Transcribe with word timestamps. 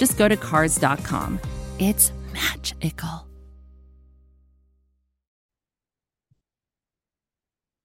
just 0.00 0.16
go 0.16 0.26
to 0.26 0.36
Cars.com. 0.36 1.38
It's 1.78 2.10
magical. 2.32 3.26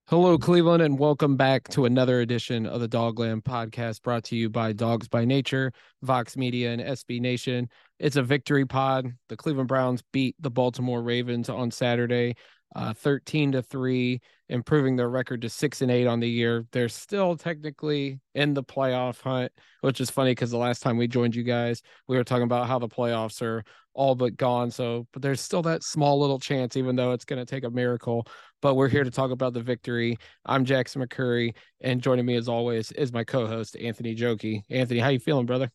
Hello, 0.08 0.38
Cleveland, 0.38 0.82
and 0.82 0.98
welcome 0.98 1.36
back 1.36 1.68
to 1.70 1.86
another 1.86 2.22
edition 2.22 2.66
of 2.68 2.80
the 2.80 2.88
Dogland 2.88 3.42
podcast 3.42 4.02
brought 4.02 4.24
to 4.26 4.38
you 4.38 4.50
by 4.50 4.72
Dawgs 4.72 5.10
By 5.10 5.26
Nature, 5.26 5.74
Vox 6.04 6.38
Media, 6.38 6.72
and 6.72 6.82
SB 6.82 7.20
Nation. 7.20 7.68
It's 8.00 8.16
a 8.16 8.24
victory 8.24 8.66
pod. 8.66 9.12
The 9.28 9.36
Cleveland 9.36 9.68
Browns 9.68 10.02
beat 10.14 10.36
the 10.40 10.52
Baltimore 10.52 11.02
Ravens 11.02 11.50
on 11.50 11.70
Saturday, 11.70 12.36
uh, 12.76 12.94
13 12.94 13.54
to 13.54 13.62
3, 13.62 14.20
improving 14.50 14.96
their 14.96 15.10
record 15.10 15.42
to 15.42 15.50
6 15.50 15.82
and 15.82 15.90
8 15.90 16.08
on 16.08 16.20
the 16.20 16.30
year. 16.30 16.66
They're 16.72 16.90
still 16.90 17.38
technically 17.38 18.20
in 18.34 18.54
the 18.54 18.64
playoff 18.64 19.22
hunt, 19.22 19.52
which 19.82 20.02
is 20.02 20.10
funny 20.10 20.32
because 20.32 20.52
the 20.52 20.58
last 20.58 20.82
time 20.82 20.98
we 20.98 21.08
joined 21.08 21.36
you 21.36 21.44
guys, 21.44 21.82
we 22.08 22.18
were 22.18 22.24
talking 22.24 22.44
about 22.44 22.68
how 22.68 22.78
the 22.78 22.90
playoffs 22.90 23.42
are 23.42 23.64
all 23.94 24.14
but 24.14 24.36
gone. 24.36 24.70
So, 24.70 25.08
but 25.14 25.22
there's 25.22 25.40
still 25.40 25.62
that 25.64 25.84
small 25.84 26.20
little 26.20 26.40
chance, 26.40 26.76
even 26.76 26.98
though 26.98 27.14
it's 27.14 27.26
going 27.26 27.44
to 27.44 27.46
take 27.46 27.64
a 27.64 27.70
miracle. 27.70 28.28
But 28.62 28.76
we're 28.76 28.90
here 28.90 29.06
to 29.06 29.12
talk 29.12 29.32
about 29.32 29.54
the 29.54 29.62
victory. 29.62 30.18
I'm 30.46 30.66
Jackson 30.66 31.02
McCurry, 31.02 31.56
and 31.82 32.02
joining 32.02 32.26
me 32.26 32.36
as 32.36 32.50
always 32.50 32.92
is 32.92 33.14
my 33.14 33.24
co-host 33.24 33.78
Anthony 33.78 34.16
Jokey. 34.16 34.64
Anthony, 34.70 35.00
how 35.00 35.10
you 35.10 35.20
feeling, 35.20 35.46
brother? 35.46 35.72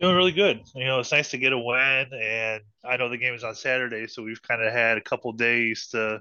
Doing 0.00 0.16
really 0.16 0.32
good. 0.32 0.60
You 0.74 0.84
know, 0.84 1.00
it's 1.00 1.12
nice 1.12 1.30
to 1.30 1.38
get 1.38 1.52
a 1.52 1.58
win, 1.58 2.06
and 2.12 2.62
I 2.84 2.96
know 2.96 3.08
the 3.08 3.16
game 3.16 3.34
is 3.34 3.44
on 3.44 3.54
Saturday, 3.54 4.06
so 4.06 4.22
we've 4.22 4.42
kind 4.42 4.62
of 4.62 4.72
had 4.72 4.98
a 4.98 5.00
couple 5.00 5.32
days 5.32 5.88
to 5.92 6.20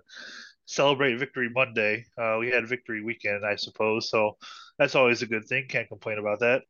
celebrate 0.65 1.17
Victory 1.17 1.49
Monday. 1.49 2.05
Uh, 2.17 2.37
we 2.39 2.49
had 2.49 2.67
Victory 2.67 3.03
Weekend, 3.03 3.43
I 3.45 3.55
suppose, 3.55 4.09
so 4.09 4.37
that's 4.77 4.95
always 4.95 5.21
a 5.21 5.27
good 5.27 5.45
thing. 5.45 5.65
Can't 5.67 5.87
complain 5.87 6.19
about 6.19 6.39
that. 6.41 6.61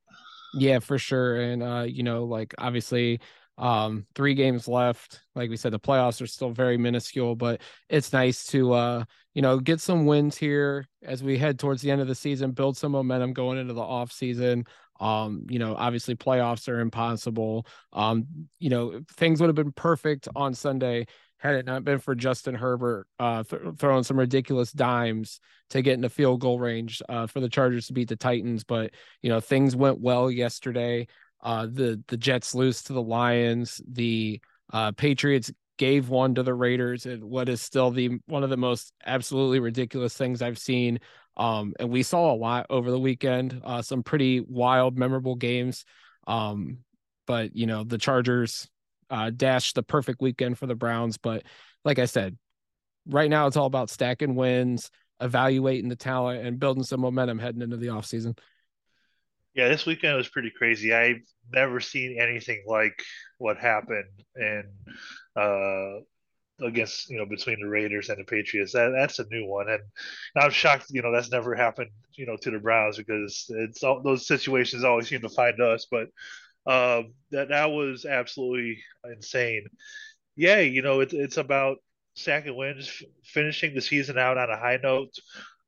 Yeah, 0.55 0.79
for 0.79 0.97
sure. 0.97 1.41
And 1.41 1.61
uh, 1.61 1.85
you 1.87 2.03
know, 2.03 2.23
like 2.23 2.53
obviously 2.57 3.19
um, 3.57 4.05
three 4.15 4.33
games 4.33 4.67
left. 4.67 5.21
Like 5.35 5.49
we 5.49 5.57
said, 5.57 5.73
the 5.73 5.79
playoffs 5.79 6.21
are 6.21 6.27
still 6.27 6.51
very 6.51 6.77
minuscule, 6.77 7.35
but 7.35 7.61
it's 7.89 8.13
nice 8.13 8.45
to 8.47 8.73
uh, 8.73 9.03
you 9.33 9.41
know, 9.41 9.59
get 9.59 9.81
some 9.81 10.05
wins 10.05 10.37
here 10.37 10.87
as 11.01 11.23
we 11.23 11.37
head 11.37 11.57
towards 11.57 11.81
the 11.81 11.89
end 11.89 12.01
of 12.01 12.07
the 12.07 12.15
season, 12.15 12.51
build 12.51 12.77
some 12.77 12.91
momentum 12.91 13.33
going 13.33 13.57
into 13.57 13.73
the 13.73 13.81
off 13.81 14.11
season. 14.11 14.65
Um, 14.99 15.45
you 15.49 15.59
know, 15.59 15.75
obviously 15.75 16.15
playoffs 16.15 16.67
are 16.69 16.79
impossible. 16.79 17.65
Um, 17.91 18.25
you 18.59 18.69
know, 18.69 19.01
things 19.15 19.39
would 19.39 19.47
have 19.47 19.55
been 19.55 19.71
perfect 19.71 20.27
on 20.35 20.53
Sunday 20.53 21.07
had 21.43 21.55
it 21.55 21.65
not 21.65 21.83
been 21.83 21.99
for 21.99 22.15
Justin 22.15 22.55
Herbert 22.55 23.05
uh, 23.19 23.43
th- 23.43 23.61
throwing 23.77 24.03
some 24.03 24.17
ridiculous 24.17 24.71
dimes 24.71 25.41
to 25.71 25.81
get 25.81 25.95
into 25.95 26.07
field 26.07 26.39
goal 26.39 26.57
range 26.57 27.01
uh, 27.09 27.27
for 27.27 27.41
the 27.41 27.49
Chargers 27.49 27.87
to 27.87 27.93
beat 27.93 28.07
the 28.07 28.15
Titans. 28.15 28.63
But 28.63 28.91
you 29.21 29.29
know, 29.29 29.41
things 29.41 29.75
went 29.75 29.99
well 29.99 30.31
yesterday. 30.31 31.07
Uh, 31.41 31.67
the 31.69 32.01
the 32.07 32.15
Jets 32.15 32.55
lose 32.55 32.83
to 32.83 32.93
the 32.93 33.01
Lions. 33.01 33.81
The 33.85 34.39
uh, 34.71 34.93
Patriots 34.93 35.51
gave 35.77 36.09
one 36.09 36.35
to 36.35 36.43
the 36.43 36.53
Raiders, 36.53 37.05
and 37.05 37.23
what 37.23 37.49
is 37.49 37.61
still 37.61 37.91
the 37.91 38.19
one 38.27 38.43
of 38.43 38.49
the 38.49 38.57
most 38.57 38.93
absolutely 39.05 39.59
ridiculous 39.59 40.15
things 40.15 40.41
I've 40.41 40.59
seen. 40.59 40.99
Um, 41.35 41.73
and 41.79 41.89
we 41.89 42.03
saw 42.03 42.33
a 42.33 42.35
lot 42.35 42.67
over 42.69 42.91
the 42.91 42.99
weekend. 42.99 43.61
Uh, 43.63 43.81
some 43.81 44.03
pretty 44.03 44.39
wild, 44.39 44.97
memorable 44.97 45.35
games. 45.35 45.85
Um, 46.27 46.79
but 47.25 47.55
you 47.55 47.65
know, 47.65 47.83
the 47.83 47.97
Chargers 47.97 48.67
uh, 49.09 49.29
dashed 49.29 49.75
the 49.75 49.83
perfect 49.83 50.21
weekend 50.21 50.57
for 50.57 50.67
the 50.67 50.75
Browns. 50.75 51.17
But 51.17 51.43
like 51.83 51.99
I 51.99 52.05
said, 52.05 52.37
right 53.07 53.29
now 53.29 53.47
it's 53.47 53.57
all 53.57 53.65
about 53.65 53.89
stacking 53.89 54.35
wins, 54.35 54.89
evaluating 55.19 55.89
the 55.89 55.95
talent, 55.95 56.45
and 56.45 56.59
building 56.59 56.83
some 56.83 57.01
momentum 57.01 57.39
heading 57.39 57.61
into 57.61 57.77
the 57.77 57.87
offseason. 57.87 58.37
Yeah, 59.55 59.67
this 59.69 59.85
weekend 59.85 60.17
was 60.17 60.27
pretty 60.29 60.51
crazy. 60.55 60.93
I've 60.93 61.21
never 61.51 61.79
seen 61.79 62.19
anything 62.19 62.63
like 62.67 62.99
what 63.37 63.57
happened 63.57 64.09
in 64.35 64.63
uh, 65.35 65.99
against 66.65 67.09
you 67.09 67.17
know 67.17 67.25
between 67.27 67.59
the 67.61 67.67
Raiders 67.69 68.09
and 68.09 68.19
the 68.19 68.25
Patriots. 68.25 68.73
That 68.73 68.91
that's 68.97 69.19
a 69.19 69.27
new 69.31 69.45
one, 69.47 69.69
and 69.69 69.81
I'm 70.37 70.51
shocked. 70.51 70.87
You 70.91 71.01
know 71.03 71.11
that's 71.13 71.31
never 71.31 71.55
happened. 71.55 71.91
You 72.13 72.27
know 72.27 72.37
to 72.37 72.51
the 72.51 72.59
Browns 72.59 72.97
because 72.97 73.45
it's 73.49 73.83
all 73.83 74.01
those 74.03 74.27
situations 74.27 74.83
always 74.83 75.09
seem 75.09 75.21
to 75.21 75.29
find 75.29 75.59
us. 75.61 75.87
But 75.91 76.07
uh, 76.67 77.03
that 77.31 77.49
that 77.49 77.71
was 77.71 78.05
absolutely 78.05 78.79
insane. 79.05 79.67
Yeah, 80.35 80.59
you 80.59 80.81
know 80.81 81.01
it, 81.01 81.13
it's 81.13 81.37
about 81.37 81.77
second 82.15 82.55
wins, 82.55 82.87
f- 82.89 83.07
finishing 83.25 83.75
the 83.75 83.81
season 83.81 84.17
out 84.17 84.37
on 84.37 84.49
a 84.49 84.57
high 84.57 84.79
note. 84.81 85.13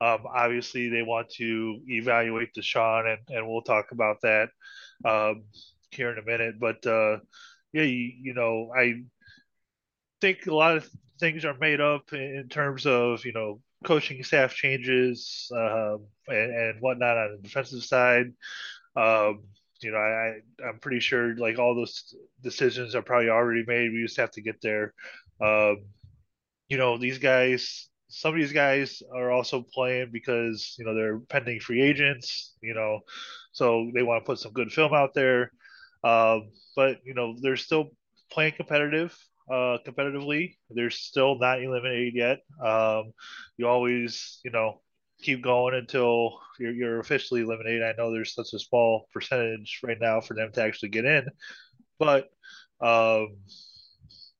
Um, 0.05 0.25
obviously, 0.31 0.89
they 0.89 1.01
want 1.01 1.29
to 1.31 1.79
evaluate 1.87 2.53
Deshaun, 2.53 3.11
and, 3.11 3.35
and 3.35 3.47
we'll 3.47 3.63
talk 3.63 3.91
about 3.91 4.21
that 4.21 4.49
um, 5.03 5.45
here 5.89 6.11
in 6.11 6.19
a 6.19 6.25
minute. 6.25 6.59
But 6.59 6.85
uh, 6.85 7.17
yeah, 7.73 7.83
you, 7.83 8.11
you, 8.21 8.33
know, 8.35 8.71
I 8.77 9.01
think 10.21 10.45
a 10.45 10.53
lot 10.53 10.77
of 10.77 10.87
things 11.19 11.43
are 11.43 11.57
made 11.57 11.81
up 11.81 12.13
in 12.13 12.47
terms 12.49 12.85
of 12.85 13.25
you 13.25 13.33
know 13.33 13.61
coaching 13.83 14.23
staff 14.23 14.53
changes 14.53 15.51
um, 15.55 16.05
and, 16.27 16.53
and 16.53 16.81
whatnot 16.81 17.17
on 17.17 17.37
the 17.37 17.41
defensive 17.41 17.83
side. 17.83 18.27
Um, 18.95 19.45
you 19.81 19.91
know, 19.91 19.97
I 19.97 20.35
I'm 20.67 20.79
pretty 20.79 20.99
sure 20.99 21.35
like 21.35 21.57
all 21.57 21.73
those 21.73 22.13
decisions 22.43 22.93
are 22.93 23.01
probably 23.01 23.29
already 23.29 23.63
made. 23.65 23.91
We 23.91 24.03
just 24.03 24.17
have 24.17 24.31
to 24.31 24.41
get 24.41 24.61
there. 24.61 24.93
Um, 25.41 25.85
you 26.69 26.77
know, 26.77 26.97
these 26.97 27.17
guys 27.17 27.89
some 28.07 28.33
of 28.33 28.39
these 28.39 28.53
guys 28.53 29.01
are 29.13 29.31
also 29.31 29.65
playing 29.73 30.09
because 30.11 30.75
you 30.77 30.85
know 30.85 30.95
they're 30.95 31.19
pending 31.19 31.59
free 31.59 31.81
agents. 31.81 32.55
You 32.61 32.73
know, 32.73 33.01
so 33.51 33.91
they 33.93 34.03
want 34.03 34.23
to 34.23 34.25
put 34.25 34.39
some 34.39 34.53
good 34.53 34.71
film 34.71 34.93
out 34.93 35.13
there. 35.13 35.51
Um, 36.03 36.51
but 36.75 36.99
you 37.05 37.13
know 37.13 37.35
they're 37.41 37.57
still 37.57 37.91
playing 38.31 38.53
competitive, 38.53 39.17
uh, 39.49 39.77
competitively. 39.87 40.55
They're 40.69 40.89
still 40.91 41.37
not 41.39 41.61
eliminated 41.63 42.13
yet. 42.15 42.39
Um, 42.63 43.13
you 43.57 43.67
always 43.67 44.39
you 44.43 44.51
know 44.51 44.81
keep 45.21 45.41
going 45.41 45.73
until 45.75 46.39
you're, 46.59 46.73
you're 46.73 46.99
officially 46.99 47.41
eliminated. 47.41 47.83
I 47.83 47.93
know 47.97 48.11
there's 48.11 48.33
such 48.33 48.53
a 48.53 48.59
small 48.59 49.07
percentage 49.13 49.79
right 49.83 49.97
now 49.99 50.21
for 50.21 50.35
them 50.35 50.51
to 50.53 50.61
actually 50.61 50.89
get 50.89 51.05
in, 51.05 51.27
but 51.99 52.29
um, 52.81 53.37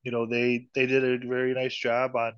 you 0.02 0.12
know 0.12 0.26
they 0.26 0.68
they 0.74 0.86
did 0.86 1.04
a 1.04 1.26
very 1.26 1.54
nice 1.54 1.74
job 1.74 2.16
on 2.16 2.32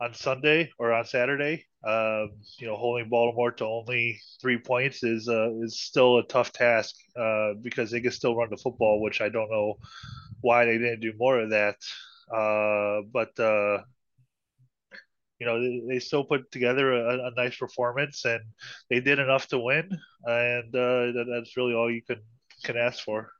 on 0.00 0.14
Sunday 0.14 0.70
or 0.78 0.92
on 0.92 1.04
Saturday. 1.04 1.66
Um, 1.84 2.32
you 2.58 2.66
know, 2.66 2.76
holding 2.76 3.08
Baltimore 3.08 3.52
to 3.52 3.64
only 3.64 4.20
three 4.40 4.58
points 4.58 5.02
is 5.04 5.28
uh, 5.28 5.50
is 5.62 5.80
still 5.80 6.18
a 6.18 6.26
tough 6.26 6.52
task 6.52 6.94
uh, 7.16 7.52
because 7.62 7.90
they 7.90 8.00
can 8.00 8.10
still 8.10 8.36
run 8.36 8.50
the 8.50 8.56
football, 8.56 9.00
which 9.00 9.20
I 9.20 9.28
don't 9.28 9.50
know 9.50 9.76
why 10.40 10.64
they 10.64 10.78
didn't 10.78 11.00
do 11.00 11.12
more 11.16 11.40
of 11.40 11.50
that. 11.50 11.76
Uh, 12.34 13.06
but 13.12 13.38
uh, 13.38 13.82
you 15.38 15.46
know, 15.46 15.60
they, 15.60 15.82
they, 15.88 15.98
still 15.98 16.24
put 16.24 16.50
together 16.50 16.92
a, 16.92 17.28
a, 17.28 17.30
nice 17.36 17.56
performance, 17.56 18.24
and 18.24 18.40
they 18.90 19.00
did 19.00 19.18
enough 19.18 19.46
to 19.48 19.58
win, 19.58 19.88
and 20.24 20.74
uh, 20.74 21.12
that, 21.12 21.26
that's 21.30 21.56
really 21.56 21.74
all 21.74 21.90
you 21.90 22.02
can 22.02 22.18
can 22.64 22.76
ask 22.76 23.04
for. 23.04 23.30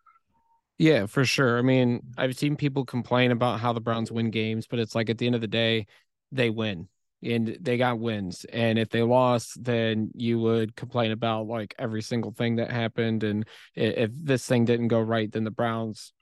Yeah, 0.79 1.07
for 1.07 1.25
sure. 1.25 1.59
I 1.59 1.63
mean, 1.63 2.03
I've 2.19 2.37
seen 2.37 2.55
people 2.55 2.85
complain 2.85 3.31
about 3.31 3.61
how 3.61 3.73
the 3.73 3.81
Browns 3.81 4.13
win 4.13 4.31
games, 4.31 4.67
but 4.67 4.79
it's 4.79 4.95
like 4.95 5.09
at 5.09 5.17
the 5.17 5.25
end 5.25 5.35
of 5.35 5.41
the 5.41 5.47
day, 5.47 5.87
they 6.33 6.51
win 6.51 6.89
and 7.23 7.59
they 7.61 7.77
got 7.77 7.99
wins. 7.99 8.45
And 8.53 8.79
if 8.79 8.91
they 8.91 9.03
lost, 9.03 9.63
then 9.63 10.11
you 10.15 10.39
would 10.41 10.77
complain 10.77 11.13
about 11.13 11.47
like 11.47 11.75
every 11.79 12.03
single 12.03 12.33
thing 12.33 12.57
that 12.57 12.71
happened. 12.71 13.25
And 13.25 13.47
if 13.75 14.11
this 14.13 14.47
thing 14.47 14.65
didn't 14.65 14.89
go 14.89 15.01
right, 15.01 15.31
then 15.31 15.45
the 15.45 15.51
Browns, 15.51 16.13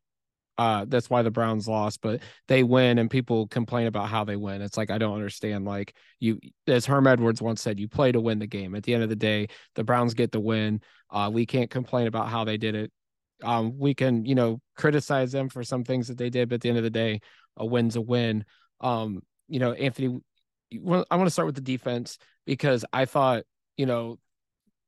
uh, 0.57 0.85
that's 0.89 1.11
why 1.11 1.23
the 1.23 1.31
Browns 1.31 1.67
lost. 1.67 2.01
But 2.01 2.21
they 2.47 2.63
win, 2.63 2.99
and 2.99 3.11
people 3.11 3.49
complain 3.49 3.87
about 3.87 4.09
how 4.09 4.25
they 4.25 4.37
win. 4.37 4.63
It's 4.63 4.77
like 4.77 4.91
I 4.91 4.99
don't 4.99 5.15
understand. 5.15 5.65
Like 5.65 5.95
you, 6.21 6.39
as 6.67 6.87
Herm 6.87 7.07
Edwards 7.07 7.43
once 7.43 7.61
said, 7.61 7.81
you 7.81 7.89
play 7.89 8.13
to 8.13 8.21
win 8.21 8.39
the 8.39 8.47
game. 8.47 8.75
At 8.75 8.85
the 8.85 8.95
end 8.95 9.03
of 9.03 9.09
the 9.09 9.17
day, 9.17 9.49
the 9.75 9.85
Browns 9.85 10.15
get 10.15 10.31
the 10.33 10.41
win. 10.41 10.81
Uh, 11.11 11.31
we 11.33 11.45
can't 11.45 11.71
complain 11.71 12.07
about 12.07 12.29
how 12.29 12.45
they 12.45 12.57
did 12.57 12.75
it. 12.77 12.93
Um, 13.43 13.79
we 13.79 13.95
can, 13.95 14.25
you 14.25 14.37
know, 14.37 14.61
criticize 14.77 15.33
them 15.33 15.49
for 15.49 15.65
some 15.65 15.85
things 15.85 16.09
that 16.09 16.17
they 16.17 16.31
did, 16.31 16.49
but 16.49 16.57
at 16.57 16.61
the 16.61 16.69
end 16.69 16.79
of 16.79 16.85
the 16.85 16.91
day, 16.91 17.21
a 17.57 17.67
win's 17.67 17.97
a 17.97 18.01
win. 18.01 18.45
Um, 18.81 19.23
you 19.49 19.59
know, 19.61 19.73
Anthony, 19.73 20.21
I 20.75 20.79
want 21.17 21.27
to 21.27 21.31
start 21.31 21.47
with 21.47 21.55
the 21.55 21.61
defense 21.61 22.19
because 22.47 22.85
I 22.93 23.05
thought, 23.05 23.45
you 23.77 23.87
know, 23.87 24.19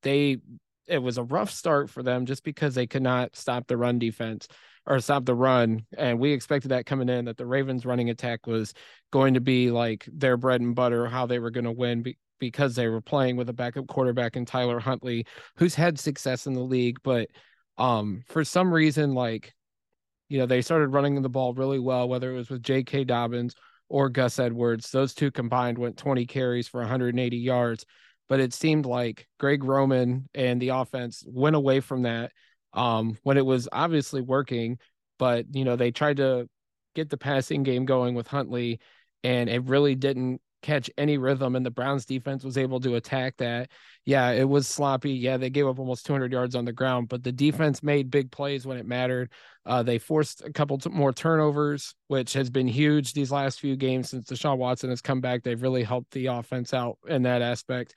they 0.03 0.38
it 0.87 0.99
was 0.99 1.19
a 1.19 1.25
rough 1.25 1.50
start 1.50 1.91
for 1.91 2.03
them 2.03 2.26
just 2.26 2.44
because 2.44 2.75
they 2.75 2.87
could 2.87 3.03
not 3.03 3.35
stop 3.37 3.67
the 3.67 3.76
run 3.76 3.99
defense. 3.99 4.47
or 4.87 5.00
stop 5.00 5.25
the 5.25 5.35
run. 5.35 5.85
And 5.99 6.20
we 6.20 6.32
expected 6.32 6.69
that 6.69 6.87
coming 6.87 7.08
in 7.08 7.25
that 7.25 7.37
the 7.37 7.47
Ravens 7.47 7.85
running 7.85 8.11
attack 8.11 8.47
was 8.47 8.73
going 9.11 9.35
to 9.35 9.41
be 9.41 9.70
like 9.70 10.08
their 10.12 10.37
bread 10.37 10.61
and 10.61 10.76
butter, 10.76 11.06
how 11.06 11.26
they 11.26 11.41
were 11.41 11.50
going 11.50 11.64
to 11.64 11.73
win 11.73 12.03
be- 12.03 12.19
because 12.38 12.76
they 12.76 12.87
were 12.87 13.00
playing 13.00 13.37
with 13.37 13.49
a 13.49 13.53
backup 13.53 13.88
quarterback 13.88 14.37
in 14.37 14.44
Tyler 14.44 14.79
Huntley, 14.79 15.26
who's 15.56 15.75
had 15.75 15.99
success 15.99 16.47
in 16.47 16.53
the 16.55 16.61
league. 16.61 16.99
But 17.03 17.29
um, 17.79 18.23
for 18.29 18.44
some 18.44 18.73
reason, 18.73 19.12
like, 19.14 19.55
you 20.29 20.38
know, 20.38 20.47
they 20.47 20.62
started 20.62 20.88
running 20.88 21.20
the 21.20 21.29
ball 21.29 21.55
really 21.55 21.79
well, 21.81 22.08
whether 22.08 22.31
it 22.32 22.37
was 22.37 22.50
with 22.50 22.62
J.K. 22.62 23.05
Dobbins 23.05 23.55
or 23.88 24.09
Gus 24.09 24.38
Edwards. 24.38 24.91
Those 24.91 25.15
two 25.15 25.31
combined 25.31 25.79
went 25.79 25.97
20 25.97 26.27
carries 26.27 26.69
for 26.69 26.81
180 26.81 27.37
yards. 27.37 27.85
But 28.29 28.41
it 28.41 28.53
seemed 28.53 28.87
like 28.87 29.29
Greg 29.38 29.62
Roman 29.62 30.29
and 30.35 30.61
the 30.61 30.71
offense 30.71 31.25
went 31.27 31.55
away 31.55 31.81
from 31.81 32.03
that 32.03 32.33
um, 32.73 33.17
when 33.23 33.38
it 33.38 33.47
was 33.47 33.69
obviously 33.71 34.21
working. 34.21 34.79
But, 35.19 35.47
you 35.55 35.65
know, 35.65 35.77
they 35.77 35.93
tried 35.93 36.17
to 36.17 36.49
get 36.94 37.09
the 37.09 37.17
passing 37.17 37.62
game 37.62 37.85
going 37.85 38.15
with 38.15 38.27
Huntley, 38.27 38.81
and 39.23 39.49
it 39.49 39.65
really 39.65 39.94
didn't 39.94 40.41
catch 40.62 40.91
any 40.99 41.19
rhythm. 41.19 41.56
And 41.56 41.64
the 41.64 41.70
Browns 41.70 42.05
defense 42.05 42.44
was 42.44 42.58
able 42.58 42.81
to 42.81 42.97
attack 42.97 43.37
that. 43.38 43.70
Yeah, 44.05 44.31
it 44.31 44.49
was 44.49 44.67
sloppy. 44.67 45.12
Yeah, 45.12 45.37
they 45.37 45.50
gave 45.50 45.67
up 45.67 45.79
almost 45.79 46.06
200 46.06 46.32
yards 46.32 46.55
on 46.55 46.64
the 46.64 46.73
ground, 46.73 47.08
but 47.08 47.23
the 47.23 47.32
defense 47.32 47.82
made 47.82 48.11
big 48.11 48.31
plays 48.31 48.67
when 48.67 48.79
it 48.79 48.87
mattered. 48.87 49.31
Uh, 49.64 49.82
they 49.82 49.99
forced 49.99 50.43
a 50.44 50.53
couple 50.53 50.81
more 50.91 51.12
turnovers, 51.12 51.94
which 52.08 52.32
has 52.32 52.50
been 52.50 52.69
huge 52.69 53.12
these 53.12 53.32
last 53.32 53.61
few 53.61 53.76
games 53.76 54.11
since 54.11 54.29
Deshaun 54.29 54.58
Watson 54.58 54.91
has 54.91 55.00
come 55.00 55.20
back. 55.20 55.43
They've 55.43 55.61
really 55.61 55.82
helped 55.82 56.12
the 56.12 56.26
offense 56.26 56.73
out 56.73 56.99
in 57.06 57.23
that 57.23 57.43
aspect, 57.43 57.94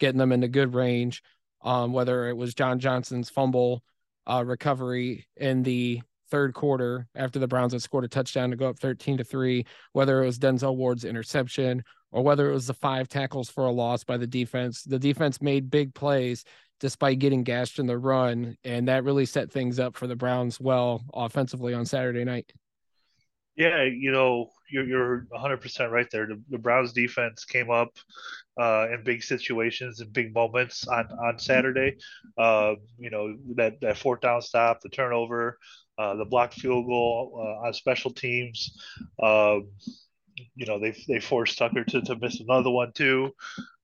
getting 0.00 0.18
them 0.18 0.32
into 0.32 0.48
good 0.48 0.74
range. 0.74 1.22
Um, 1.64 1.92
whether 1.92 2.28
it 2.28 2.36
was 2.36 2.54
John 2.54 2.80
Johnson's 2.80 3.30
fumble 3.30 3.84
uh, 4.26 4.42
recovery 4.44 5.28
in 5.36 5.62
the 5.62 6.02
third 6.32 6.54
quarter 6.54 7.06
after 7.14 7.38
the 7.38 7.46
Browns 7.46 7.72
had 7.72 7.82
scored 7.82 8.04
a 8.04 8.08
touchdown 8.08 8.50
to 8.50 8.56
go 8.56 8.68
up 8.68 8.78
13 8.78 9.18
to 9.18 9.24
3, 9.24 9.66
whether 9.92 10.22
it 10.22 10.26
was 10.26 10.38
Denzel 10.38 10.74
Ward's 10.74 11.04
interception 11.04 11.84
or 12.12 12.22
whether 12.22 12.48
it 12.50 12.54
was 12.54 12.66
the 12.66 12.74
five 12.74 13.08
tackles 13.08 13.48
for 13.48 13.66
a 13.66 13.72
loss 13.72 14.04
by 14.04 14.16
the 14.16 14.26
defense. 14.26 14.82
The 14.82 14.98
defense 14.98 15.42
made 15.42 15.70
big 15.70 15.94
plays 15.94 16.44
despite 16.78 17.20
getting 17.20 17.44
gashed 17.44 17.78
in 17.78 17.86
the 17.86 17.96
run, 17.96 18.56
and 18.64 18.88
that 18.88 19.04
really 19.04 19.24
set 19.24 19.50
things 19.50 19.78
up 19.78 19.96
for 19.96 20.06
the 20.06 20.16
Browns 20.16 20.60
well 20.60 21.02
offensively 21.14 21.74
on 21.74 21.86
Saturday 21.86 22.24
night. 22.24 22.52
Yeah, 23.56 23.84
you 23.84 24.10
know, 24.10 24.50
you're 24.70 24.84
you're 24.84 25.26
100% 25.32 25.90
right 25.90 26.08
there. 26.10 26.26
The, 26.26 26.42
the 26.50 26.58
Browns 26.58 26.92
defense 26.92 27.44
came 27.44 27.70
up 27.70 27.98
uh, 28.58 28.88
in 28.92 29.04
big 29.04 29.22
situations 29.22 30.00
and 30.00 30.12
big 30.12 30.34
moments 30.34 30.88
on 30.88 31.06
on 31.12 31.38
Saturday. 31.38 31.98
Uh, 32.38 32.74
you 32.98 33.10
know, 33.10 33.36
that 33.56 33.80
that 33.82 33.98
fourth 33.98 34.22
down 34.22 34.40
stop, 34.40 34.80
the 34.80 34.88
turnover, 34.88 35.58
uh, 35.98 36.14
the 36.16 36.24
blocked 36.24 36.54
field 36.54 36.86
goal 36.86 37.38
uh, 37.38 37.66
on 37.66 37.74
special 37.74 38.10
teams. 38.10 38.76
Um, 39.22 39.68
you 40.54 40.66
know, 40.66 40.78
they 40.78 40.96
they 41.08 41.20
forced 41.20 41.58
Tucker 41.58 41.84
to, 41.84 42.02
to 42.02 42.16
miss 42.16 42.40
another 42.40 42.70
one 42.70 42.92
too. 42.92 43.32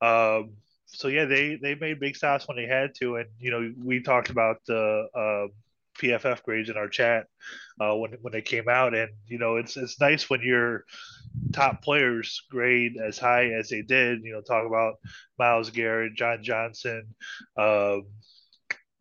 Um, 0.01 0.55
so 0.87 1.09
yeah, 1.09 1.27
they 1.27 1.59
they 1.61 1.75
made 1.75 2.01
big 2.01 2.17
stops 2.17 2.49
when 2.49 2.57
they 2.57 2.67
had 2.67 2.95
to, 3.01 3.17
and 3.17 3.27
you 3.39 3.51
know, 3.51 3.73
we 3.83 4.03
talked 4.03 4.31
about 4.31 4.57
the 4.67 5.09
uh, 5.15 5.53
PFF 6.01 6.43
grades 6.43 6.71
in 6.71 6.77
our 6.77 6.89
chat 6.89 7.27
uh, 7.81 7.95
when 7.95 8.13
when 8.23 8.33
they 8.33 8.43
came 8.43 8.69
out, 8.69 8.95
and 8.95 9.11
you 9.27 9.39
know, 9.39 9.57
it's 9.57 9.77
it's 9.77 10.01
nice 10.01 10.31
when 10.31 10.41
your 10.43 10.85
top 11.53 11.83
players 11.83 12.43
grade 12.51 12.97
as 12.97 13.19
high 13.19 13.51
as 13.53 13.69
they 13.69 13.83
did. 13.83 14.25
You 14.25 14.33
know, 14.33 14.41
talk 14.41 14.67
about 14.67 14.95
Myles 15.39 15.71
Garrett, 15.71 16.15
John 16.15 16.43
Johnson. 16.43 17.15
Um, 17.57 18.07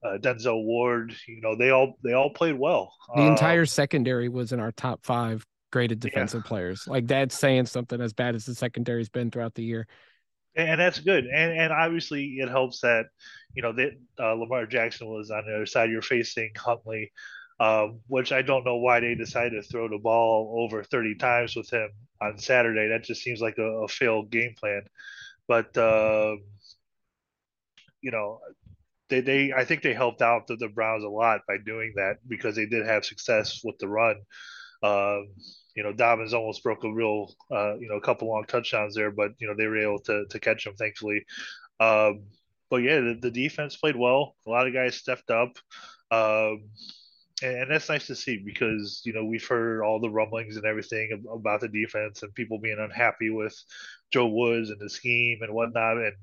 uh, 0.04 0.18
Denzel 0.20 0.64
Ward. 0.64 1.16
You 1.28 1.42
know, 1.42 1.56
they 1.56 1.72
all 1.72 1.98
they 2.04 2.14
all 2.14 2.30
played 2.30 2.58
well. 2.58 2.94
The 3.16 3.22
um, 3.22 3.28
entire 3.30 3.66
secondary 3.66 4.30
was 4.30 4.52
in 4.52 4.60
our 4.60 4.72
top 4.72 5.04
five 5.04 5.46
graded 5.72 6.00
defensive 6.00 6.44
yeah. 6.46 6.48
players. 6.48 6.88
Like 6.88 7.08
that's 7.08 7.38
saying 7.38 7.66
something 7.66 8.00
as 8.02 8.14
bad 8.14 8.36
as 8.36 8.46
the 8.46 8.56
secondary's 8.56 9.10
been 9.10 9.32
throughout 9.32 9.56
the 9.56 9.64
year. 9.64 9.88
And, 10.56 10.80
that's 10.80 11.00
good. 11.00 11.26
And 11.26 11.52
and 11.52 11.72
obviously 11.72 12.38
it 12.40 12.50
helps 12.50 12.82
that 12.82 13.06
you 13.54 13.62
know 13.62 13.74
that 13.74 13.92
uh, 14.20 14.34
Lamar 14.34 14.66
Jackson 14.66 15.08
was 15.08 15.30
on 15.30 15.44
the 15.46 15.56
other 15.56 15.66
side. 15.66 15.92
You're 15.92 16.02
facing 16.02 16.52
Huntley, 16.58 17.12
um, 17.60 18.00
which 18.08 18.32
I 18.32 18.42
don't 18.42 18.66
know 18.66 18.78
why 18.78 19.00
they 19.00 19.14
decided 19.14 19.62
to 19.62 19.70
throw 19.70 19.88
the 19.88 20.00
ball 20.00 20.56
over 20.64 20.84
30 20.84 21.16
times 21.16 21.56
with 21.56 21.70
him 21.70 21.90
on 22.22 22.40
Saturday. 22.40 22.88
That 22.90 23.04
just 23.04 23.22
seems 23.22 23.40
like 23.40 23.60
a, 23.60 23.84
a 23.84 23.88
failed 23.88 24.32
game 24.32 24.56
plan. 24.58 24.82
But 25.48 25.78
uh, 25.78 26.38
you 28.02 28.12
know, 28.12 28.40
they, 29.10 29.22
they 29.22 29.54
I 29.54 29.64
think 29.64 29.84
they 29.84 29.94
helped 29.94 30.22
out 30.22 30.48
the, 30.48 30.56
the 30.56 30.70
Browns 30.70 31.04
a 31.04 31.10
lot 31.10 31.42
by 31.48 31.58
doing 31.64 31.94
that 31.98 32.16
because 32.28 32.56
they 32.56 32.66
did 32.66 32.86
have 32.86 33.06
success 33.06 33.62
with 33.64 33.78
the 33.78 33.88
run. 33.88 34.16
Um, 34.84 35.30
you 35.76 35.84
know, 35.84 35.94
Dobbins 35.94 36.34
almost 36.34 36.64
broke 36.64 36.84
a 36.84 36.92
real, 36.92 37.34
uh, 37.52 37.78
you 37.78 37.88
know, 37.88 37.98
a 37.98 38.02
couple 38.02 38.30
long 38.30 38.46
touchdowns 38.48 38.96
there, 38.96 39.12
but 39.12 39.32
you 39.40 39.48
know 39.48 39.56
they 39.56 39.68
were 39.68 39.78
able 39.78 40.00
to 40.00 40.26
to 40.30 40.40
catch 40.40 40.66
him 40.66 40.76
thankfully. 40.76 41.26
Um, 41.80 42.24
but 42.70 42.78
yeah, 42.78 43.00
the, 43.00 43.18
the, 43.22 43.32
defense 43.32 43.78
played 43.78 43.96
well. 43.96 44.36
A 44.46 44.50
lot 44.50 44.68
of 44.68 44.74
guys 44.74 44.96
stepped 44.96 45.30
up. 45.30 45.58
Um, 46.12 46.64
and, 47.44 47.70
that's 47.70 47.90
nice 47.90 48.08
to 48.08 48.16
see 48.16 48.42
because 48.44 49.02
you 49.06 49.14
know 49.14 49.24
we've 49.24 49.48
heard 49.48 49.84
all 49.84 50.00
the 50.00 50.10
rumblings 50.10 50.58
and 50.58 50.66
everything 50.66 51.24
about 51.32 51.62
the 51.62 51.68
defense 51.68 52.24
and 52.24 52.34
people 52.34 52.60
being 52.60 52.80
unhappy 52.80 53.30
with 53.30 53.56
Joe 54.12 54.28
Woods 54.28 54.70
and 54.70 54.80
the 54.80 54.90
scheme 54.90 55.40
and 55.42 55.54
whatnot. 55.54 55.98
And 55.98 56.16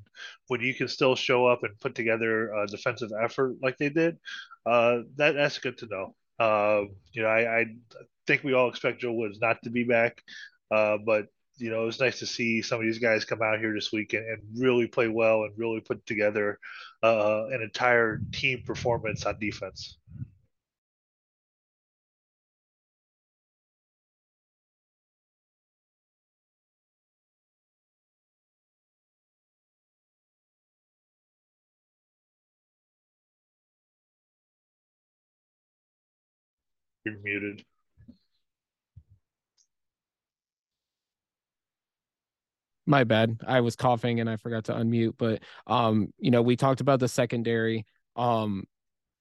when 0.48 0.60
you 0.60 0.74
can 0.74 0.88
still 0.88 1.14
show 1.14 1.46
up 1.46 1.62
and 1.62 1.78
put 1.80 1.94
together 1.94 2.52
a 2.52 2.66
defensive 2.66 3.10
effort 3.22 3.56
like 3.62 3.78
they 3.78 3.90
did, 3.90 4.18
uh, 4.66 5.02
that 5.16 5.34
that's 5.34 5.58
good 5.58 5.78
to 5.78 5.86
know. 5.86 6.14
Uh, 6.38 6.82
you 7.12 7.22
know, 7.22 7.28
I, 7.28 7.60
I, 7.60 7.64
think 8.26 8.42
we 8.44 8.54
all 8.54 8.68
expect 8.68 9.00
Joe 9.00 9.12
Woods 9.12 9.40
not 9.40 9.62
to 9.64 9.70
be 9.70 9.84
back, 9.84 10.22
uh, 10.70 10.98
but 11.04 11.26
you 11.56 11.70
know, 11.70 11.86
it's 11.86 12.00
nice 12.00 12.18
to 12.18 12.26
see 12.26 12.62
some 12.62 12.80
of 12.80 12.84
these 12.84 12.98
guys 12.98 13.24
come 13.24 13.40
out 13.40 13.60
here 13.60 13.72
this 13.74 13.92
week 13.92 14.12
and, 14.12 14.26
and 14.26 14.42
really 14.58 14.88
play 14.88 15.06
well 15.08 15.44
and 15.44 15.52
really 15.56 15.80
put 15.80 16.04
together 16.06 16.58
uh, 17.02 17.44
an 17.52 17.62
entire 17.62 18.20
team 18.32 18.62
performance 18.66 19.24
on 19.24 19.38
defense. 19.38 19.98
You're 37.04 37.18
muted. 37.22 37.64
My 42.86 43.04
bad. 43.04 43.40
I 43.46 43.60
was 43.60 43.76
coughing 43.76 44.20
and 44.20 44.28
I 44.28 44.36
forgot 44.36 44.64
to 44.64 44.74
unmute. 44.74 45.14
But 45.18 45.42
um, 45.66 46.12
you 46.18 46.30
know, 46.30 46.42
we 46.42 46.56
talked 46.56 46.80
about 46.80 47.00
the 47.00 47.08
secondary. 47.08 47.86
Um, 48.16 48.64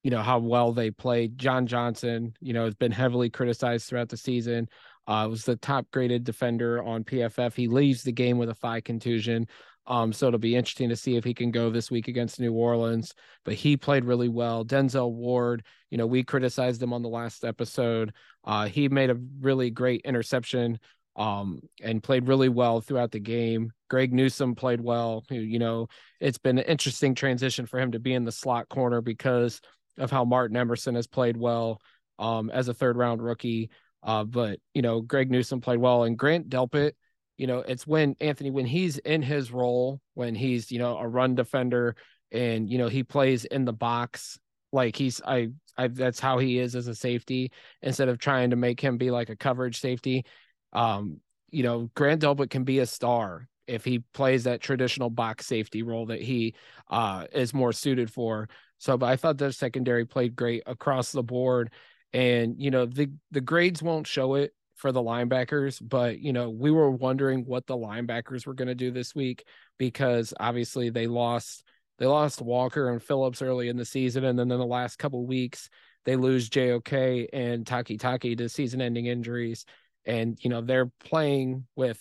you 0.03 0.11
know 0.11 0.21
how 0.21 0.39
well 0.39 0.73
they 0.73 0.91
played. 0.91 1.37
John 1.37 1.65
Johnson, 1.65 2.33
you 2.41 2.53
know, 2.53 2.65
has 2.65 2.75
been 2.75 2.91
heavily 2.91 3.29
criticized 3.29 3.87
throughout 3.87 4.09
the 4.09 4.17
season. 4.17 4.67
Uh, 5.07 5.27
was 5.29 5.45
the 5.45 5.55
top 5.55 5.87
graded 5.91 6.23
defender 6.23 6.81
on 6.83 7.03
PFF. 7.03 7.53
He 7.53 7.67
leaves 7.67 8.03
the 8.03 8.11
game 8.11 8.37
with 8.37 8.49
a 8.49 8.55
thigh 8.55 8.81
contusion. 8.81 9.47
Um, 9.85 10.13
so 10.13 10.27
it'll 10.27 10.39
be 10.39 10.55
interesting 10.55 10.89
to 10.89 10.95
see 10.95 11.17
if 11.17 11.25
he 11.25 11.33
can 11.33 11.51
go 11.51 11.69
this 11.69 11.91
week 11.91 12.07
against 12.07 12.39
New 12.39 12.53
Orleans. 12.53 13.13
But 13.43 13.55
he 13.55 13.75
played 13.75 14.05
really 14.05 14.29
well. 14.29 14.63
Denzel 14.63 15.11
Ward, 15.11 15.65
you 15.89 15.97
know, 15.97 16.07
we 16.07 16.23
criticized 16.23 16.81
him 16.81 16.93
on 16.93 17.01
the 17.01 17.09
last 17.09 17.43
episode. 17.43 18.13
Uh, 18.45 18.67
he 18.67 18.87
made 18.87 19.09
a 19.09 19.19
really 19.41 19.69
great 19.71 20.01
interception 20.05 20.79
um, 21.15 21.61
and 21.81 22.03
played 22.03 22.27
really 22.27 22.49
well 22.49 22.81
throughout 22.81 23.11
the 23.11 23.19
game. 23.19 23.71
Greg 23.89 24.13
Newsom 24.13 24.55
played 24.55 24.81
well. 24.81 25.23
You 25.29 25.59
know, 25.59 25.87
it's 26.19 26.37
been 26.37 26.57
an 26.57 26.65
interesting 26.65 27.15
transition 27.15 27.65
for 27.65 27.79
him 27.79 27.91
to 27.91 27.99
be 27.99 28.13
in 28.13 28.25
the 28.25 28.31
slot 28.31 28.69
corner 28.69 29.01
because 29.01 29.61
of 29.97 30.09
how 30.09 30.25
Martin 30.25 30.57
Emerson 30.57 30.95
has 30.95 31.07
played 31.07 31.37
well 31.37 31.79
um, 32.19 32.49
as 32.49 32.67
a 32.67 32.73
third 32.73 32.97
round 32.97 33.21
rookie. 33.21 33.69
Uh, 34.01 34.23
but 34.23 34.59
you 34.73 34.81
know, 34.81 35.01
Greg 35.01 35.31
Newsom 35.31 35.61
played 35.61 35.79
well, 35.79 36.03
and 36.03 36.17
Grant 36.17 36.49
Delpit 36.49 36.93
you 37.37 37.47
know, 37.47 37.59
it's 37.59 37.87
when 37.87 38.15
Anthony, 38.21 38.51
when 38.51 38.65
he's 38.65 38.97
in 38.99 39.21
his 39.21 39.51
role, 39.51 39.99
when 40.13 40.35
he's, 40.35 40.71
you 40.71 40.79
know, 40.79 40.97
a 40.97 41.07
run 41.07 41.35
defender 41.35 41.95
and, 42.31 42.69
you 42.69 42.77
know, 42.77 42.87
he 42.87 43.03
plays 43.03 43.45
in 43.45 43.65
the 43.65 43.73
box, 43.73 44.39
like 44.71 44.95
he's, 44.95 45.21
I, 45.25 45.49
I, 45.77 45.87
that's 45.87 46.19
how 46.19 46.37
he 46.37 46.59
is 46.59 46.75
as 46.75 46.87
a 46.87 46.95
safety 46.95 47.51
instead 47.81 48.09
of 48.09 48.19
trying 48.19 48.51
to 48.51 48.55
make 48.55 48.79
him 48.79 48.97
be 48.97 49.09
like 49.11 49.29
a 49.29 49.35
coverage 49.35 49.79
safety. 49.79 50.25
Um, 50.73 51.21
you 51.49 51.63
know, 51.63 51.89
Grant 51.95 52.21
Delpit 52.21 52.49
can 52.49 52.63
be 52.63 52.79
a 52.79 52.85
star 52.85 53.47
if 53.67 53.85
he 53.85 53.99
plays 54.13 54.43
that 54.43 54.61
traditional 54.61 55.09
box 55.09 55.45
safety 55.45 55.83
role 55.83 56.07
that 56.07 56.21
he 56.21 56.55
uh, 56.89 57.25
is 57.31 57.53
more 57.53 57.71
suited 57.71 58.11
for. 58.11 58.49
So, 58.79 58.97
but 58.97 59.07
I 59.07 59.15
thought 59.15 59.37
the 59.37 59.53
secondary 59.53 60.05
played 60.05 60.35
great 60.35 60.63
across 60.65 61.11
the 61.11 61.23
board. 61.23 61.71
And, 62.11 62.55
you 62.59 62.71
know, 62.71 62.85
the, 62.85 63.11
the 63.31 63.41
grades 63.41 63.81
won't 63.81 64.07
show 64.07 64.35
it 64.35 64.53
for 64.75 64.91
the 64.91 65.01
linebackers, 65.01 65.79
but 65.81 66.19
you 66.19 66.33
know, 66.33 66.49
we 66.49 66.71
were 66.71 66.91
wondering 66.91 67.45
what 67.45 67.65
the 67.67 67.77
linebackers 67.77 68.45
were 68.45 68.53
going 68.53 68.67
to 68.67 68.75
do 68.75 68.91
this 68.91 69.15
week 69.15 69.45
because 69.77 70.33
obviously 70.39 70.89
they 70.89 71.07
lost 71.07 71.63
they 71.99 72.05
lost 72.07 72.41
Walker 72.41 72.89
and 72.89 73.01
Phillips 73.01 73.41
early 73.41 73.69
in 73.69 73.77
the 73.77 73.85
season 73.85 74.25
and 74.25 74.37
then 74.37 74.51
in 74.51 74.59
the 74.59 74.65
last 74.65 74.97
couple 74.97 75.25
weeks 75.25 75.69
they 76.05 76.15
lose 76.15 76.49
JOK 76.49 76.91
and 77.31 77.65
Takitaki 77.65 78.37
to 78.37 78.49
season 78.49 78.81
ending 78.81 79.05
injuries. 79.05 79.65
And, 80.05 80.37
you 80.41 80.49
know, 80.49 80.61
they're 80.61 80.91
playing 81.03 81.65
with 81.75 81.99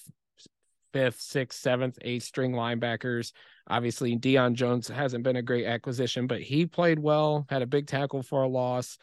fifth, 0.93 1.21
sixth, 1.21 1.61
seventh, 1.61 1.99
eighth 2.03 2.25
string 2.25 2.53
linebackers. 2.53 3.33
Obviously, 3.69 4.17
Deion 4.17 4.55
Jones 4.55 4.89
hasn't 4.89 5.25
been 5.25 5.37
a 5.37 5.43
great 5.43 5.67
acquisition, 5.67 6.27
but 6.27 6.43
he 6.43 6.67
played 6.67 6.99
well, 6.99 7.47
had 7.49 7.63
a 7.63 7.67
big 7.67 7.87
tackle 7.87 8.23
for 8.23 8.43
a 8.43 8.49
loss. 8.49 8.99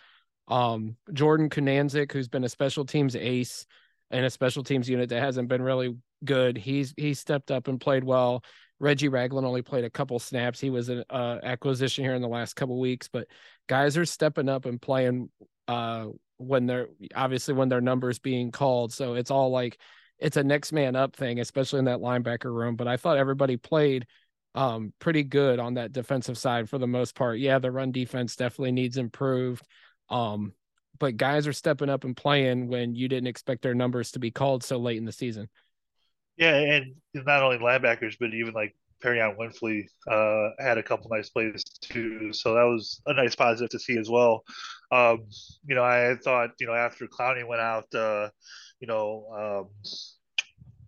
Um, 0.47 0.95
Jordan 1.13 1.49
Kunaszyk, 1.49 2.11
who's 2.11 2.27
been 2.27 2.43
a 2.43 2.49
special 2.49 2.85
teams 2.85 3.15
ace 3.15 3.65
and 4.11 4.25
a 4.25 4.29
special 4.29 4.63
teams 4.63 4.89
unit 4.89 5.09
that 5.09 5.21
hasn't 5.21 5.47
been 5.47 5.61
really 5.61 5.95
good, 6.25 6.57
he's 6.57 6.93
he 6.97 7.13
stepped 7.13 7.51
up 7.51 7.67
and 7.67 7.79
played 7.79 8.03
well. 8.03 8.43
Reggie 8.79 9.09
Ragland 9.09 9.45
only 9.45 9.61
played 9.61 9.83
a 9.83 9.89
couple 9.89 10.17
snaps. 10.19 10.59
He 10.59 10.69
was 10.69 10.89
an 10.89 11.03
uh, 11.09 11.39
acquisition 11.43 12.03
here 12.03 12.15
in 12.15 12.21
the 12.21 12.27
last 12.27 12.55
couple 12.55 12.79
weeks, 12.79 13.07
but 13.07 13.27
guys 13.67 13.97
are 13.97 14.05
stepping 14.05 14.49
up 14.49 14.65
and 14.65 14.81
playing 14.81 15.29
uh, 15.67 16.07
when 16.39 16.65
they're 16.65 16.87
obviously 17.13 17.53
when 17.53 17.69
their 17.69 17.81
numbers 17.81 18.17
being 18.17 18.51
called. 18.51 18.91
So 18.91 19.13
it's 19.13 19.29
all 19.29 19.51
like 19.51 19.77
it's 20.17 20.37
a 20.37 20.43
next 20.43 20.71
man 20.71 20.95
up 20.95 21.15
thing, 21.15 21.39
especially 21.39 21.79
in 21.79 21.85
that 21.85 21.99
linebacker 21.99 22.53
room. 22.53 22.75
But 22.75 22.87
I 22.87 22.97
thought 22.97 23.17
everybody 23.17 23.57
played 23.57 24.07
um, 24.55 24.93
pretty 24.99 25.23
good 25.23 25.59
on 25.59 25.75
that 25.75 25.91
defensive 25.91 26.37
side 26.37 26.69
for 26.69 26.77
the 26.77 26.87
most 26.87 27.13
part. 27.13 27.39
Yeah, 27.39 27.59
the 27.59 27.71
run 27.71 27.91
defense 27.91 28.35
definitely 28.35 28.71
needs 28.71 28.97
improved. 28.97 29.63
Um, 30.09 30.53
but 30.97 31.17
guys 31.17 31.47
are 31.47 31.53
stepping 31.53 31.89
up 31.89 32.03
and 32.03 32.15
playing 32.15 32.67
when 32.67 32.95
you 32.95 33.07
didn't 33.07 33.27
expect 33.27 33.61
their 33.61 33.75
numbers 33.75 34.11
to 34.11 34.19
be 34.19 34.31
called 34.31 34.63
so 34.63 34.77
late 34.77 34.97
in 34.97 35.05
the 35.05 35.11
season. 35.11 35.49
Yeah, 36.35 36.55
and 36.55 36.95
not 37.13 37.43
only 37.43 37.57
linebackers, 37.57 38.15
but 38.19 38.33
even 38.33 38.53
like 38.53 38.75
Perrion 39.03 39.37
Winfrey 39.37 39.85
uh, 40.09 40.51
had 40.63 40.77
a 40.77 40.83
couple 40.83 41.09
nice 41.09 41.29
plays 41.29 41.63
too. 41.81 42.31
So 42.33 42.53
that 42.55 42.63
was 42.63 43.01
a 43.05 43.13
nice 43.13 43.35
positive 43.35 43.69
to 43.71 43.79
see 43.79 43.97
as 43.97 44.09
well. 44.09 44.43
Um, 44.91 45.25
you 45.65 45.75
know, 45.75 45.83
I 45.83 46.15
thought, 46.23 46.51
you 46.59 46.67
know, 46.67 46.73
after 46.73 47.07
Clowney 47.07 47.47
went 47.47 47.61
out, 47.61 47.93
uh, 47.93 48.29
you 48.79 48.87
know, 48.87 49.25
um, 49.33 49.69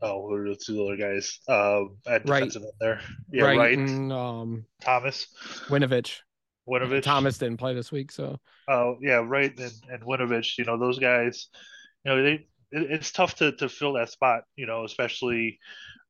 oh, 0.01 0.27
who 0.27 0.35
are 0.35 0.49
the 0.49 0.55
two 0.55 0.83
other 0.83 0.97
guys 0.97 1.39
um, 1.47 1.97
at 2.07 2.25
defensive 2.25 2.63
right. 2.63 2.71
there? 2.79 3.01
Yeah, 3.31 3.43
right. 3.43 3.57
right. 3.57 3.77
And, 3.77 4.11
um, 4.11 4.65
Thomas. 4.81 5.27
Winovich. 5.67 6.19
Winovich. 6.67 7.03
Thomas 7.03 7.37
didn't 7.37 7.57
play 7.57 7.73
this 7.73 7.91
week, 7.91 8.11
so. 8.11 8.39
Oh 8.67 8.97
yeah, 9.01 9.23
right. 9.25 9.57
And, 9.59 9.73
and 9.89 10.03
Winovich, 10.03 10.57
you 10.57 10.65
know, 10.65 10.77
those 10.77 10.99
guys, 10.99 11.47
you 12.03 12.11
know, 12.11 12.23
they 12.23 12.47
it's 12.71 13.11
tough 13.11 13.35
to, 13.35 13.51
to 13.53 13.69
fill 13.69 13.93
that 13.93 14.09
spot, 14.09 14.43
you 14.55 14.65
know, 14.65 14.85
especially 14.85 15.59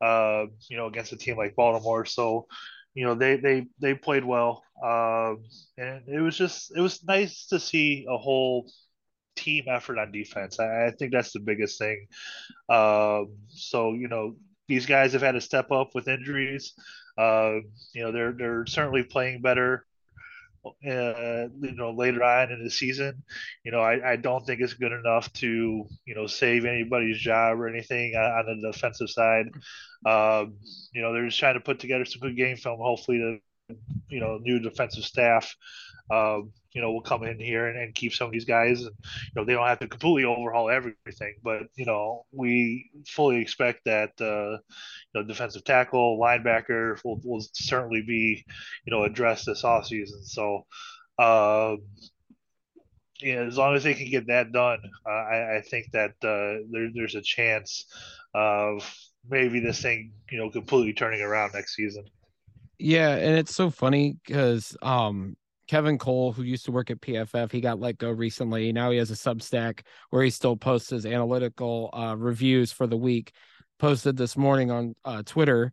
uh, 0.02 0.46
you 0.70 0.78
know 0.78 0.88
against 0.88 1.14
a 1.14 1.18
team 1.18 1.38
like 1.38 1.56
Baltimore. 1.56 2.06
So, 2.06 2.48
you 2.94 3.06
know, 3.06 3.16
they 3.16 3.38
they 3.38 3.68
they 3.80 3.94
played 3.96 4.26
well, 4.26 4.64
um, 4.84 5.44
and 5.78 6.04
it 6.08 6.22
was 6.22 6.38
just 6.38 6.72
it 6.76 6.82
was 6.82 7.04
nice 7.04 7.48
to 7.48 7.60
see 7.60 8.06
a 8.10 8.18
whole 8.18 8.70
team 9.36 9.66
effort 9.70 9.98
on 10.00 10.12
defense. 10.12 10.60
I, 10.60 10.88
I 10.88 10.92
think 10.92 11.12
that's 11.12 11.32
the 11.34 11.40
biggest 11.40 11.80
thing. 11.80 12.08
Um, 12.70 13.36
so 13.50 13.94
you 13.94 14.08
know, 14.08 14.36
these 14.68 14.86
guys 14.86 15.14
have 15.14 15.22
had 15.22 15.34
to 15.34 15.42
step 15.42 15.72
up 15.72 15.92
with 15.96 16.08
injuries. 16.08 16.74
Uh, 17.18 17.56
you 17.94 18.04
know, 18.04 18.12
they're 18.12 18.34
they're 18.34 18.66
certainly 18.66 19.04
playing 19.04 19.42
better 19.42 19.86
uh, 20.66 21.48
you 21.62 21.76
know, 21.76 21.92
later 21.92 22.24
on 22.24 22.52
in 22.52 22.64
the 22.64 22.70
season, 22.70 23.24
you 23.64 23.72
know, 23.72 23.80
I, 23.82 24.12
I 24.12 24.16
don't 24.16 24.46
think 24.46 24.62
it's 24.62 24.74
good 24.74 24.92
enough 24.92 25.32
to, 25.34 25.86
you 26.06 26.16
know, 26.16 26.28
save 26.28 26.66
anybody's 26.66 27.20
job 27.20 27.60
or 27.60 27.68
anything 27.68 28.16
on, 28.16 28.46
the 28.62 28.72
defensive 28.72 29.10
side. 29.10 29.48
Um, 30.06 30.58
you 30.94 31.02
know, 31.02 31.14
they're 31.14 31.26
just 31.26 31.40
trying 31.40 31.56
to 31.56 31.60
put 31.60 31.80
together 31.80 32.06
some 32.06 32.22
good 32.22 32.38
game 32.38 32.58
film, 32.58 32.80
hopefully 32.80 33.18
to, 33.18 33.76
you 34.10 34.20
know, 34.20 34.38
new 34.42 34.60
defensive 34.60 35.04
staff, 35.04 35.56
um, 36.12 36.52
you 36.74 36.82
know, 36.82 36.92
will 36.92 37.02
come 37.02 37.24
in 37.24 37.40
here 37.40 37.68
and, 37.68 37.78
and 37.78 37.96
keep 37.96 38.14
some 38.14 38.28
of 38.28 38.34
these 38.34 38.46
guys. 38.46 38.82
And, 38.82 38.96
you 39.04 39.32
know, 39.36 39.46
they 39.46 39.54
don't 39.54 39.68
have 39.68 39.80
to 39.80 39.88
completely 39.88 40.26
overhaul 40.26 40.70
everything, 40.70 41.36
but, 41.44 41.64
you 41.76 41.86
know, 41.86 42.26
we 42.32 42.90
fully 43.08 43.42
expect 43.42 43.86
that, 43.86 44.12
uh, 44.20 44.58
you 44.58 45.14
know, 45.14 45.24
defensive 45.24 45.64
tackle, 45.64 46.20
linebacker 46.20 47.04
will, 47.04 47.20
will 47.24 47.46
certainly 47.54 48.02
be, 48.02 48.46
you 48.86 48.92
know, 48.92 49.04
addressed 49.04 49.46
this 49.46 49.64
offseason. 49.64 50.24
So, 50.24 50.66
uh, 51.18 51.76
yeah, 53.22 53.42
as 53.42 53.58
long 53.58 53.76
as 53.76 53.84
they 53.84 53.94
can 53.94 54.10
get 54.10 54.28
that 54.28 54.52
done, 54.52 54.80
uh, 55.06 55.10
I, 55.10 55.58
I, 55.58 55.62
think 55.62 55.92
that 55.94 56.12
uh, 56.24 56.66
there, 56.72 56.90
there's 56.94 57.16
a 57.16 57.22
chance 57.22 57.86
of 58.34 58.84
maybe 59.30 59.60
this 59.60 59.82
thing, 59.82 60.14
you 60.32 60.40
know, 60.40 60.50
completely 60.50 60.94
turning 60.94 61.22
around 61.22 61.54
next 61.54 61.76
season. 61.76 62.06
Yeah, 62.80 63.16
and 63.16 63.38
it's 63.38 63.54
so 63.54 63.70
funny 63.70 64.18
because 64.26 64.76
um, 64.82 65.36
Kevin 65.72 65.98
Cole, 65.98 66.34
who 66.34 66.44
used 66.44 66.66
to 66.66 66.72
work 66.74 66.92
at 66.92 67.00
PFF, 67.00 67.50
he 67.50 67.62
got 67.62 67.80
let 67.80 67.98
go 67.98 68.12
recently. 68.12 68.74
Now 68.74 68.92
he 68.92 68.98
has 68.98 69.10
a 69.10 69.14
Substack 69.14 69.84
where 70.10 70.22
he 70.22 70.30
still 70.30 70.58
posts 70.58 70.90
his 70.90 71.06
analytical 71.06 71.90
uh, 71.94 72.14
reviews 72.18 72.74
for 72.74 72.88
the 72.88 72.98
week. 72.98 73.32
Posted 73.80 74.18
this 74.18 74.36
morning 74.36 74.70
on 74.70 74.96
uh, 75.06 75.24
Twitter 75.26 75.72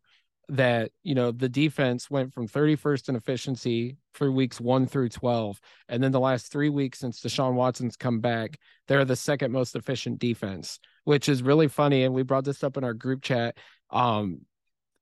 that 0.50 0.92
you 1.02 1.16
know 1.16 1.32
the 1.32 1.48
defense 1.48 2.08
went 2.08 2.32
from 2.32 2.46
31st 2.46 3.08
in 3.08 3.16
efficiency 3.16 3.96
for 4.14 4.30
weeks 4.30 4.60
one 4.60 4.86
through 4.86 5.08
12, 5.08 5.60
and 5.88 6.00
then 6.00 6.12
the 6.12 6.20
last 6.20 6.52
three 6.52 6.68
weeks 6.68 7.00
since 7.00 7.20
Deshaun 7.20 7.54
Watson's 7.54 7.96
come 7.96 8.20
back, 8.20 8.56
they're 8.86 9.04
the 9.04 9.16
second 9.16 9.50
most 9.50 9.74
efficient 9.74 10.20
defense, 10.20 10.78
which 11.06 11.28
is 11.28 11.42
really 11.42 11.66
funny. 11.66 12.04
And 12.04 12.14
we 12.14 12.22
brought 12.22 12.44
this 12.44 12.62
up 12.62 12.76
in 12.76 12.84
our 12.84 12.94
group 12.94 13.20
chat. 13.20 13.56
Um, 13.90 14.42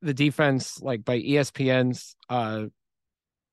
the 0.00 0.14
defense, 0.14 0.80
like 0.80 1.04
by 1.04 1.20
ESPN's 1.20 2.16
uh, 2.30 2.64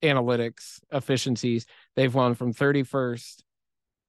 analytics 0.04 0.80
efficiencies, 0.92 1.66
they've 1.96 2.12
gone 2.12 2.34
from 2.34 2.52
31st 2.52 3.42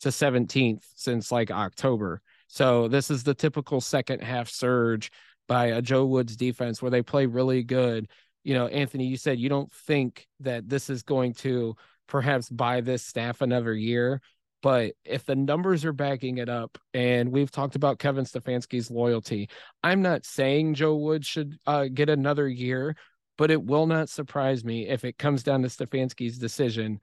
to 0.01 0.09
17th 0.09 0.83
since 0.95 1.31
like 1.31 1.51
October. 1.51 2.21
So 2.47 2.87
this 2.87 3.09
is 3.09 3.23
the 3.23 3.33
typical 3.33 3.81
second 3.81 4.21
half 4.21 4.49
surge 4.49 5.11
by 5.47 5.67
a 5.67 5.81
Joe 5.81 6.05
Woods 6.05 6.35
defense 6.35 6.81
where 6.81 6.91
they 6.91 7.01
play 7.01 7.25
really 7.25 7.63
good. 7.63 8.07
You 8.43 8.53
know, 8.53 8.67
Anthony, 8.67 9.05
you 9.05 9.17
said 9.17 9.39
you 9.39 9.49
don't 9.49 9.71
think 9.71 10.27
that 10.41 10.69
this 10.69 10.89
is 10.89 11.01
going 11.01 11.33
to 11.35 11.75
perhaps 12.07 12.49
buy 12.49 12.81
this 12.81 13.03
staff 13.03 13.41
another 13.41 13.73
year. 13.73 14.21
But 14.61 14.93
if 15.03 15.25
the 15.25 15.35
numbers 15.35 15.85
are 15.85 15.93
backing 15.93 16.39
it 16.39 16.49
up, 16.49 16.77
and 16.93 17.31
we've 17.31 17.51
talked 17.51 17.75
about 17.75 17.99
Kevin 17.99 18.25
Stefanski's 18.25 18.89
loyalty, 18.89 19.49
I'm 19.83 20.01
not 20.01 20.25
saying 20.25 20.73
Joe 20.73 20.95
Woods 20.95 21.27
should 21.27 21.57
uh, 21.67 21.85
get 21.93 22.09
another 22.09 22.47
year, 22.47 22.95
but 23.37 23.51
it 23.51 23.63
will 23.63 23.87
not 23.87 24.09
surprise 24.09 24.63
me 24.63 24.87
if 24.87 25.03
it 25.03 25.17
comes 25.17 25.43
down 25.43 25.61
to 25.61 25.67
Stefanski's 25.67 26.37
decision 26.37 26.99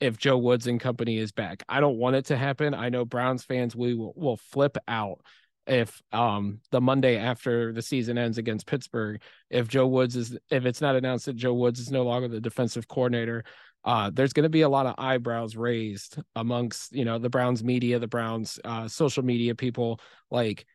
if 0.00 0.18
Joe 0.18 0.38
Woods 0.38 0.66
and 0.66 0.78
company 0.80 1.18
is 1.18 1.32
back. 1.32 1.62
I 1.68 1.80
don't 1.80 1.96
want 1.96 2.16
it 2.16 2.26
to 2.26 2.36
happen. 2.36 2.74
I 2.74 2.90
know 2.90 3.04
Browns 3.04 3.44
fans 3.44 3.74
we 3.74 3.94
will, 3.94 4.12
will 4.16 4.36
flip 4.36 4.76
out 4.86 5.20
if 5.66 6.00
um 6.12 6.60
the 6.70 6.80
Monday 6.80 7.16
after 7.16 7.72
the 7.72 7.82
season 7.82 8.16
ends 8.16 8.38
against 8.38 8.66
Pittsburgh, 8.66 9.20
if 9.50 9.66
Joe 9.66 9.86
Woods 9.86 10.14
is 10.14 10.36
if 10.50 10.64
it's 10.64 10.80
not 10.80 10.96
announced 10.96 11.26
that 11.26 11.36
Joe 11.36 11.54
Woods 11.54 11.80
is 11.80 11.90
no 11.90 12.04
longer 12.04 12.28
the 12.28 12.40
defensive 12.40 12.86
coordinator, 12.86 13.42
uh 13.84 14.10
there's 14.12 14.32
going 14.32 14.44
to 14.44 14.48
be 14.48 14.60
a 14.60 14.68
lot 14.68 14.86
of 14.86 14.94
eyebrows 14.98 15.56
raised 15.56 16.18
amongst, 16.36 16.92
you 16.92 17.04
know, 17.04 17.18
the 17.18 17.30
Browns 17.30 17.64
media, 17.64 17.98
the 17.98 18.06
Browns 18.06 18.60
uh 18.64 18.86
social 18.86 19.24
media 19.24 19.54
people 19.54 20.00
like 20.30 20.66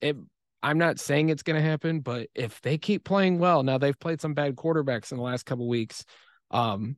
it 0.00 0.16
I'm 0.62 0.78
not 0.78 0.98
saying 0.98 1.28
it's 1.28 1.42
going 1.42 1.60
to 1.60 1.68
happen, 1.68 2.00
but 2.00 2.28
if 2.34 2.60
they 2.62 2.78
keep 2.78 3.04
playing 3.04 3.38
well, 3.38 3.62
now 3.62 3.78
they've 3.78 3.98
played 3.98 4.20
some 4.20 4.34
bad 4.34 4.56
quarterbacks 4.56 5.12
in 5.12 5.18
the 5.18 5.24
last 5.24 5.46
couple 5.46 5.68
weeks. 5.68 6.04
Um, 6.50 6.96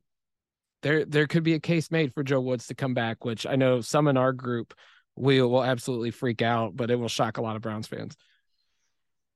there 0.81 1.05
there 1.05 1.27
could 1.27 1.43
be 1.43 1.53
a 1.53 1.59
case 1.59 1.91
made 1.91 2.13
for 2.13 2.23
Joe 2.23 2.41
Woods 2.41 2.67
to 2.67 2.75
come 2.75 2.93
back, 2.93 3.23
which 3.23 3.45
I 3.45 3.55
know 3.55 3.81
some 3.81 4.07
in 4.07 4.17
our 4.17 4.33
group 4.33 4.73
we 5.15 5.41
will 5.41 5.63
absolutely 5.63 6.11
freak 6.11 6.41
out, 6.41 6.75
but 6.75 6.89
it 6.89 6.95
will 6.95 7.07
shock 7.07 7.37
a 7.37 7.41
lot 7.41 7.55
of 7.55 7.61
Browns 7.61 7.87
fans. 7.87 8.15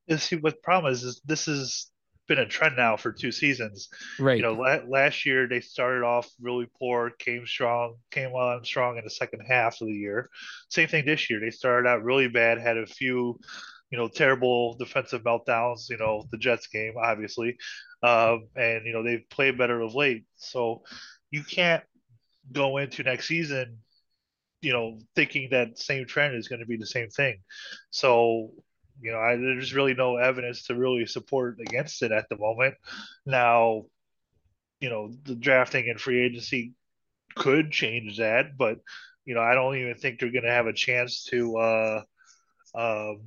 Yeah, 0.08 0.18
see, 0.18 0.38
what 0.38 0.54
the 0.54 0.62
problem 0.64 0.92
is, 0.92 1.04
is 1.04 1.22
this 1.26 1.46
has 1.46 1.92
been 2.28 2.40
a 2.40 2.46
trend 2.46 2.76
now 2.78 2.98
for 2.98 3.12
two 3.12 3.32
seasons. 3.32 3.90
Right. 4.20 4.38
You 4.38 4.44
know, 4.44 4.54
la- 4.54 4.82
last 4.88 5.26
year 5.26 5.48
they 5.48 5.60
started 5.60 6.04
off 6.04 6.28
really 6.42 6.68
poor, 6.80 7.12
came 7.20 7.46
strong, 7.46 7.96
came 8.10 8.32
well 8.32 8.48
on 8.48 8.64
strong 8.64 8.98
in 8.98 9.04
the 9.04 9.10
second 9.10 9.42
half 9.48 9.80
of 9.82 9.88
the 9.88 9.94
year. 9.94 10.30
Same 10.70 10.88
thing 10.88 11.06
this 11.06 11.30
year. 11.30 11.40
They 11.40 11.52
started 11.52 11.88
out 11.88 12.04
really 12.04 12.28
bad, 12.28 12.60
had 12.60 12.78
a 12.78 12.88
few 12.88 13.40
you 13.96 14.02
know, 14.02 14.10
terrible 14.10 14.76
defensive 14.76 15.24
meltdowns, 15.24 15.90
you 15.90 15.96
know, 15.96 16.26
the 16.30 16.38
Jets 16.38 16.68
game, 16.68 16.96
obviously. 17.02 17.56
Um, 18.04 18.50
and, 18.54 18.86
you 18.86 18.92
know, 18.92 19.04
they've 19.04 19.24
played 19.30 19.58
better 19.58 19.80
of 19.80 19.96
late. 19.96 20.26
So 20.36 20.84
you 21.32 21.44
can't 21.44 21.82
go 22.52 22.76
into 22.76 23.04
next 23.04 23.30
season, 23.30 23.78
you 24.60 24.74
know, 24.74 25.00
thinking 25.16 25.48
that 25.52 25.80
same 25.80 26.06
trend 26.06 26.36
is 26.36 26.50
going 26.50 26.60
to 26.60 26.66
be 26.66 26.76
the 26.76 26.86
same 26.86 27.08
thing. 27.08 27.38
So, 27.90 28.52
you 29.02 29.14
know, 29.14 29.20
I, 29.20 29.38
there's 29.38 29.74
really 29.74 29.94
no 29.94 30.18
evidence 30.18 30.66
to 30.66 30.76
really 30.76 31.06
support 31.06 31.62
against 31.62 32.04
it 32.04 32.12
at 32.12 32.28
the 32.28 32.38
moment. 32.38 32.76
Now, 33.26 33.86
you 34.82 34.90
know, 34.90 35.14
the 35.24 35.36
drafting 35.36 35.90
and 35.90 36.02
free 36.02 36.22
agency 36.22 36.74
could 37.34 37.72
change 37.72 38.18
that, 38.18 38.58
but, 38.58 38.80
you 39.24 39.36
know, 39.36 39.42
I 39.42 39.54
don't 39.54 39.78
even 39.78 39.96
think 39.96 40.20
they're 40.20 40.34
going 40.34 40.44
to 40.44 40.52
have 40.52 40.68
a 40.68 40.74
chance 40.74 41.24
to, 41.32 41.58
uh, 41.58 42.02
um, 42.76 43.22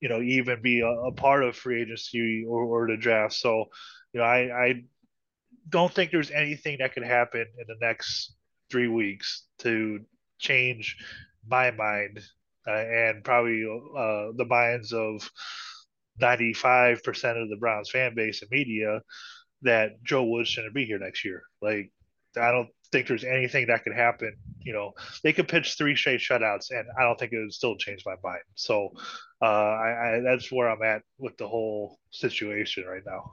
you 0.00 0.08
know, 0.08 0.20
even 0.20 0.62
be 0.62 0.80
a, 0.80 0.88
a 0.88 1.12
part 1.12 1.44
of 1.44 1.56
free 1.56 1.82
agency 1.82 2.44
or, 2.48 2.64
or 2.64 2.86
the 2.88 2.96
draft. 2.96 3.34
So, 3.34 3.66
you 4.12 4.20
know, 4.20 4.26
I, 4.26 4.66
I 4.66 4.74
don't 5.68 5.92
think 5.92 6.10
there's 6.10 6.30
anything 6.30 6.78
that 6.80 6.94
could 6.94 7.04
happen 7.04 7.46
in 7.58 7.64
the 7.66 7.76
next 7.86 8.34
three 8.70 8.88
weeks 8.88 9.44
to 9.60 10.00
change 10.38 10.96
my 11.46 11.70
mind 11.70 12.20
uh, 12.66 12.70
and 12.70 13.24
probably 13.24 13.64
uh, 13.64 14.32
the 14.36 14.46
minds 14.48 14.92
of 14.92 15.28
95% 16.20 17.42
of 17.42 17.48
the 17.48 17.56
Browns 17.58 17.90
fan 17.90 18.14
base 18.14 18.42
and 18.42 18.50
media 18.50 19.00
that 19.62 20.02
Joe 20.02 20.24
Woods 20.24 20.48
shouldn't 20.48 20.74
be 20.74 20.84
here 20.84 20.98
next 20.98 21.24
year. 21.24 21.42
Like, 21.62 21.90
I 22.36 22.52
don't 22.52 22.68
think 22.92 23.06
there's 23.06 23.24
anything 23.24 23.66
that 23.68 23.84
could 23.84 23.94
happen. 23.94 24.34
You 24.60 24.72
know, 24.72 24.92
they 25.22 25.32
could 25.32 25.48
pitch 25.48 25.76
three 25.76 25.96
straight 25.96 26.20
shutouts, 26.20 26.70
and 26.70 26.86
I 26.98 27.02
don't 27.02 27.18
think 27.18 27.32
it 27.32 27.38
would 27.38 27.52
still 27.52 27.76
change 27.76 28.02
my 28.04 28.14
mind. 28.22 28.42
So, 28.54 28.90
uh, 29.40 29.44
I, 29.44 30.16
I 30.16 30.20
that's 30.20 30.50
where 30.50 30.68
I'm 30.68 30.82
at 30.82 31.02
with 31.18 31.36
the 31.36 31.48
whole 31.48 31.98
situation 32.10 32.84
right 32.86 33.02
now. 33.06 33.32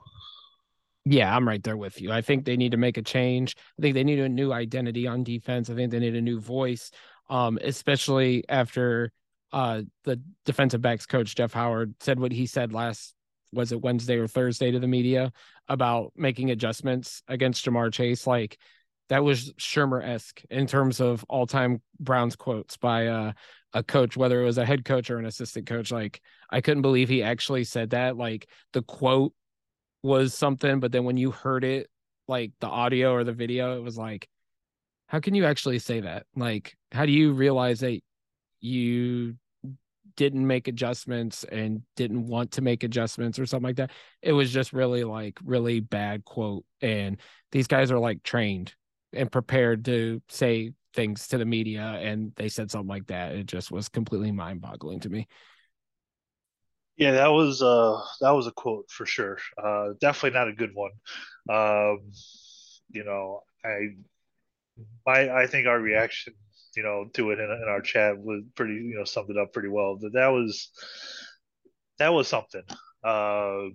Yeah, 1.04 1.34
I'm 1.34 1.46
right 1.46 1.62
there 1.62 1.76
with 1.76 2.00
you. 2.00 2.10
I 2.10 2.20
think 2.20 2.44
they 2.44 2.56
need 2.56 2.72
to 2.72 2.76
make 2.76 2.96
a 2.96 3.02
change. 3.02 3.54
I 3.78 3.82
think 3.82 3.94
they 3.94 4.04
need 4.04 4.18
a 4.18 4.28
new 4.28 4.52
identity 4.52 5.06
on 5.06 5.22
defense. 5.22 5.70
I 5.70 5.74
think 5.74 5.92
they 5.92 6.00
need 6.00 6.16
a 6.16 6.20
new 6.20 6.40
voice, 6.40 6.90
um, 7.30 7.58
especially 7.62 8.44
after 8.48 9.12
uh, 9.52 9.82
the 10.04 10.20
defensive 10.44 10.82
backs 10.82 11.06
coach 11.06 11.36
Jeff 11.36 11.52
Howard 11.52 11.94
said 12.00 12.18
what 12.18 12.32
he 12.32 12.46
said 12.46 12.72
last 12.72 13.14
was 13.52 13.72
it 13.72 13.80
Wednesday 13.80 14.16
or 14.16 14.26
Thursday 14.26 14.70
to 14.70 14.80
the 14.80 14.88
media 14.88 15.32
about 15.68 16.12
making 16.16 16.50
adjustments 16.50 17.22
against 17.28 17.64
Ja'Marr 17.64 17.92
Chase. 17.92 18.26
Like 18.26 18.58
that 19.08 19.22
was 19.22 19.52
Shurmur 19.54 20.04
esque 20.04 20.42
in 20.50 20.66
terms 20.66 21.00
of 21.00 21.24
all 21.28 21.46
time 21.46 21.80
Browns 22.00 22.36
quotes 22.36 22.76
by 22.76 23.06
uh, 23.06 23.32
a 23.72 23.82
coach, 23.82 24.16
whether 24.16 24.40
it 24.40 24.44
was 24.44 24.58
a 24.58 24.64
head 24.64 24.84
coach 24.84 25.10
or 25.10 25.18
an 25.18 25.26
assistant 25.26 25.66
coach. 25.66 25.92
Like 25.92 26.20
I 26.50 26.60
couldn't 26.60 26.82
believe 26.82 27.08
he 27.08 27.22
actually 27.22 27.64
said 27.64 27.90
that. 27.90 28.16
Like 28.16 28.48
the 28.72 28.82
quote 28.82 29.32
was 30.02 30.34
something, 30.34 30.80
but 30.80 30.92
then 30.92 31.04
when 31.04 31.16
you 31.16 31.30
heard 31.30 31.64
it, 31.64 31.88
like 32.28 32.52
the 32.60 32.66
audio 32.66 33.12
or 33.12 33.22
the 33.22 33.32
video, 33.32 33.76
it 33.76 33.82
was 33.82 33.96
like, 33.96 34.28
how 35.06 35.20
can 35.20 35.34
you 35.34 35.44
actually 35.44 35.78
say 35.78 36.00
that? 36.00 36.26
Like, 36.34 36.76
how 36.90 37.06
do 37.06 37.12
you 37.12 37.32
realize 37.32 37.80
that 37.80 38.00
you 38.60 39.36
didn't 40.16 40.46
make 40.46 40.66
adjustments 40.66 41.44
and 41.44 41.82
didn't 41.94 42.26
want 42.26 42.52
to 42.52 42.62
make 42.62 42.82
adjustments 42.82 43.38
or 43.38 43.46
something 43.46 43.68
like 43.68 43.76
that? 43.76 43.92
It 44.22 44.32
was 44.32 44.52
just 44.52 44.72
really 44.72 45.04
like 45.04 45.38
really 45.44 45.78
bad 45.78 46.24
quote. 46.24 46.64
And 46.80 47.20
these 47.52 47.68
guys 47.68 47.92
are 47.92 47.98
like 48.00 48.24
trained 48.24 48.74
and 49.12 49.30
prepared 49.30 49.84
to 49.86 50.20
say 50.28 50.72
things 50.94 51.28
to 51.28 51.38
the 51.38 51.44
media 51.44 51.82
and 52.00 52.32
they 52.36 52.48
said 52.48 52.70
something 52.70 52.88
like 52.88 53.06
that. 53.08 53.34
It 53.34 53.46
just 53.46 53.70
was 53.70 53.88
completely 53.88 54.32
mind 54.32 54.60
boggling 54.60 55.00
to 55.00 55.10
me. 55.10 55.28
Yeah, 56.96 57.12
that 57.12 57.28
was 57.28 57.62
uh 57.62 58.00
that 58.20 58.30
was 58.30 58.46
a 58.46 58.52
quote 58.52 58.90
for 58.90 59.04
sure. 59.04 59.38
Uh 59.62 59.90
definitely 60.00 60.38
not 60.38 60.48
a 60.48 60.52
good 60.52 60.74
one. 60.74 60.92
Um 61.50 62.00
you 62.90 63.04
know, 63.04 63.42
I 63.64 63.88
my 65.06 65.30
I 65.42 65.46
think 65.46 65.66
our 65.66 65.78
reaction, 65.78 66.34
you 66.76 66.82
know, 66.82 67.06
to 67.14 67.30
it 67.30 67.38
in, 67.38 67.50
in 67.50 67.64
our 67.68 67.80
chat 67.80 68.18
was 68.18 68.42
pretty, 68.54 68.74
you 68.74 68.96
know, 68.96 69.04
summed 69.04 69.30
it 69.30 69.38
up 69.38 69.52
pretty 69.52 69.68
well. 69.68 69.96
That 69.98 70.12
that 70.14 70.28
was 70.28 70.70
that 71.98 72.12
was 72.12 72.28
something. 72.28 72.62
Uh 73.02 73.68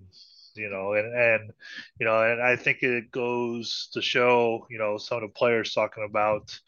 you 0.54 0.70
know, 0.70 0.94
and 0.94 1.14
and 1.14 1.50
you 1.98 2.06
know, 2.06 2.22
and 2.22 2.42
I 2.42 2.56
think 2.56 2.82
it 2.82 3.10
goes 3.10 3.88
to 3.92 4.02
show, 4.02 4.66
you 4.70 4.78
know, 4.78 4.98
some 4.98 5.18
of 5.18 5.22
the 5.22 5.28
players 5.34 5.72
talking 5.72 6.06
about 6.08 6.58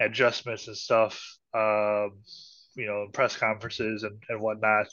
adjustments 0.00 0.68
and 0.68 0.76
stuff, 0.76 1.38
um, 1.54 2.12
you 2.74 2.86
know, 2.86 3.04
in 3.04 3.10
press 3.12 3.36
conferences 3.36 4.02
and, 4.02 4.22
and 4.28 4.40
whatnot 4.40 4.88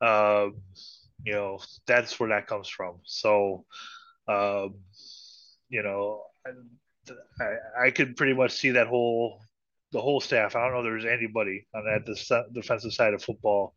um, 0.00 0.56
you 1.24 1.32
know, 1.32 1.58
that's 1.86 2.18
where 2.20 2.28
that 2.30 2.46
comes 2.46 2.68
from. 2.68 2.96
So, 3.04 3.64
um, 4.28 4.74
you 5.68 5.82
know, 5.82 6.22
I, 7.40 7.86
I 7.86 7.90
could 7.90 8.16
pretty 8.16 8.34
much 8.34 8.52
see 8.52 8.72
that 8.72 8.86
whole 8.86 9.40
the 9.92 10.00
whole 10.00 10.20
staff. 10.20 10.56
I 10.56 10.64
don't 10.64 10.74
know 10.74 10.82
there's 10.82 11.04
anybody 11.04 11.66
on 11.74 11.84
that 11.84 12.04
the 12.04 12.44
defensive 12.52 12.92
side 12.92 13.14
of 13.14 13.22
football 13.22 13.74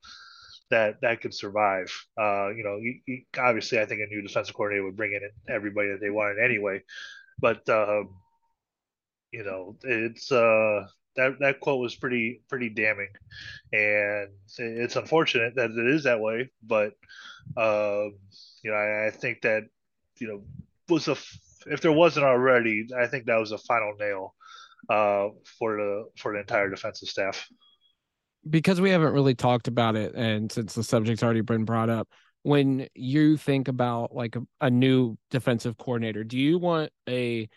that 0.70 1.02
that 1.02 1.22
could 1.22 1.34
survive. 1.34 1.92
Uh, 2.20 2.50
you 2.50 2.64
know, 2.64 2.78
you, 2.78 3.00
you, 3.06 3.22
obviously, 3.38 3.80
I 3.80 3.86
think 3.86 4.02
a 4.02 4.14
new 4.14 4.22
defensive 4.22 4.56
coordinator 4.56 4.86
would 4.86 4.98
bring 4.98 5.14
in 5.14 5.22
everybody 5.54 5.90
that 5.90 6.02
they 6.02 6.10
wanted 6.10 6.44
anyway. 6.44 6.84
But 7.40 7.68
um, 7.70 8.16
you 9.32 9.44
know, 9.44 9.76
it's 9.84 10.32
uh, 10.32 10.88
that 11.16 11.40
that 11.40 11.60
quote 11.60 11.82
was 11.82 11.96
pretty 11.96 12.42
pretty 12.50 12.70
damning, 12.70 13.10
and 13.74 14.30
it's 14.58 14.96
unfortunate 14.96 15.56
that 15.56 15.72
it 15.72 15.88
is 15.88 16.04
that 16.04 16.20
way. 16.20 16.50
But 16.64 16.94
um, 17.56 18.18
you 18.64 18.72
know, 18.72 18.78
I, 18.78 19.08
I, 19.08 19.10
think 19.12 19.42
that 19.42 19.64
you 20.20 20.28
know 20.28 20.44
was 20.90 21.08
a 21.08 21.18
if 21.66 21.82
there 21.82 21.92
wasn't 21.92 22.26
already, 22.26 22.88
I 22.98 23.08
think 23.08 23.26
that 23.26 23.40
was 23.40 23.52
a 23.52 23.58
final 23.58 23.94
nail 24.00 24.36
uh, 24.90 25.30
for 25.60 25.78
the 25.78 26.06
for 26.18 26.34
the 26.34 26.40
entire 26.40 26.70
defensive 26.70 27.10
staff. 27.10 27.48
Because 28.50 28.80
we 28.80 28.90
haven't 28.90 29.14
really 29.14 29.36
talked 29.36 29.68
about 29.68 29.96
it, 29.96 30.14
and 30.16 30.52
since 30.52 30.74
the 30.74 30.84
subject's 30.84 31.24
already 31.24 31.42
been 31.42 31.66
brought 31.66 31.90
up, 31.90 32.08
when 32.44 32.88
you 32.96 33.36
think 33.36 33.68
about 33.68 34.16
like 34.16 34.36
a, 34.36 34.42
a 34.62 34.70
new 34.70 35.18
defensive 35.32 35.78
coordinator, 35.78 36.24
do 36.24 36.38
you 36.38 36.58
want 36.58 36.92
a 37.10 37.50